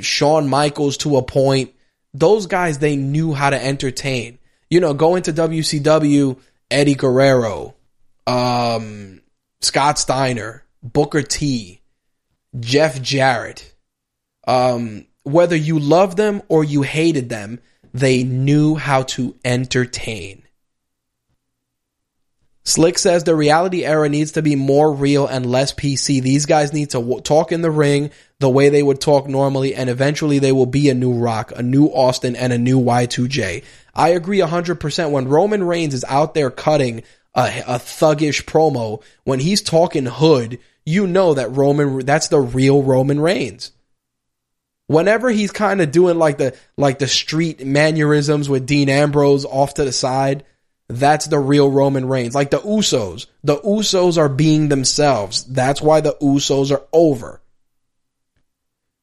[0.02, 1.72] Shawn Michaels to a point,
[2.12, 4.38] those guys they knew how to entertain.
[4.68, 6.38] You know, going to WCW,
[6.70, 7.74] Eddie Guerrero,
[8.26, 9.22] um,
[9.62, 11.80] Scott Steiner, Booker T,
[12.60, 13.74] Jeff Jarrett.
[14.46, 17.60] Um, whether you loved them or you hated them,
[17.94, 20.42] they knew how to entertain.
[22.64, 26.20] Slick says the reality era needs to be more real and less PC.
[26.20, 28.10] These guys need to w- talk in the ring
[28.40, 31.62] the way they would talk normally, and eventually they will be a new Rock, a
[31.62, 33.62] new Austin, and a new Y2J.
[33.94, 35.10] I agree 100%.
[35.10, 37.02] When Roman Reigns is out there cutting
[37.34, 42.82] a, a thuggish promo, when he's talking hood, you know that Roman, that's the real
[42.82, 43.72] Roman Reigns
[44.86, 49.74] whenever he's kind of doing like the like the street mannerisms with Dean Ambrose off
[49.74, 50.44] to the side,
[50.88, 52.34] that's the real Roman Reigns.
[52.34, 53.26] Like the Usos.
[53.42, 55.44] The Usos are being themselves.
[55.44, 57.40] That's why the Usos are over.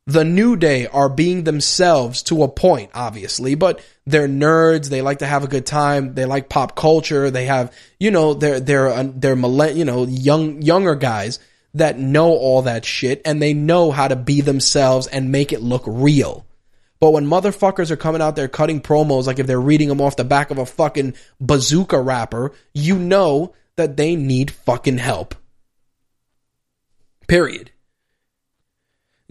[0.08, 4.90] The New Day are being themselves to a point, obviously, but they're nerds.
[4.90, 6.16] They like to have a good time.
[6.16, 7.30] They like pop culture.
[7.30, 9.38] They have, you know, they're they're uh, they're
[9.70, 11.40] you know young younger guys
[11.74, 15.62] that know all that shit and they know how to be themselves and make it
[15.62, 16.46] look real.
[17.00, 20.16] But when motherfuckers are coming out there cutting promos like if they're reading them off
[20.16, 25.34] the back of a fucking bazooka wrapper, you know that they need fucking help.
[27.28, 27.72] Period.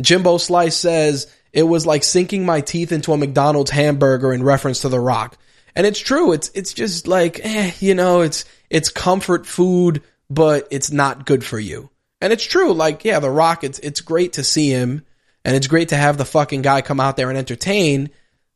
[0.01, 4.81] Jimbo Slice says, it was like sinking my teeth into a McDonald's hamburger in reference
[4.81, 5.37] to The Rock.
[5.77, 6.33] And it's true.
[6.33, 11.45] It's, it's just like, eh, you know, it's, it's comfort food, but it's not good
[11.45, 11.91] for you.
[12.21, 12.73] And it's true.
[12.73, 15.05] Like, yeah, The Rock, it's, it's great to see him
[15.45, 18.11] and it's great to have the fucking guy come out there and entertain,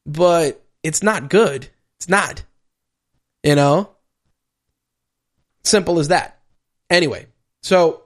[0.05, 1.69] but it's not good.
[1.99, 2.43] It's not.
[3.43, 3.91] You know?
[5.65, 6.39] Simple as that.
[6.91, 7.27] Anyway,
[7.63, 8.03] so,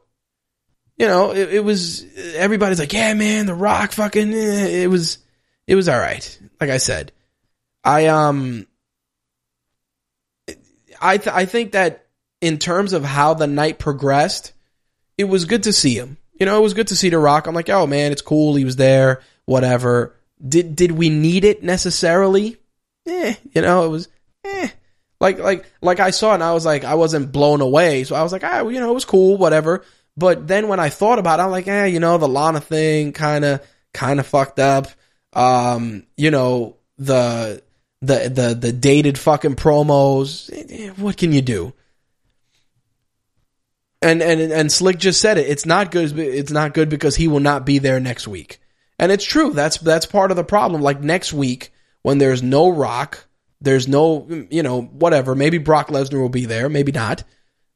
[0.97, 2.05] you know, it, it was,
[2.37, 5.19] everybody's like, yeah, man, The Rock fucking, eh, it was,
[5.67, 6.39] it was alright.
[6.61, 7.11] Like I said,
[7.83, 8.69] I, um,
[11.01, 12.07] I, th- I think that
[12.41, 14.53] in terms of how the night progressed,
[15.19, 16.17] it was good to see him.
[16.41, 17.47] You know, it was good to see The Rock.
[17.47, 18.55] I'm like, oh man, it's cool.
[18.55, 19.21] He was there.
[19.45, 20.15] Whatever.
[20.47, 22.57] Did did we need it necessarily?
[23.07, 24.09] Eh, you know, it was
[24.45, 24.69] eh.
[25.21, 28.05] Like like like I saw it and I was like, I wasn't blown away.
[28.05, 29.85] So I was like, ah, well, you know, it was cool, whatever.
[30.17, 33.13] But then when I thought about it, I'm like, eh, you know, the Lana thing
[33.13, 33.61] kind of
[33.93, 34.87] kind of fucked up.
[35.33, 37.63] Um, you know, the
[38.01, 40.51] the the the dated fucking promos.
[40.53, 41.73] Eh, What can you do?
[44.01, 45.49] And and and Slick just said it.
[45.49, 46.17] It's not good.
[46.19, 48.61] It's not good because he will not be there next week.
[48.99, 49.53] And it's true.
[49.53, 50.83] That's that's part of the problem.
[50.83, 51.73] Like next week
[52.03, 53.27] when there's no Rock,
[53.61, 55.35] there's no you know whatever.
[55.35, 56.69] Maybe Brock Lesnar will be there.
[56.69, 57.25] Maybe not.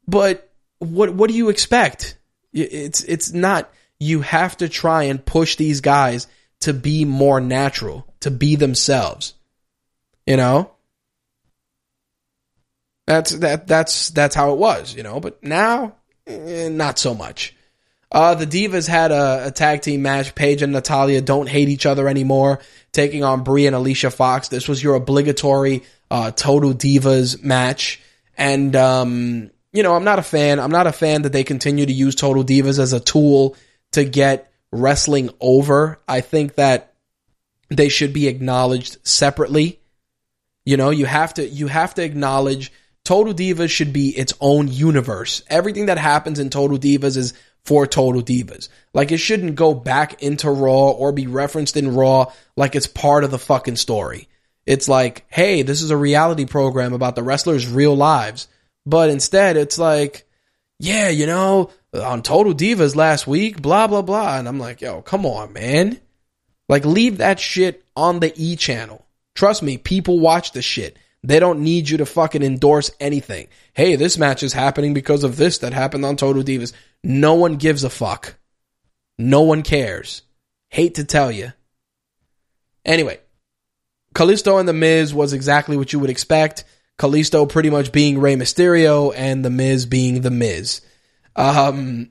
[0.07, 2.19] But what what do you expect?
[2.53, 3.73] It's it's not.
[3.99, 6.27] You have to try and push these guys
[6.61, 9.35] to be more natural, to be themselves.
[10.27, 10.71] You know.
[13.07, 15.19] That's that that's that's how it was, you know.
[15.19, 15.97] But now,
[16.27, 17.55] eh, not so much.
[18.13, 20.35] Uh, the Divas had a, a tag team match.
[20.35, 22.61] Paige and Natalya don't hate each other anymore,
[22.93, 24.49] taking on Brie and Alicia Fox.
[24.49, 28.03] This was your obligatory uh, Total Divas match,
[28.37, 30.61] and um, you know I'm not a fan.
[30.61, 33.57] I'm not a fan that they continue to use Total Divas as a tool
[33.93, 35.99] to get wrestling over.
[36.07, 36.93] I think that
[37.71, 39.81] they should be acknowledged separately.
[40.67, 42.73] You know, you have to you have to acknowledge
[43.05, 45.43] Total Divas should be its own universe.
[45.49, 47.35] Everything that happens in Total Divas is
[47.65, 48.69] for Total Divas.
[48.93, 53.25] Like it shouldn't go back into Raw or be referenced in Raw like it's part
[53.25, 54.29] of the fucking story.
[54.67, 58.47] It's like, hey, this is a reality program about the wrestlers' real lives.
[58.87, 60.29] But instead, it's like,
[60.79, 64.39] yeah, you know, on Total Divas last week, blah, blah, blah.
[64.39, 66.01] And I'm like, yo, come on, man.
[66.69, 69.05] Like, leave that shit on the E channel.
[69.35, 70.97] Trust me, people watch the shit.
[71.25, 73.49] They don't need you to fucking endorse anything.
[73.75, 76.73] Hey, this match is happening because of this that happened on Total Divas.
[77.05, 78.35] No one gives a fuck.
[79.19, 80.23] No one cares.
[80.69, 81.53] Hate to tell you.
[82.85, 83.21] Anyway,
[84.15, 86.65] Kalisto and The Miz was exactly what you would expect.
[86.99, 90.81] Kalisto pretty much being Rey Mysterio and The Miz being The Miz.
[91.37, 92.11] Um,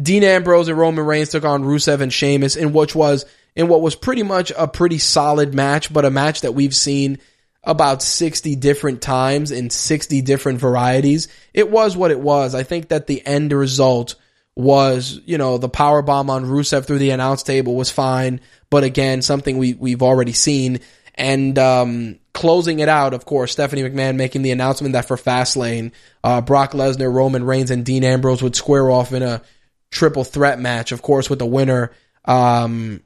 [0.00, 3.24] Dean Ambrose and Roman Reigns took on Rusev and Sheamus in which was
[3.56, 7.18] in what was pretty much a pretty solid match, but a match that we've seen
[7.62, 11.28] about 60 different times in 60 different varieties.
[11.52, 12.54] It was what it was.
[12.54, 14.14] I think that the end result
[14.56, 18.84] was, you know, the power bomb on Rusev through the announce table was fine, but
[18.84, 20.80] again, something we we've already seen.
[21.14, 25.92] And um, closing it out, of course, Stephanie McMahon making the announcement that for Fastlane,
[26.24, 29.42] uh, Brock Lesnar, Roman Reigns, and Dean Ambrose would square off in a
[29.90, 31.92] triple threat match, of course, with the winner
[32.24, 33.02] um,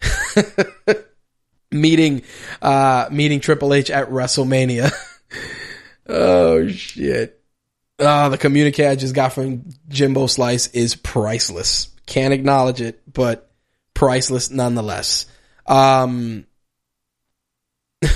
[1.70, 2.22] meeting
[2.62, 4.92] uh, meeting Triple H at WrestleMania.
[6.08, 7.40] oh shit!
[7.98, 11.88] Oh, the communique I just got from Jimbo Slice is priceless.
[12.06, 13.50] Can't acknowledge it, but
[13.94, 15.26] priceless nonetheless.
[15.66, 16.46] Um,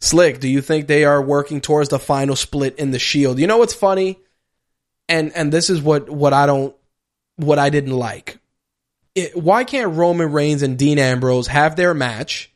[0.00, 3.38] Slick, do you think they are working towards the final split in the Shield?
[3.38, 4.18] You know what's funny,
[5.08, 6.74] and and this is what what I don't
[7.36, 8.38] what I didn't like.
[9.14, 12.50] It, why can't Roman Reigns and Dean Ambrose have their match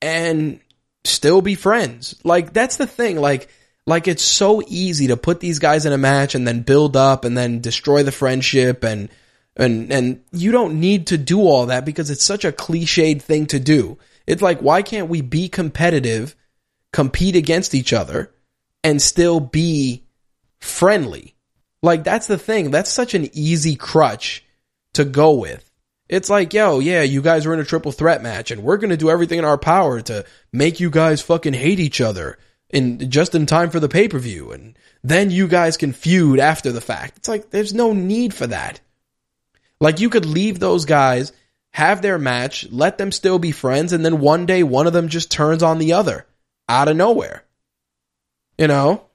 [0.00, 0.60] and
[1.04, 2.14] still be friends?
[2.24, 3.20] Like that's the thing.
[3.20, 3.48] Like
[3.86, 7.24] like it's so easy to put these guys in a match and then build up
[7.24, 9.08] and then destroy the friendship and
[9.56, 13.46] and and you don't need to do all that because it's such a cliched thing
[13.46, 13.98] to do.
[14.26, 16.36] It's like why can't we be competitive,
[16.92, 18.32] compete against each other
[18.84, 20.04] and still be
[20.60, 21.34] friendly?
[21.82, 22.70] Like that's the thing.
[22.70, 24.44] That's such an easy crutch
[24.92, 25.68] to go with.
[26.08, 28.90] It's like, yo, yeah, you guys are in a triple threat match and we're going
[28.90, 32.38] to do everything in our power to make you guys fucking hate each other
[32.68, 36.80] in just in time for the pay-per-view and then you guys can feud after the
[36.80, 37.16] fact.
[37.18, 38.80] It's like there's no need for that.
[39.80, 41.32] Like you could leave those guys
[41.70, 45.08] have their match, let them still be friends and then one day one of them
[45.08, 46.26] just turns on the other
[46.68, 47.44] out of nowhere.
[48.58, 49.06] You know?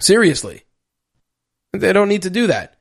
[0.00, 0.64] Seriously.
[1.72, 2.77] They don't need to do that.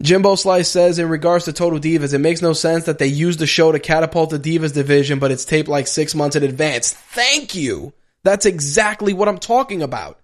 [0.00, 3.36] Jimbo Slice says in regards to Total Divas, it makes no sense that they use
[3.36, 6.92] the show to catapult the Divas division, but it's taped like six months in advance.
[6.92, 7.92] Thank you.
[8.22, 10.20] That's exactly what I'm talking about.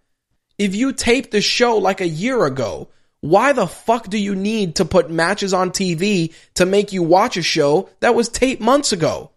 [0.59, 2.89] if you taped the show like a year ago,
[3.21, 7.37] why the fuck do you need to put matches on TV to make you watch
[7.37, 9.31] a show that was taped months ago?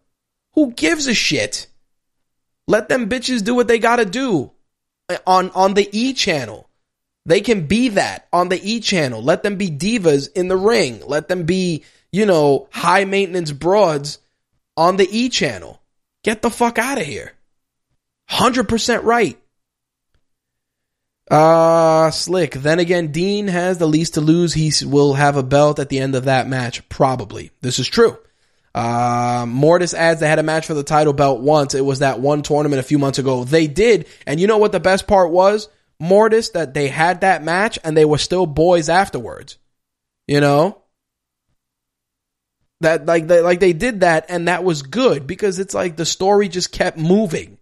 [0.53, 1.67] Who gives a shit?
[2.67, 4.51] Let them bitches do what they gotta do
[5.25, 6.66] on, on the E channel.
[7.27, 9.21] They can be that on the E channel.
[9.21, 11.01] Let them be divas in the ring.
[11.05, 14.19] Let them be, you know, high maintenance broads
[14.77, 15.81] on the E channel.
[16.23, 17.33] Get the fuck out of here.
[18.31, 19.37] 100% right.
[21.29, 22.53] Uh, slick.
[22.53, 24.53] Then again, Dean has the least to lose.
[24.53, 27.51] He will have a belt at the end of that match, probably.
[27.59, 28.17] This is true.
[28.73, 31.75] Uh, Mortis adds they had a match for the title belt once.
[31.75, 33.43] It was that one tournament a few months ago.
[33.43, 34.07] They did.
[34.25, 35.67] And you know what the best part was?
[35.99, 39.57] Mortis, that they had that match and they were still boys afterwards.
[40.27, 40.81] You know?
[42.81, 46.05] That, like, they, like they did that and that was good because it's like the
[46.05, 47.57] story just kept moving.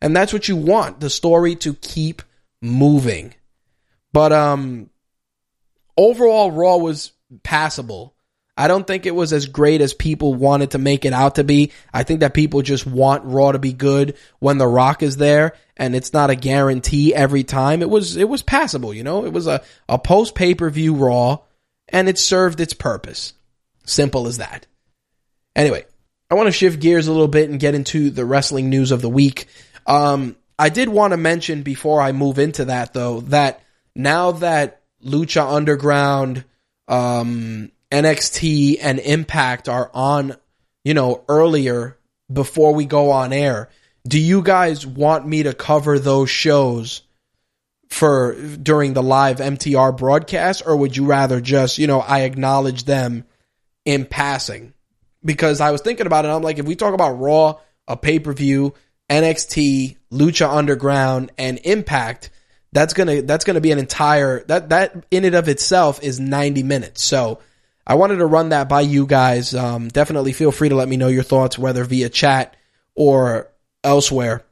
[0.00, 1.00] And that's what you want.
[1.00, 2.22] The story to keep
[2.62, 3.34] moving.
[4.12, 4.90] But um
[5.96, 7.12] overall Raw was
[7.42, 8.14] passable.
[8.60, 11.44] I don't think it was as great as people wanted to make it out to
[11.44, 11.72] be.
[11.94, 15.54] I think that people just want Raw to be good when The Rock is there
[15.78, 17.80] and it's not a guarantee every time.
[17.80, 19.24] It was it was passable, you know?
[19.24, 21.38] It was a, a post pay-per-view Raw
[21.88, 23.32] and it served its purpose.
[23.86, 24.66] Simple as that.
[25.56, 25.86] Anyway,
[26.30, 29.00] I want to shift gears a little bit and get into the wrestling news of
[29.00, 29.46] the week.
[29.86, 33.62] Um, I did want to mention before I move into that though that
[33.96, 36.44] now that Lucha Underground,
[36.88, 40.36] um, NXT, and Impact are on,
[40.84, 41.98] you know, earlier
[42.32, 43.68] before we go on air,
[44.06, 47.02] do you guys want me to cover those shows
[47.88, 52.84] for during the live MTR broadcast, or would you rather just, you know, I acknowledge
[52.84, 53.24] them
[53.84, 54.72] in passing?
[55.24, 57.58] Because I was thinking about it, I'm like, if we talk about Raw,
[57.88, 58.74] a pay per view,
[59.10, 62.30] NXT, Lucha Underground, and Impact,
[62.72, 66.62] that's gonna that's gonna be an entire that that in and of itself is 90
[66.62, 67.02] minutes.
[67.02, 67.40] So
[67.90, 69.52] I wanted to run that by you guys.
[69.52, 72.54] Um, definitely feel free to let me know your thoughts, whether via chat
[72.94, 73.48] or
[73.82, 74.44] elsewhere.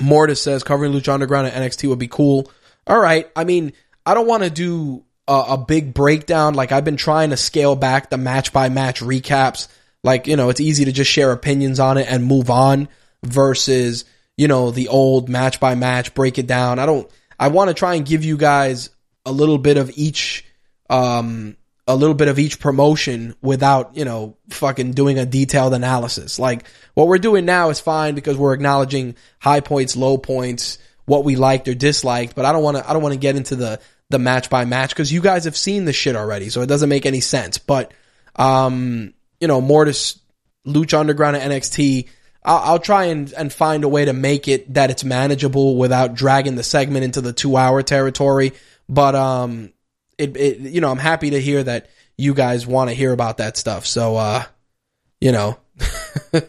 [0.00, 2.50] Mortis says covering Lucha Underground and NXT would be cool.
[2.88, 3.30] All right.
[3.36, 3.72] I mean,
[4.04, 6.54] I don't want to do a, a big breakdown.
[6.54, 9.68] Like I've been trying to scale back the match by match recaps.
[10.02, 12.88] Like, you know, it's easy to just share opinions on it and move on
[13.22, 14.06] versus,
[14.36, 16.80] you know, the old match by match, break it down.
[16.80, 17.08] I don't,
[17.38, 18.90] I want to try and give you guys
[19.24, 20.44] a little bit of each,
[20.88, 21.56] um,
[21.92, 26.38] a little bit of each promotion without, you know, fucking doing a detailed analysis.
[26.38, 26.64] Like
[26.94, 31.36] what we're doing now is fine because we're acknowledging high points, low points, what we
[31.36, 33.80] liked or disliked, but I don't want to, I don't want to get into the,
[34.08, 36.48] the match by match because you guys have seen the shit already.
[36.48, 37.58] So it doesn't make any sense.
[37.58, 37.92] But,
[38.36, 40.20] um, you know, Mortis,
[40.66, 42.08] Lucha Underground and NXT,
[42.44, 46.14] I'll, I'll try and, and find a way to make it that it's manageable without
[46.14, 48.52] dragging the segment into the two hour territory.
[48.88, 49.72] But, um,
[50.20, 53.38] it, it, you know, I'm happy to hear that you guys want to hear about
[53.38, 53.86] that stuff.
[53.86, 54.44] So, uh,
[55.20, 55.58] you know,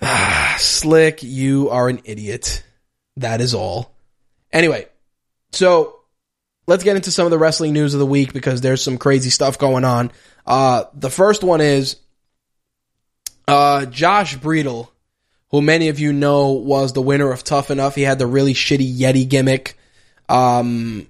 [0.00, 2.62] ah, slick, you are an idiot.
[3.16, 3.94] That is all.
[4.52, 4.86] Anyway,
[5.52, 6.00] so
[6.66, 9.30] let's get into some of the wrestling news of the week because there's some crazy
[9.30, 10.12] stuff going on.
[10.46, 11.96] Uh, the first one is
[13.48, 14.88] uh, Josh Bredl,
[15.50, 17.94] who many of you know was the winner of Tough Enough.
[17.94, 19.76] He had the really shitty Yeti gimmick.
[20.28, 21.06] Um,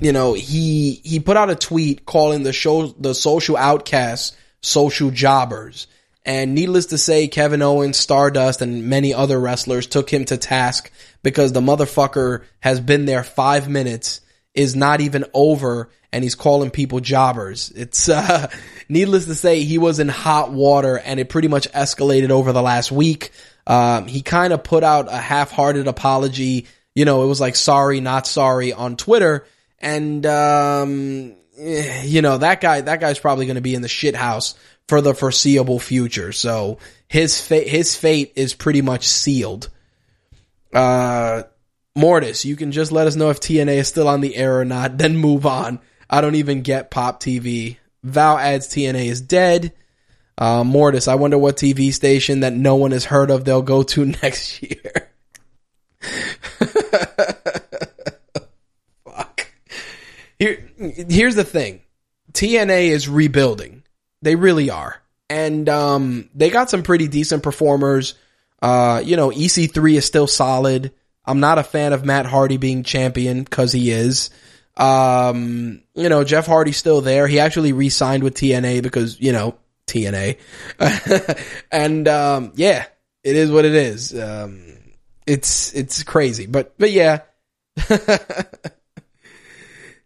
[0.00, 5.10] you know, he he put out a tweet calling the show the social outcasts social
[5.10, 5.86] jobbers.
[6.24, 10.90] And needless to say, Kevin Owens, Stardust, and many other wrestlers took him to task
[11.22, 14.20] because the motherfucker has been there five minutes,
[14.52, 17.70] is not even over, and he's calling people jobbers.
[17.76, 18.50] It's, uh,
[18.88, 22.62] needless to say, he was in hot water and it pretty much escalated over the
[22.62, 23.30] last week.
[23.64, 26.66] Um, he kind of put out a half-hearted apology.
[26.96, 29.46] You know, it was like sorry, not sorry on Twitter.
[29.78, 33.88] And, um, eh, you know, that guy, that guy's probably going to be in the
[33.88, 34.54] shit house
[34.88, 36.32] for the foreseeable future.
[36.32, 39.68] So his fate, his fate is pretty much sealed.
[40.72, 41.42] Uh,
[41.94, 44.64] Mortis, you can just let us know if TNA is still on the air or
[44.64, 45.80] not, then move on.
[46.08, 47.76] I don't even get Pop TV.
[48.02, 49.74] Val adds TNA is dead.
[50.38, 53.82] Uh, Mortis, I wonder what TV station that no one has heard of they'll go
[53.82, 55.10] to next year.
[59.04, 59.48] Fuck.
[60.38, 61.80] Here, here's the thing.
[62.32, 63.82] TNA is rebuilding.
[64.22, 65.00] They really are.
[65.28, 68.14] And, um, they got some pretty decent performers.
[68.62, 70.92] Uh, you know, EC3 is still solid.
[71.24, 74.30] I'm not a fan of Matt Hardy being champion because he is.
[74.76, 77.26] Um, you know, Jeff Hardy's still there.
[77.26, 79.56] He actually re-signed with TNA because, you know,
[79.86, 80.38] TNA.
[81.72, 82.86] and, um, yeah,
[83.24, 84.18] it is what it is.
[84.18, 84.75] Um,
[85.26, 86.46] it's it's crazy.
[86.46, 87.22] But but yeah.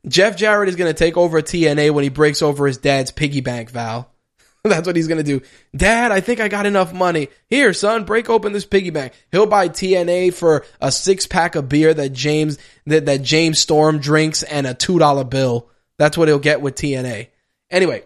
[0.08, 3.42] Jeff Jarrett is going to take over TNA when he breaks over his dad's piggy
[3.42, 4.10] bank, Val.
[4.64, 5.42] That's what he's going to do.
[5.74, 7.28] Dad, I think I got enough money.
[7.48, 9.12] Here, son, break open this piggy bank.
[9.30, 13.98] He'll buy TNA for a six pack of beer that James, that, that James Storm
[14.00, 15.68] drinks and a $2 bill.
[15.98, 17.28] That's what he'll get with TNA.
[17.70, 18.04] Anyway.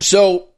[0.00, 0.48] So,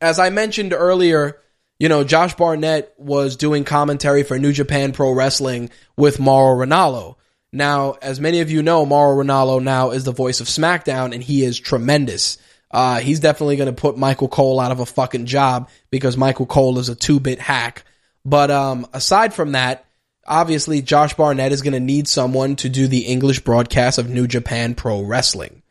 [0.00, 1.40] as I mentioned earlier,
[1.80, 7.16] you know, Josh Barnett was doing commentary for New Japan Pro Wrestling with Mauro Ranallo.
[7.52, 11.22] Now, as many of you know, Mauro Ranallo now is the voice of SmackDown and
[11.22, 12.36] he is tremendous.
[12.70, 16.46] Uh, he's definitely going to put Michael Cole out of a fucking job because Michael
[16.46, 17.84] Cole is a two-bit hack.
[18.26, 19.86] But, um, aside from that,
[20.26, 24.26] obviously Josh Barnett is going to need someone to do the English broadcast of New
[24.26, 25.62] Japan Pro Wrestling.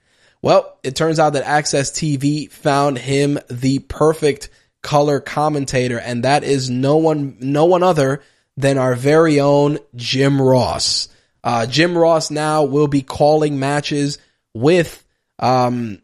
[0.41, 4.49] Well, it turns out that AXS TV found him the perfect
[4.82, 8.22] color commentator, and that is no one, no one other
[8.58, 11.08] than our very own Jim Ross.
[11.44, 14.18] Uh, Jim Ross now will be calling matches
[14.54, 15.04] with
[15.40, 16.02] um,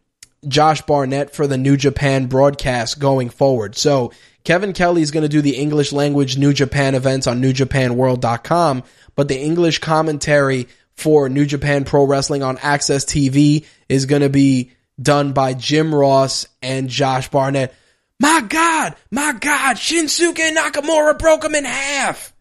[0.48, 3.76] Josh Barnett for the New Japan broadcast going forward.
[3.76, 4.12] So
[4.44, 8.84] Kevin Kelly is going to do the English language New Japan events on NewJapanWorld.com,
[9.16, 14.30] but the English commentary for New Japan Pro Wrestling on AXS TV is going to
[14.30, 14.72] be
[15.02, 17.74] done by Jim Ross and Josh Barnett.
[18.20, 22.34] My God, my God, Shinsuke Nakamura broke him in half.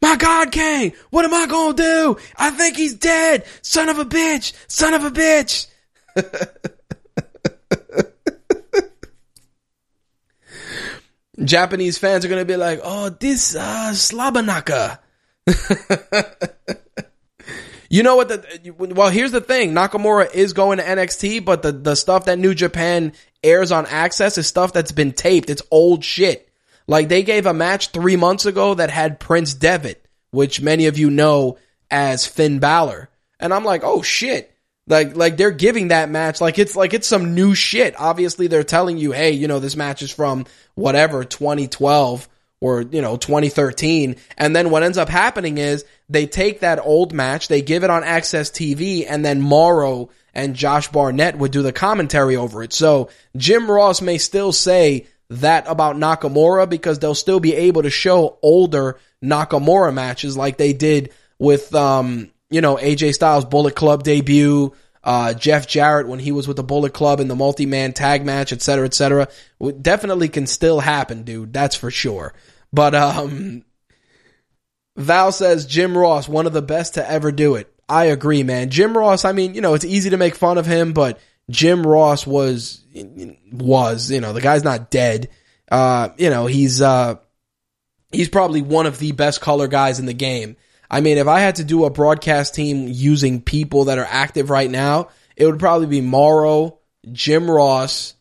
[0.00, 2.16] My God, Kane, what am I gonna do?
[2.36, 3.44] I think he's dead.
[3.62, 4.52] Son of a bitch.
[4.68, 5.66] Son of a bitch.
[11.44, 14.98] Japanese fans are gonna be like, oh, this, uh, Slabanaka.
[17.88, 19.72] you know what the, well, here's the thing.
[19.72, 23.12] Nakamura is going to NXT, but the, the stuff that New Japan
[23.42, 25.48] airs on AXS is stuff that's been taped.
[25.48, 26.48] It's old shit.
[26.86, 30.98] Like they gave a match three months ago that had Prince Devitt, which many of
[30.98, 31.58] you know
[31.90, 33.08] as Finn Balor.
[33.40, 34.54] And I'm like, oh shit.
[34.86, 37.94] Like, like they're giving that match like it's like it's some new shit.
[37.98, 42.26] Obviously they're telling you, hey, you know, this match is from whatever, 2012
[42.60, 44.16] or, you know, 2013.
[44.36, 47.90] And then what ends up happening is they take that old match, they give it
[47.90, 52.72] on AXS TV, and then Mauro and Josh Barnett would do the commentary over it.
[52.72, 57.90] So Jim Ross may still say that about Nakamura because they'll still be able to
[57.90, 64.02] show older Nakamura matches like they did with, um, you know, AJ Styles Bullet Club
[64.02, 64.72] debut,
[65.04, 68.52] uh, Jeff Jarrett when he was with the Bullet Club in the multi-man tag match,
[68.52, 69.28] etc., etc.
[69.62, 69.82] et.
[69.82, 71.52] Definitely can still happen, dude.
[71.52, 72.34] That's for sure.
[72.72, 73.64] But, um,
[74.96, 77.72] Val says Jim Ross, one of the best to ever do it.
[77.88, 78.68] I agree, man.
[78.70, 81.18] Jim Ross, I mean, you know, it's easy to make fun of him, but
[81.50, 82.84] Jim Ross was
[83.50, 85.30] was you know the guy's not dead.
[85.70, 87.16] Uh, you know he's uh,
[88.12, 90.56] he's probably one of the best color guys in the game.
[90.90, 94.50] I mean, if I had to do a broadcast team using people that are active
[94.50, 96.78] right now, it would probably be Mauro,
[97.12, 98.14] Jim Ross,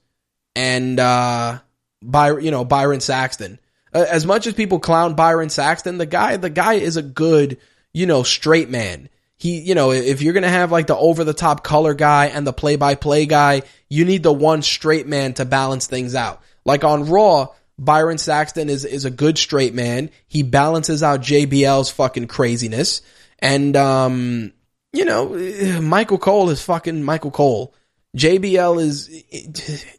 [0.55, 1.59] and uh,
[2.01, 3.59] By- you know Byron Saxton.
[4.03, 7.57] As much as people clown Byron Saxton, the guy the guy is a good
[7.93, 11.23] you know straight man he, you know, if you're going to have like the over
[11.23, 15.07] the top color guy and the play by play guy, you need the one straight
[15.07, 16.41] man to balance things out.
[16.65, 20.09] Like on Raw, Byron Saxton is, is a good straight man.
[20.27, 23.03] He balances out JBL's fucking craziness.
[23.37, 24.53] And, um,
[24.91, 25.29] you know,
[25.81, 27.75] Michael Cole is fucking Michael Cole.
[28.17, 29.23] JBL is,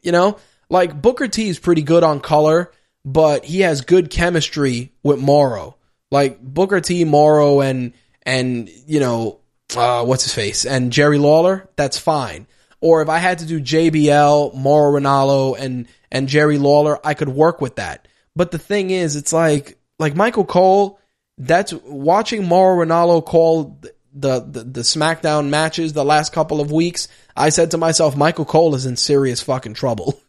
[0.02, 0.38] you know,
[0.68, 2.72] like Booker T is pretty good on color,
[3.04, 5.76] but he has good chemistry with Mauro.
[6.10, 7.92] Like Booker T, Mauro, and,
[8.22, 9.40] and you know
[9.76, 12.46] uh, what's his face and Jerry Lawler, that's fine.
[12.80, 17.28] Or if I had to do JBL, Mauro Ranallo, and and Jerry Lawler, I could
[17.28, 18.06] work with that.
[18.36, 21.00] But the thing is, it's like like Michael Cole.
[21.36, 23.78] That's watching Mauro Ranallo call
[24.12, 27.08] the, the the SmackDown matches the last couple of weeks.
[27.36, 30.20] I said to myself, Michael Cole is in serious fucking trouble.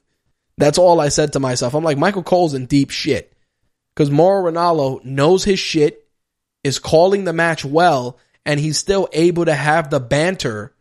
[0.60, 1.74] That's all I said to myself.
[1.74, 3.32] I'm like, Michael Cole's in deep shit
[3.96, 6.06] because Mauro Ranallo knows his shit
[6.66, 10.74] is calling the match well and he's still able to have the banter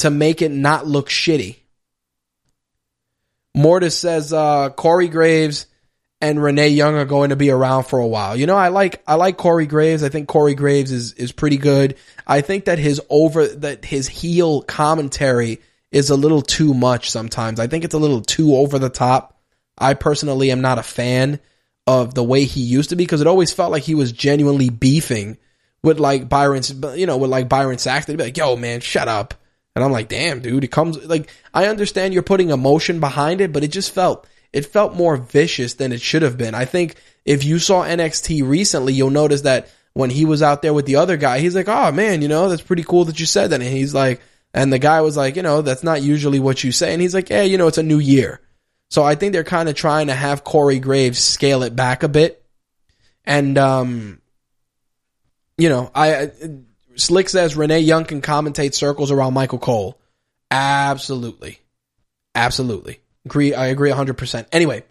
[0.00, 1.58] to make it not look shitty.
[3.54, 5.66] Mortis says uh, Corey Graves
[6.20, 8.36] and Renee Young are going to be around for a while.
[8.36, 10.02] You know, I like I like Corey Graves.
[10.02, 11.96] I think Corey Graves is is pretty good.
[12.26, 15.60] I think that his over that his heel commentary
[15.92, 17.58] is a little too much sometimes.
[17.58, 19.38] I think it's a little too over the top.
[19.76, 21.40] I personally am not a fan
[21.86, 24.70] of the way he used to be because it always felt like he was genuinely
[24.70, 25.38] beefing
[25.82, 26.62] with like Byron,
[26.94, 28.12] you know, with like Byron Saxton.
[28.12, 29.34] He'd be like, yo, man, shut up.
[29.74, 33.52] And I'm like, damn, dude, it comes like, I understand you're putting emotion behind it,
[33.52, 36.54] but it just felt, it felt more vicious than it should have been.
[36.54, 40.74] I think if you saw NXT recently, you'll notice that when he was out there
[40.74, 43.26] with the other guy, he's like, "Oh man, you know, that's pretty cool that you
[43.26, 44.20] said that." And he's like,
[44.52, 47.14] and the guy was like, "You know, that's not usually what you say." And he's
[47.14, 48.40] like, "Yeah, you know, it's a new year."
[48.90, 52.08] So I think they're kind of trying to have Corey Graves scale it back a
[52.08, 52.44] bit.
[53.24, 54.20] And um
[55.56, 56.30] you know, I
[56.96, 60.00] Slick says Renee Young can commentate circles around Michael Cole.
[60.50, 61.60] Absolutely.
[62.34, 63.00] Absolutely.
[63.24, 64.46] Agree I agree 100%.
[64.52, 64.84] Anyway,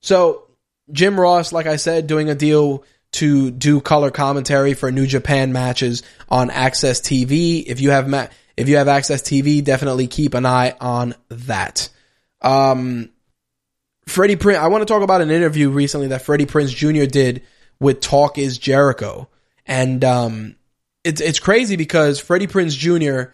[0.00, 0.46] so
[0.90, 5.52] Jim Ross, like I said, doing a deal to do color commentary for New Japan
[5.52, 7.64] matches on AXS TV.
[7.66, 11.88] If you have ma- if you have AXS TV, definitely keep an eye on that.
[12.40, 13.10] Um,
[14.06, 17.06] Freddie Prinze, I want to talk about an interview recently that Freddie Prinze Jr.
[17.06, 17.42] did
[17.78, 19.28] with Talk is Jericho.
[19.66, 20.56] And um,
[21.04, 23.32] it's it's crazy because Freddie Prinze Jr.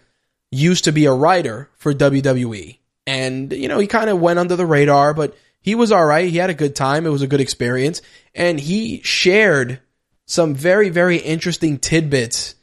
[0.51, 2.79] used to be a writer for WWE.
[3.07, 6.29] And, you know, he kind of went under the radar, but he was all right.
[6.29, 7.07] He had a good time.
[7.07, 8.03] It was a good experience.
[8.35, 9.81] And he shared
[10.27, 12.56] some very, very interesting tidbits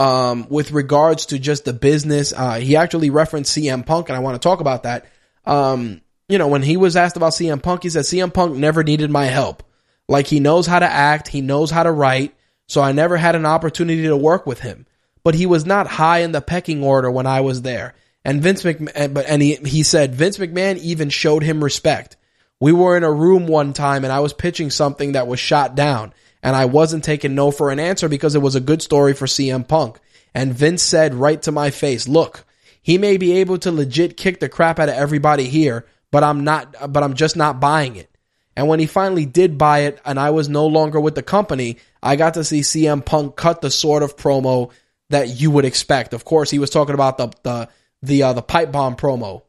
[0.00, 2.32] um, with regards to just the business.
[2.32, 5.04] Uh, he actually referenced CM Punk, and I want to talk about that.
[5.44, 8.82] Um, you know, when he was asked about CM Punk, he said CM Punk never
[8.82, 9.62] needed my help.
[10.08, 12.34] Like he knows how to act, he knows how to write,
[12.66, 14.86] so I never had an opportunity to work with him.
[15.22, 17.94] But he was not high in the pecking order when I was there.
[18.24, 22.16] And Vince McMahon, but and he he said Vince McMahon even showed him respect.
[22.58, 25.74] We were in a room one time and I was pitching something that was shot
[25.74, 29.14] down and I wasn't taking no for an answer because it was a good story
[29.14, 29.98] for CM Punk.
[30.34, 32.44] And Vince said right to my face, look,
[32.82, 36.44] he may be able to legit kick the crap out of everybody here, but I'm
[36.44, 38.10] not, but I'm just not buying it.
[38.56, 41.78] And when he finally did buy it and I was no longer with the company,
[42.02, 44.70] I got to see CM Punk cut the sort of promo
[45.10, 46.14] that you would expect.
[46.14, 47.68] Of course, he was talking about the, the,
[48.02, 49.42] the, uh, the pipe bomb promo.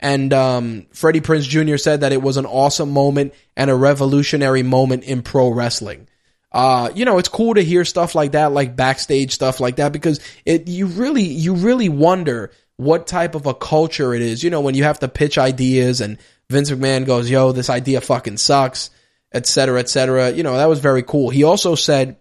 [0.00, 1.76] And, um, Freddie Prinze Jr.
[1.76, 6.07] said that it was an awesome moment and a revolutionary moment in pro wrestling.
[6.50, 9.92] Uh, you know, it's cool to hear stuff like that, like backstage stuff like that,
[9.92, 14.42] because it, you really, you really wonder what type of a culture it is.
[14.42, 16.18] You know, when you have to pitch ideas and
[16.48, 18.90] Vince McMahon goes, yo, this idea fucking sucks,
[19.30, 20.30] et cetera, et cetera.
[20.30, 21.28] You know, that was very cool.
[21.28, 22.16] He also said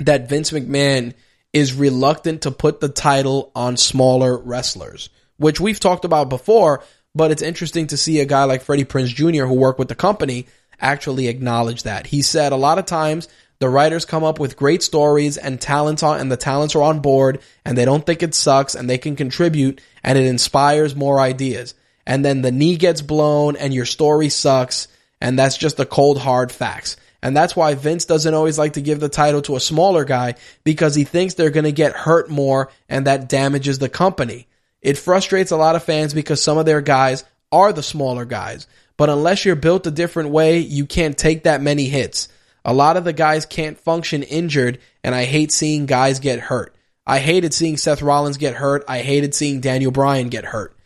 [0.00, 1.14] that Vince McMahon
[1.52, 5.08] is reluctant to put the title on smaller wrestlers,
[5.38, 6.84] which we've talked about before,
[7.14, 9.46] but it's interesting to see a guy like Freddie Prinze Jr.
[9.46, 10.46] who worked with the company
[10.80, 12.06] actually acknowledge that.
[12.06, 13.28] He said a lot of times
[13.58, 17.00] the writers come up with great stories and talents on, and the talents are on
[17.00, 21.20] board and they don't think it sucks and they can contribute and it inspires more
[21.20, 21.74] ideas.
[22.06, 24.88] And then the knee gets blown and your story sucks
[25.20, 26.96] and that's just the cold hard facts.
[27.22, 30.36] And that's why Vince doesn't always like to give the title to a smaller guy
[30.64, 34.48] because he thinks they're going to get hurt more and that damages the company.
[34.80, 38.66] It frustrates a lot of fans because some of their guys are the smaller guys.
[39.00, 42.28] But unless you're built a different way, you can't take that many hits.
[42.66, 46.76] A lot of the guys can't function injured, and I hate seeing guys get hurt.
[47.06, 48.84] I hated seeing Seth Rollins get hurt.
[48.86, 50.76] I hated seeing Daniel Bryan get hurt.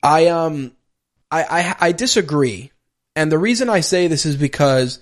[0.00, 0.76] I um
[1.28, 2.70] I, I I disagree.
[3.16, 5.00] And the reason I say this is because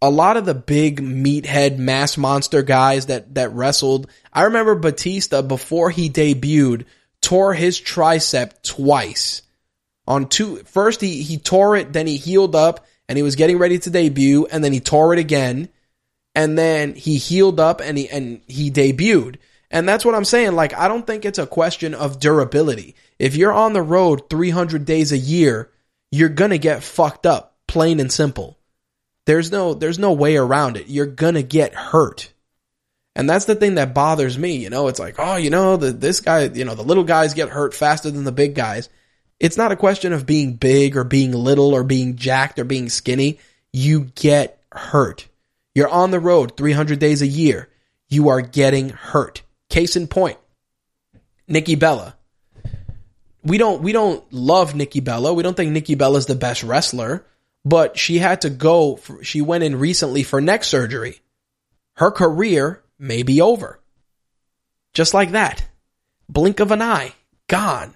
[0.00, 5.42] a lot of the big meathead mass monster guys that that wrestled, I remember Batista
[5.42, 6.86] before he debuted
[7.20, 9.42] tore his tricep twice.
[10.06, 13.58] On two first he he tore it, then he healed up and he was getting
[13.58, 15.68] ready to debut and then he tore it again
[16.34, 19.36] and then he healed up and he and he debuted.
[19.70, 20.52] And that's what I'm saying.
[20.52, 22.94] Like, I don't think it's a question of durability.
[23.18, 25.70] If you're on the road 300 days a year,
[26.10, 28.58] you're gonna get fucked up, plain and simple.
[29.24, 30.88] There's no, there's no way around it.
[30.88, 32.32] You're gonna get hurt.
[33.14, 34.56] And that's the thing that bothers me.
[34.56, 37.34] You know, it's like, oh, you know, the, this guy, you know, the little guys
[37.34, 38.88] get hurt faster than the big guys.
[39.42, 42.88] It's not a question of being big or being little or being jacked or being
[42.88, 43.40] skinny.
[43.72, 45.26] You get hurt.
[45.74, 47.68] You're on the road 300 days a year.
[48.08, 49.42] You are getting hurt.
[49.68, 50.38] Case in point,
[51.48, 52.14] Nikki Bella.
[53.42, 55.34] We don't we don't love Nikki Bella.
[55.34, 57.26] We don't think Nikki Bella is the best wrestler,
[57.64, 58.94] but she had to go.
[58.94, 61.18] For, she went in recently for neck surgery.
[61.94, 63.80] Her career may be over.
[64.94, 65.66] Just like that.
[66.28, 67.14] Blink of an eye.
[67.48, 67.94] Gone.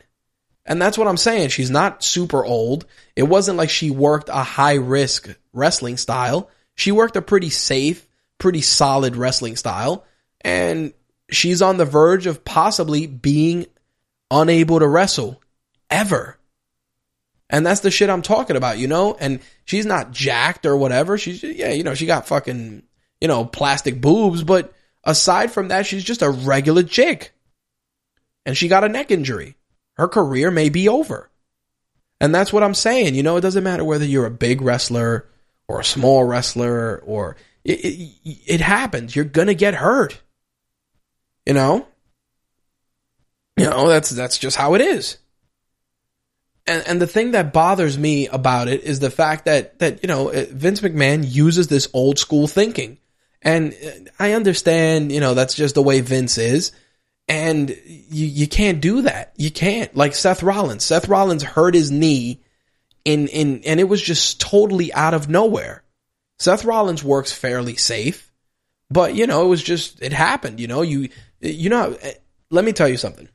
[0.67, 1.51] And that's what I'm saying.
[1.51, 2.87] She's not super old.
[3.15, 6.51] It wasn't like she worked a high risk wrestling style.
[6.75, 8.07] She worked a pretty safe,
[8.39, 10.05] pretty solid wrestling style.
[10.41, 10.93] And
[11.31, 13.67] she's on the verge of possibly being
[14.31, 15.41] unable to wrestle
[15.89, 16.37] ever.
[17.49, 19.17] And that's the shit I'm talking about, you know?
[19.19, 21.17] And she's not jacked or whatever.
[21.17, 22.83] She's, yeah, you know, she got fucking,
[23.21, 24.75] you know, plastic boobs, but
[25.05, 27.33] aside from that, she's just a regular chick.
[28.45, 29.57] And she got a neck injury.
[29.97, 31.31] Her career may be over.
[32.21, 33.15] And that's what I'm saying.
[33.15, 35.27] You know, it doesn't matter whether you're a big wrestler
[35.69, 39.15] or a small wrestler or it, it, it happens.
[39.15, 40.21] You're gonna get hurt.
[41.45, 41.87] You know?
[43.57, 45.19] You know, that's that's just how it is.
[46.67, 50.09] And and the thing that bothers me about it is the fact that that you
[50.09, 52.99] know uh, Vince McMahon uses this old school thinking.
[53.43, 56.73] And uh, I understand, you know, that's just the way Vince is.
[57.29, 59.33] And you you can't do that.
[59.37, 59.95] You can't.
[59.97, 60.85] Like Seth Rollins.
[60.85, 62.41] Seth Rollins hurt his knee
[63.05, 65.83] in in and it was just totally out of nowhere.
[66.39, 68.33] Seth Rollins works fairly safe,
[68.91, 71.09] but you know, it was just it happened, you know, you
[71.41, 71.97] you know
[72.51, 73.29] let me tell you something.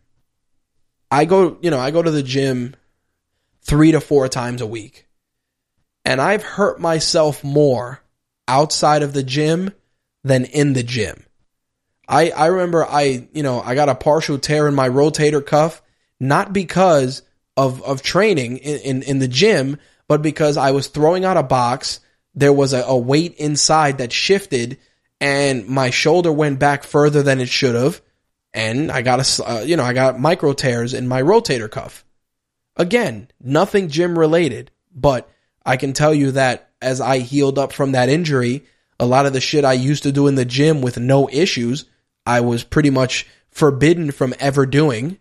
[1.09, 2.75] I go, you know, I go to the gym
[3.63, 5.07] 3 to 4 times a week.
[6.05, 8.01] And I've hurt myself more
[8.47, 9.73] outside of the gym
[10.23, 11.25] than in the gym.
[12.07, 15.81] I I remember I, you know, I got a partial tear in my rotator cuff
[16.21, 17.23] not because
[17.57, 21.43] of of training in, in, in the gym, but because I was throwing out a
[21.43, 21.99] box,
[22.35, 24.77] there was a, a weight inside that shifted,
[25.19, 28.01] and my shoulder went back further than it should have,
[28.53, 32.05] and I got a uh, you know I got micro tears in my rotator cuff.
[32.77, 35.29] Again, nothing gym related, but
[35.65, 38.63] I can tell you that as I healed up from that injury,
[39.01, 41.83] a lot of the shit I used to do in the gym with no issues,
[42.25, 45.17] I was pretty much forbidden from ever doing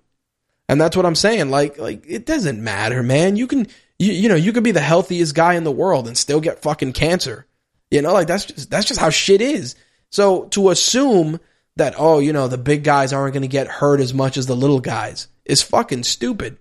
[0.71, 1.51] and that's what I'm saying.
[1.51, 3.35] Like, like it doesn't matter, man.
[3.35, 3.67] You can,
[3.99, 6.63] you, you know, you could be the healthiest guy in the world and still get
[6.63, 7.45] fucking cancer.
[7.91, 9.75] You know, like that's just, that's just how shit is.
[10.11, 11.41] So to assume
[11.75, 14.47] that, oh, you know, the big guys aren't going to get hurt as much as
[14.47, 16.57] the little guys is fucking stupid.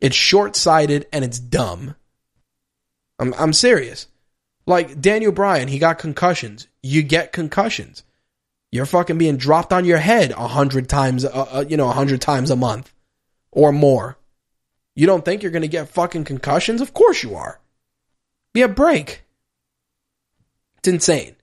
[0.00, 1.96] It's short sighted and it's dumb.
[3.18, 4.06] I'm, I'm serious.
[4.66, 6.66] Like Daniel Bryan, he got concussions.
[6.82, 8.02] You get concussions.
[8.72, 11.92] You're fucking being dropped on your head a hundred times, uh, uh, you know, a
[11.92, 12.92] hundred times a month
[13.52, 14.18] or more.
[14.96, 16.80] You don't think you're going to get fucking concussions?
[16.80, 17.60] Of course you are.
[18.52, 19.22] Be a break.
[20.78, 21.36] It's insane.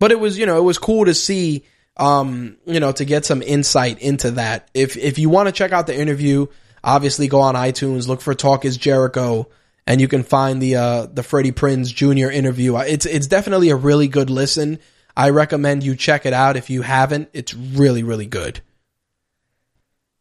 [0.00, 1.64] But it was, you know, it was cool to see,
[1.96, 4.68] um, you know, to get some insight into that.
[4.74, 6.46] If, if you want to check out the interview,
[6.82, 9.48] obviously go on iTunes, look for Talk is Jericho,
[9.86, 12.30] and you can find the, uh, the Freddie Prinze Jr.
[12.30, 12.76] interview.
[12.76, 14.78] It's, it's definitely a really good listen.
[15.16, 17.28] I recommend you check it out if you haven't.
[17.32, 18.60] It's really, really good.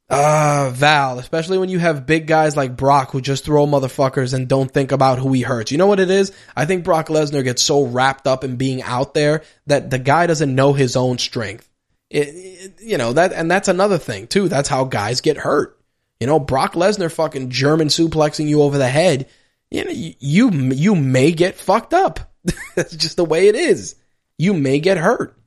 [0.10, 4.48] Uh, Val, especially when you have big guys like Brock who just throw motherfuckers and
[4.48, 5.72] don't think about who he hurts.
[5.72, 6.32] You know what it is?
[6.56, 10.28] I think Brock Lesnar gets so wrapped up in being out there that the guy
[10.28, 11.68] doesn't know his own strength.
[12.12, 14.50] It, it, you know, that, and that's another thing too.
[14.50, 15.80] That's how guys get hurt.
[16.20, 19.28] You know, Brock Lesnar fucking German suplexing you over the head.
[19.74, 22.32] You know, you, you may get fucked up.
[22.76, 23.96] that's just the way it is
[24.38, 25.38] you may get hurt.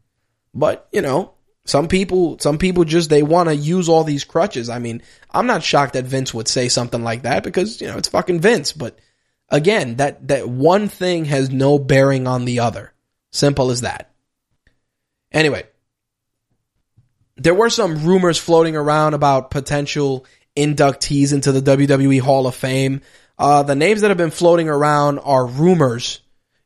[0.55, 1.35] But, you know,
[1.65, 4.69] some people, some people just, they want to use all these crutches.
[4.69, 7.99] I mean, I'm not shocked that Vince would say something like that because, you know,
[7.99, 8.73] it's fucking Vince.
[8.73, 8.99] But
[9.49, 12.93] again, that, that one thing has no bearing on the other.
[13.33, 14.13] Simple as that.
[15.31, 15.65] Anyway,
[17.37, 20.25] there were some rumors floating around about potential
[20.57, 23.03] inductees into the WWE Hall of Fame.
[23.39, 26.21] Uh, the names that have been floating around are rumors.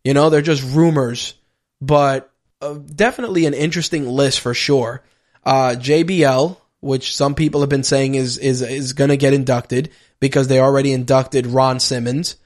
[0.05, 1.35] You know, they're just rumors
[1.81, 5.03] but uh, definitely an interesting list for sure.
[5.45, 9.91] Uh, JBL, which some people have been saying is is is going to get inducted
[10.21, 12.37] because they already inducted Ron Simmons.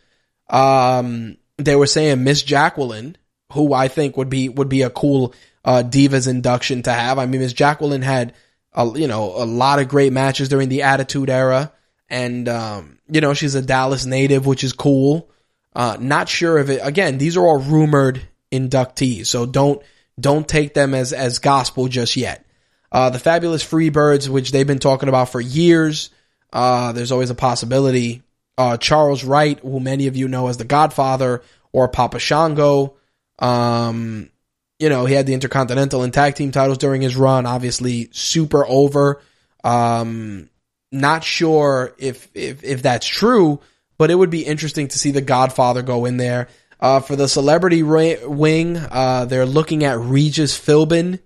[0.49, 3.17] Um, they were saying Miss Jacqueline,
[3.53, 5.35] who I think would be would be a cool
[5.65, 7.19] uh, Divas induction to have.
[7.19, 8.35] I mean, Miss Jacqueline had
[8.73, 11.73] a, you know a lot of great matches during the Attitude Era,
[12.09, 15.31] and um, you know she's a Dallas native, which is cool.
[15.75, 17.19] Uh, not sure if it again.
[17.19, 18.23] These are all rumored
[18.53, 19.27] inductees.
[19.27, 19.83] So don't
[20.19, 22.45] don't take them as as gospel just yet.
[22.93, 26.11] Uh, the fabulous Freebirds, which they've been talking about for years.
[26.53, 28.23] Uh, there's always a possibility.
[28.57, 32.95] Uh, Charles Wright, who many of you know as the Godfather or Papa Shango.
[33.41, 34.31] Um,
[34.79, 37.47] you know, he had the Intercontinental and Tag Team titles during his run.
[37.47, 39.21] Obviously, super over.
[39.65, 40.49] Um,
[40.95, 43.61] not sure if if if that's true,
[43.99, 46.49] but it would be interesting to see the Godfather go in there.
[46.81, 51.19] Uh, for the celebrity wing, uh, they're looking at Regis Philbin.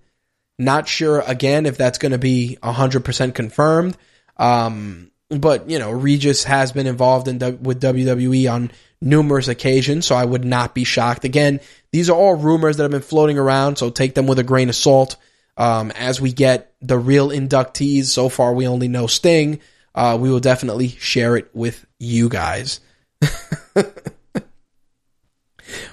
[0.57, 3.97] Not sure again if that's going to be 100% confirmed.
[4.37, 8.71] Um, but you know, Regis has been involved in with WWE on
[9.01, 11.25] numerous occasions, so I would not be shocked.
[11.25, 11.59] Again,
[11.91, 14.69] these are all rumors that have been floating around, so take them with a grain
[14.69, 15.15] of salt.
[15.59, 19.59] Um, as we get the real inductees, so far we only know Sting.
[19.93, 22.79] Uh, we will definitely share it with you guys.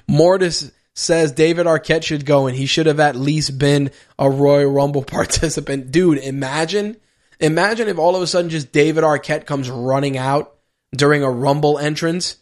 [0.09, 4.70] Mortis says David Arquette should go and he should have at least been a Royal
[4.70, 5.90] Rumble participant.
[5.90, 6.97] Dude, imagine,
[7.40, 10.55] imagine if all of a sudden just David Arquette comes running out
[10.94, 12.36] during a Rumble entrance.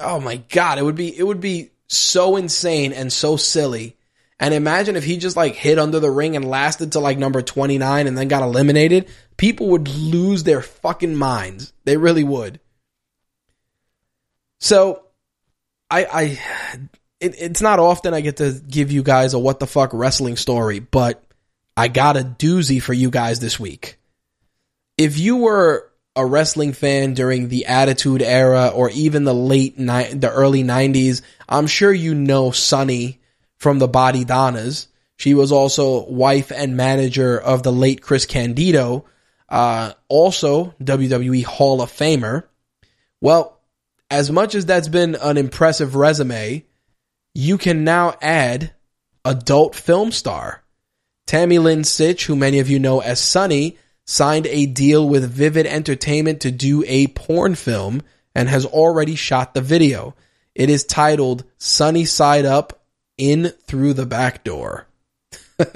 [0.00, 3.96] Oh my God, it would be, it would be so insane and so silly.
[4.40, 7.42] And imagine if he just like hit under the ring and lasted to like number
[7.42, 9.08] 29 and then got eliminated.
[9.36, 11.72] People would lose their fucking minds.
[11.84, 12.60] They really would.
[14.60, 15.02] So,
[15.90, 16.22] I, I,
[17.20, 20.36] it, it's not often I get to give you guys a what the fuck wrestling
[20.36, 21.22] story, but
[21.76, 23.98] I got a doozy for you guys this week.
[24.96, 30.12] If you were a wrestling fan during the Attitude Era or even the late ni-
[30.12, 33.20] the early '90s, I'm sure you know Sunny
[33.58, 34.86] from the Bodydonnas.
[35.16, 39.04] She was also wife and manager of the late Chris Candido,
[39.48, 42.44] uh, also WWE Hall of Famer.
[43.20, 43.60] Well,
[44.10, 46.64] as much as that's been an impressive resume,
[47.34, 48.72] you can now add
[49.24, 50.62] adult film star.
[51.26, 53.76] Tammy Lynn Sytch, who many of you know as Sunny,
[54.06, 58.02] signed a deal with Vivid Entertainment to do a porn film
[58.34, 60.14] and has already shot the video.
[60.54, 62.77] It is titled Sunny Side Up
[63.18, 64.86] In Through the Back Door.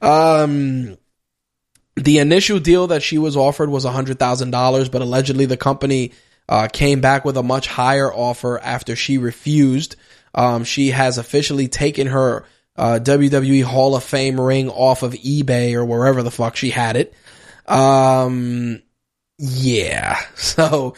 [0.00, 0.96] um,
[1.96, 6.12] the initial deal that she was offered was $100,000, but allegedly the company
[6.48, 9.96] uh, came back with a much higher offer after she refused.
[10.34, 12.44] Um, she has officially taken her
[12.76, 16.96] uh, WWE Hall of Fame ring off of eBay or wherever the fuck she had
[16.96, 17.14] it.
[17.66, 18.82] Um,
[19.38, 20.20] yeah.
[20.36, 20.94] So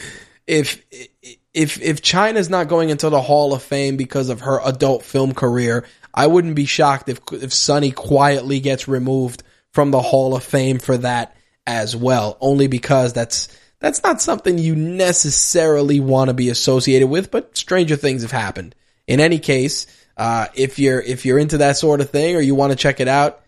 [0.46, 0.82] if
[1.56, 5.32] if if Chyna's not going into the Hall of Fame because of her adult film
[5.32, 9.42] career, I wouldn't be shocked if if Sunny quietly gets removed
[9.72, 11.34] from the Hall of Fame for that
[11.66, 12.36] as well.
[12.42, 13.48] Only because that's
[13.80, 18.74] that's not something you necessarily want to be associated with, but stranger things have happened.
[19.06, 19.86] In any case,
[20.18, 23.00] uh, if you're if you're into that sort of thing or you want to check
[23.00, 23.40] it out,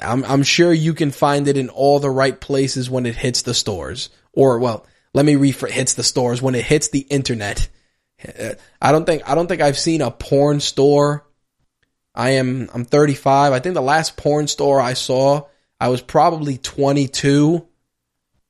[0.00, 3.42] I'm I'm sure you can find it in all the right places when it hits
[3.42, 4.10] the stores.
[4.32, 7.68] Or well, let me rephrase hits the stores when it hits the internet.
[8.80, 11.26] I don't think I don't think I've seen a porn store.
[12.14, 13.52] I am I'm 35.
[13.52, 15.46] I think the last porn store I saw,
[15.80, 17.66] I was probably 22,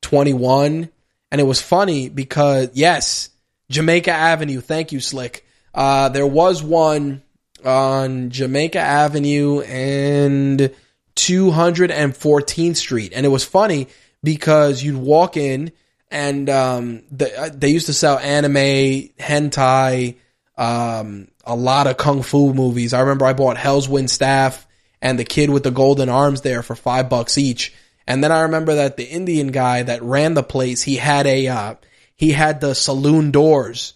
[0.01, 0.89] 21,
[1.31, 3.29] and it was funny because yes,
[3.69, 4.61] Jamaica Avenue.
[4.61, 5.45] Thank you, Slick.
[5.73, 7.21] Uh, there was one
[7.65, 10.71] on Jamaica Avenue and
[11.15, 13.13] 214th Street.
[13.15, 13.87] And it was funny
[14.23, 15.71] because you'd walk in
[16.15, 20.15] and um, uh, they used to sell anime, hentai,
[20.57, 22.93] um, a lot of kung fu movies.
[22.93, 24.65] I remember I bought Hell's Wind Staff
[25.01, 27.73] and the kid with the golden arms there for five bucks each.
[28.07, 31.49] And then I remember that the Indian guy that ran the place, he had a,
[31.49, 31.75] uh,
[32.15, 33.93] he had the saloon doors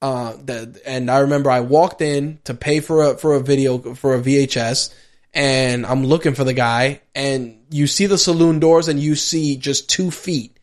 [0.00, 3.94] uh, the, and I remember I walked in to pay for a, for a video,
[3.94, 4.94] for a VHS,
[5.34, 9.56] and I'm looking for the guy, and you see the saloon doors and you see
[9.56, 10.57] just two feet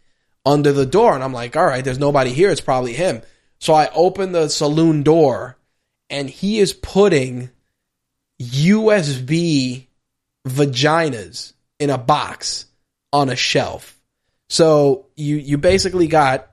[0.46, 1.14] under the door.
[1.14, 2.52] And I'm like, all right, there's nobody here.
[2.52, 3.22] It's probably him.
[3.60, 5.58] So I open the saloon door
[6.10, 7.50] and he is putting
[8.42, 9.88] USB
[10.48, 12.66] vaginas in a box
[13.12, 14.00] on a shelf.
[14.50, 16.48] So you, you basically got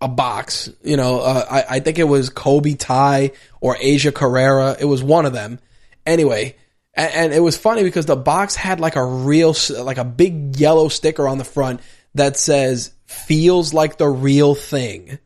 [0.00, 0.68] a box.
[0.82, 4.76] You know, uh, I, I think it was Kobe Tai or Asia Carrera.
[4.78, 5.60] It was one of them.
[6.04, 6.56] Anyway,
[6.94, 10.56] and, and, it was funny because the box had like a real, like a big
[10.56, 11.80] yellow sticker on the front
[12.14, 15.18] that says "feels like the real thing."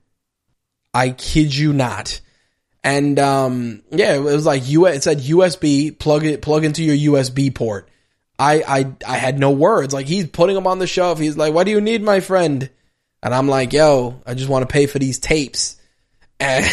[0.94, 2.20] I kid you not.
[2.82, 4.86] And um, yeah, it was like U.
[4.86, 5.96] It said USB.
[5.98, 6.42] Plug it.
[6.42, 7.88] Plug into your USB port.
[8.38, 9.92] I I I had no words.
[9.92, 11.18] Like he's putting them on the shelf.
[11.18, 12.70] He's like, "What do you need, my friend?"
[13.26, 15.74] And I'm like, yo, I just want to pay for these tapes.
[16.38, 16.66] And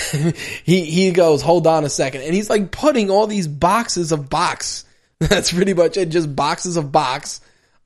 [0.66, 2.24] he, he goes, hold on a second.
[2.24, 4.84] And he's like putting all these boxes of box.
[5.20, 6.10] That's pretty much it.
[6.10, 7.40] Just boxes of box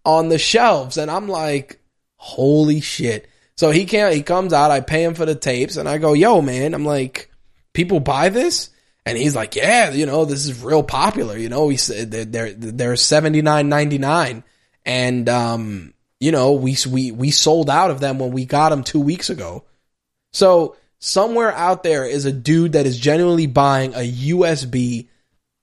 [0.04, 0.98] on the shelves.
[0.98, 1.80] And I'm like,
[2.28, 3.30] holy shit.
[3.56, 6.14] So he can't, he comes out, I pay him for the tapes and I go,
[6.14, 7.32] yo, man, I'm like,
[7.74, 8.70] people buy this?
[9.06, 11.38] And he's like, yeah, you know, this is real popular.
[11.38, 14.44] You know, he said they're, they're, they're 79.99
[14.86, 18.84] and, um, you know, we we we sold out of them when we got them
[18.84, 19.66] 2 weeks ago.
[20.34, 25.10] So, somewhere out there is a dude that is genuinely buying a USB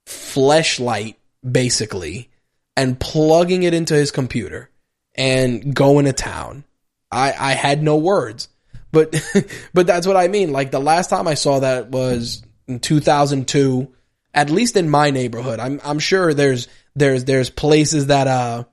[0.07, 1.17] fleshlight
[1.49, 2.31] basically
[2.77, 4.71] and plugging it into his computer
[5.15, 6.65] and going to town.
[7.11, 8.49] I I had no words.
[8.93, 9.15] But
[9.75, 10.53] but that's what I mean.
[10.53, 13.93] Like the last time I saw that was in 2002
[14.33, 15.61] at least in my neighborhood.
[15.61, 18.65] I'm I'm sure there's there's there's places that uh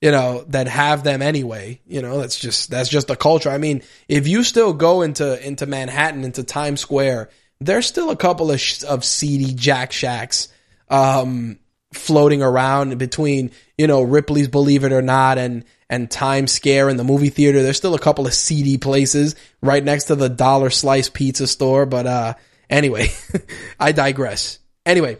[0.00, 1.80] you know, that have them anyway.
[1.86, 3.50] You know, that's just that's just the culture.
[3.50, 7.30] I mean, if you still go into into Manhattan, into Times Square,
[7.60, 10.48] there's still a couple of sh- of seedy Jack Shacks.
[10.88, 11.58] Um,
[11.92, 16.98] floating around between, you know, Ripley's Believe It or Not and, and Times Square and
[16.98, 17.62] the movie theater.
[17.62, 21.86] There's still a couple of seedy places right next to the dollar slice pizza store.
[21.86, 22.34] But, uh,
[22.68, 23.08] anyway,
[23.80, 24.58] I digress.
[24.84, 25.18] Anyway,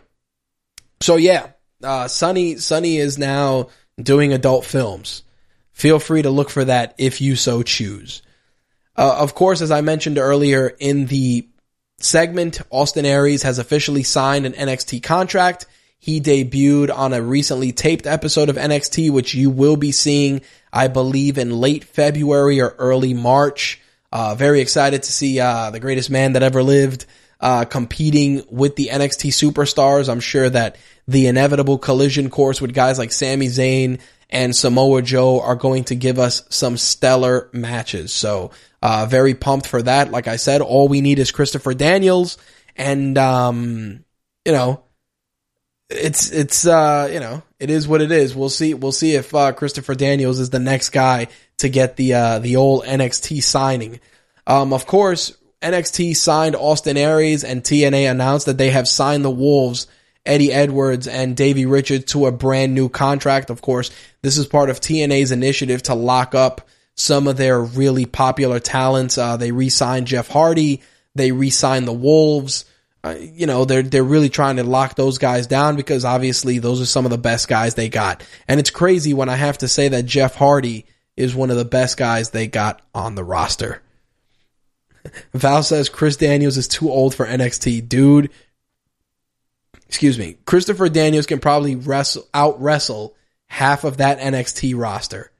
[1.00, 1.48] so yeah,
[1.82, 3.68] uh, Sunny, Sunny is now
[4.00, 5.22] doing adult films.
[5.72, 8.22] Feel free to look for that if you so choose.
[8.96, 11.48] Uh, of course, as I mentioned earlier in the
[12.00, 15.66] segment, Austin Aries has officially signed an NXT contract.
[15.98, 20.42] He debuted on a recently taped episode of NXT, which you will be seeing,
[20.72, 23.80] I believe, in late February or early March.
[24.12, 27.04] Uh, very excited to see uh, the greatest man that ever lived
[27.40, 30.08] uh, competing with the NXT superstars.
[30.08, 30.76] I'm sure that
[31.06, 34.00] the inevitable collision course with guys like Sami Zayn
[34.30, 38.12] and Samoa Joe are going to give us some stellar matches.
[38.12, 38.50] So,
[38.82, 40.10] uh, very pumped for that.
[40.10, 42.38] Like I said, all we need is Christopher Daniels
[42.76, 44.04] and, um,
[44.44, 44.82] you know,
[45.88, 48.34] it's, it's, uh, you know, it is what it is.
[48.34, 51.28] We'll see, we'll see if, uh, Christopher Daniels is the next guy
[51.58, 54.00] to get the, uh, the old NXT signing.
[54.46, 59.30] Um, of course, NXT signed Austin Aries and TNA announced that they have signed the
[59.30, 59.86] Wolves
[60.28, 63.50] Eddie Edwards and Davey Richards to a brand new contract.
[63.50, 63.90] Of course,
[64.22, 69.16] this is part of TNA's initiative to lock up some of their really popular talents.
[69.16, 70.82] Uh, they re-signed Jeff Hardy.
[71.14, 72.66] They re-signed the Wolves.
[73.04, 76.80] Uh, you know, they're, they're really trying to lock those guys down because obviously those
[76.80, 78.24] are some of the best guys they got.
[78.48, 80.84] And it's crazy when I have to say that Jeff Hardy
[81.16, 83.82] is one of the best guys they got on the roster.
[85.34, 87.88] Val says Chris Daniels is too old for NXT.
[87.88, 88.30] Dude,
[89.86, 93.14] excuse me, Christopher Daniels can probably wrestle out wrestle
[93.46, 95.30] half of that NXT roster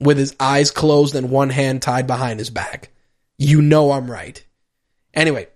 [0.00, 2.90] with his eyes closed and one hand tied behind his back.
[3.38, 4.44] You know I'm right.
[5.14, 5.48] Anyway,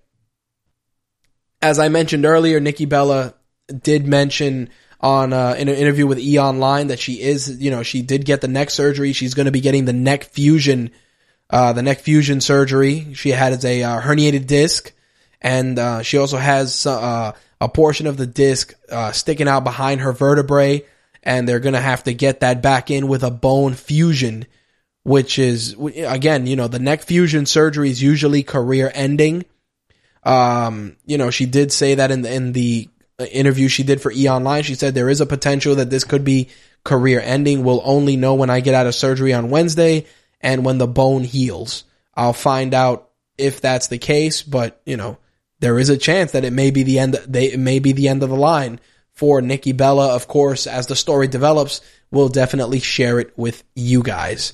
[1.67, 3.33] as I mentioned earlier, Nikki Bella
[3.67, 4.69] did mention
[5.01, 8.25] on uh, in an interview with E Online that she is, you know, she did
[8.25, 9.11] get the neck surgery.
[9.11, 10.91] She's going to be getting the neck fusion,
[11.49, 13.13] uh, the neck fusion surgery.
[13.15, 14.93] She had a uh, herniated disc,
[15.41, 20.01] and uh, she also has uh, a portion of the disc uh, sticking out behind
[20.01, 20.85] her vertebrae,
[21.21, 24.47] and they're gonna have to get that back in with a bone fusion,
[25.03, 29.43] which is again, you know, the neck fusion surgery is usually career ending.
[30.27, 32.89] Um, you know, she did say that in the in the
[33.31, 34.61] interview she did for E Online.
[34.61, 36.49] She said there is a potential that this could be
[36.83, 37.63] career ending.
[37.63, 40.05] We'll only know when I get out of surgery on Wednesday
[40.41, 41.85] and when the bone heals.
[42.13, 45.17] I'll find out if that's the case, but you know,
[45.61, 47.13] there is a chance that it may be the end.
[47.25, 48.81] They it may be the end of the line
[49.13, 50.13] for Nikki Bella.
[50.13, 51.79] Of course, as the story develops,
[52.11, 54.51] we'll definitely share it with you guys.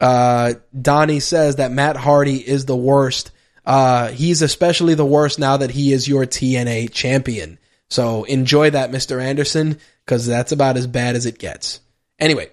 [0.00, 3.32] Uh, Donnie says that Matt Hardy is the worst.
[3.68, 7.58] Uh, he's especially the worst now that he is your TNA champion.
[7.90, 9.22] So enjoy that, Mr.
[9.22, 11.80] Anderson, because that's about as bad as it gets.
[12.18, 12.50] Anyway,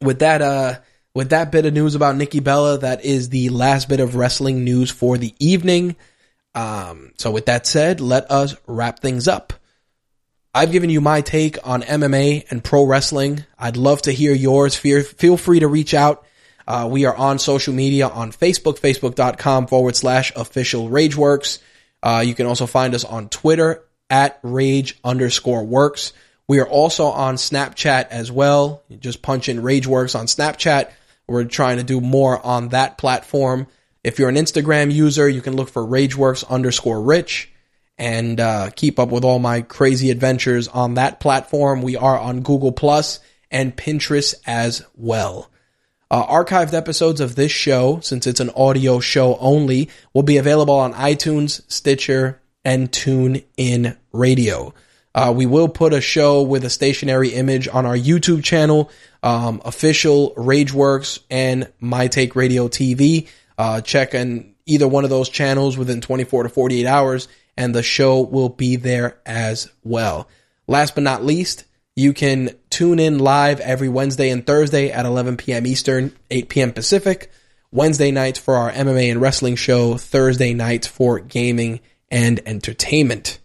[0.00, 0.78] with that, uh,
[1.12, 4.62] with that bit of news about Nikki Bella, that is the last bit of wrestling
[4.62, 5.96] news for the evening.
[6.54, 9.52] Um, so with that said, let us wrap things up.
[10.54, 13.44] I've given you my take on MMA and pro wrestling.
[13.58, 14.76] I'd love to hear yours.
[14.76, 16.24] Feel free to reach out.
[16.70, 21.58] Uh, we are on social media on Facebook, facebook.com forward slash official rageworks.
[22.00, 26.12] Uh, you can also find us on Twitter at rage underscore works.
[26.46, 28.84] We are also on Snapchat as well.
[28.88, 30.92] You just punch in rageworks on Snapchat.
[31.26, 33.66] We're trying to do more on that platform.
[34.04, 37.50] If you're an Instagram user, you can look for RageWorks underscore Rich
[37.98, 41.82] and uh, keep up with all my crazy adventures on that platform.
[41.82, 43.18] We are on Google Plus
[43.50, 45.49] and Pinterest as well.
[46.10, 50.74] Uh, archived episodes of this show, since it's an audio show only, will be available
[50.74, 54.74] on iTunes, Stitcher, and TuneIn Radio.
[55.14, 58.90] Uh, we will put a show with a stationary image on our YouTube channel,
[59.22, 63.28] um, official RageWorks and My Take Radio TV.
[63.56, 67.82] Uh, check on either one of those channels within 24 to 48 hours, and the
[67.82, 70.28] show will be there as well.
[70.66, 71.64] Last but not least,
[71.96, 75.66] you can tune in live every Wednesday and Thursday at 11 p.m.
[75.66, 76.72] Eastern, 8 p.m.
[76.72, 77.30] Pacific.
[77.72, 81.80] Wednesday nights for our MMA and wrestling show, Thursday nights for gaming
[82.10, 83.38] and entertainment.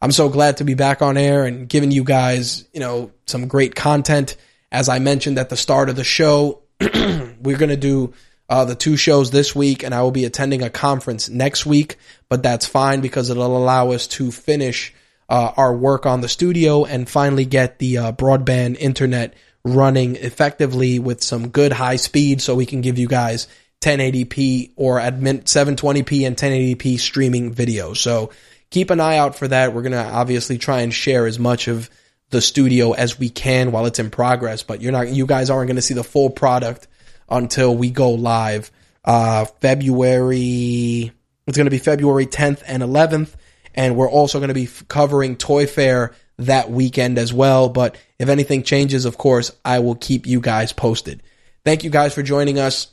[0.00, 3.46] I'm so glad to be back on air and giving you guys, you know, some
[3.46, 4.36] great content.
[4.72, 8.12] As I mentioned at the start of the show, we're going to do
[8.48, 11.98] uh, the two shows this week, and I will be attending a conference next week.
[12.28, 14.92] But that's fine because it'll allow us to finish
[15.28, 19.34] uh, our work on the studio and finally get the uh, broadband internet
[19.64, 23.46] running effectively with some good high speed, so we can give you guys
[23.80, 27.94] 1080p or admit 720p and 1080p streaming video.
[27.94, 28.30] So
[28.70, 29.72] keep an eye out for that.
[29.72, 31.88] We're gonna obviously try and share as much of
[32.32, 34.64] the studio as we can while it's in progress.
[34.64, 36.88] But you're not, you guys aren't going to see the full product
[37.28, 38.72] until we go live.
[39.04, 41.12] Uh, February,
[41.46, 43.34] it's going to be February 10th and 11th.
[43.74, 47.68] And we're also going to be covering Toy Fair that weekend as well.
[47.68, 51.22] But if anything changes, of course, I will keep you guys posted.
[51.64, 52.88] Thank you guys for joining us.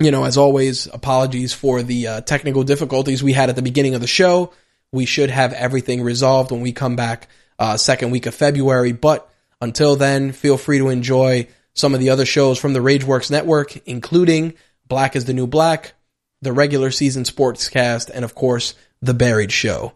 [0.00, 3.94] You know, as always, apologies for the uh, technical difficulties we had at the beginning
[3.94, 4.52] of the show.
[4.92, 7.28] We should have everything resolved when we come back
[7.58, 8.92] uh, second week of February.
[8.92, 9.28] But
[9.60, 13.76] until then, feel free to enjoy some of the other shows from the Rageworks Network,
[13.86, 14.54] including
[14.86, 15.94] Black is the New Black,
[16.42, 18.74] the regular season sportscast, and of course,
[19.04, 19.92] The Buried Show.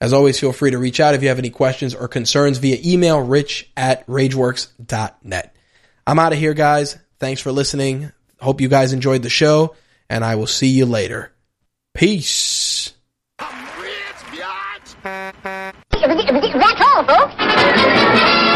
[0.00, 2.78] As always, feel free to reach out if you have any questions or concerns via
[2.84, 5.56] email, rich at rageworks.net.
[6.06, 6.96] I'm out of here, guys.
[7.18, 8.12] Thanks for listening.
[8.40, 9.74] Hope you guys enjoyed the show,
[10.08, 11.32] and I will see you later.
[11.94, 12.92] Peace.
[13.38, 13.50] That's
[16.80, 18.47] all, folks.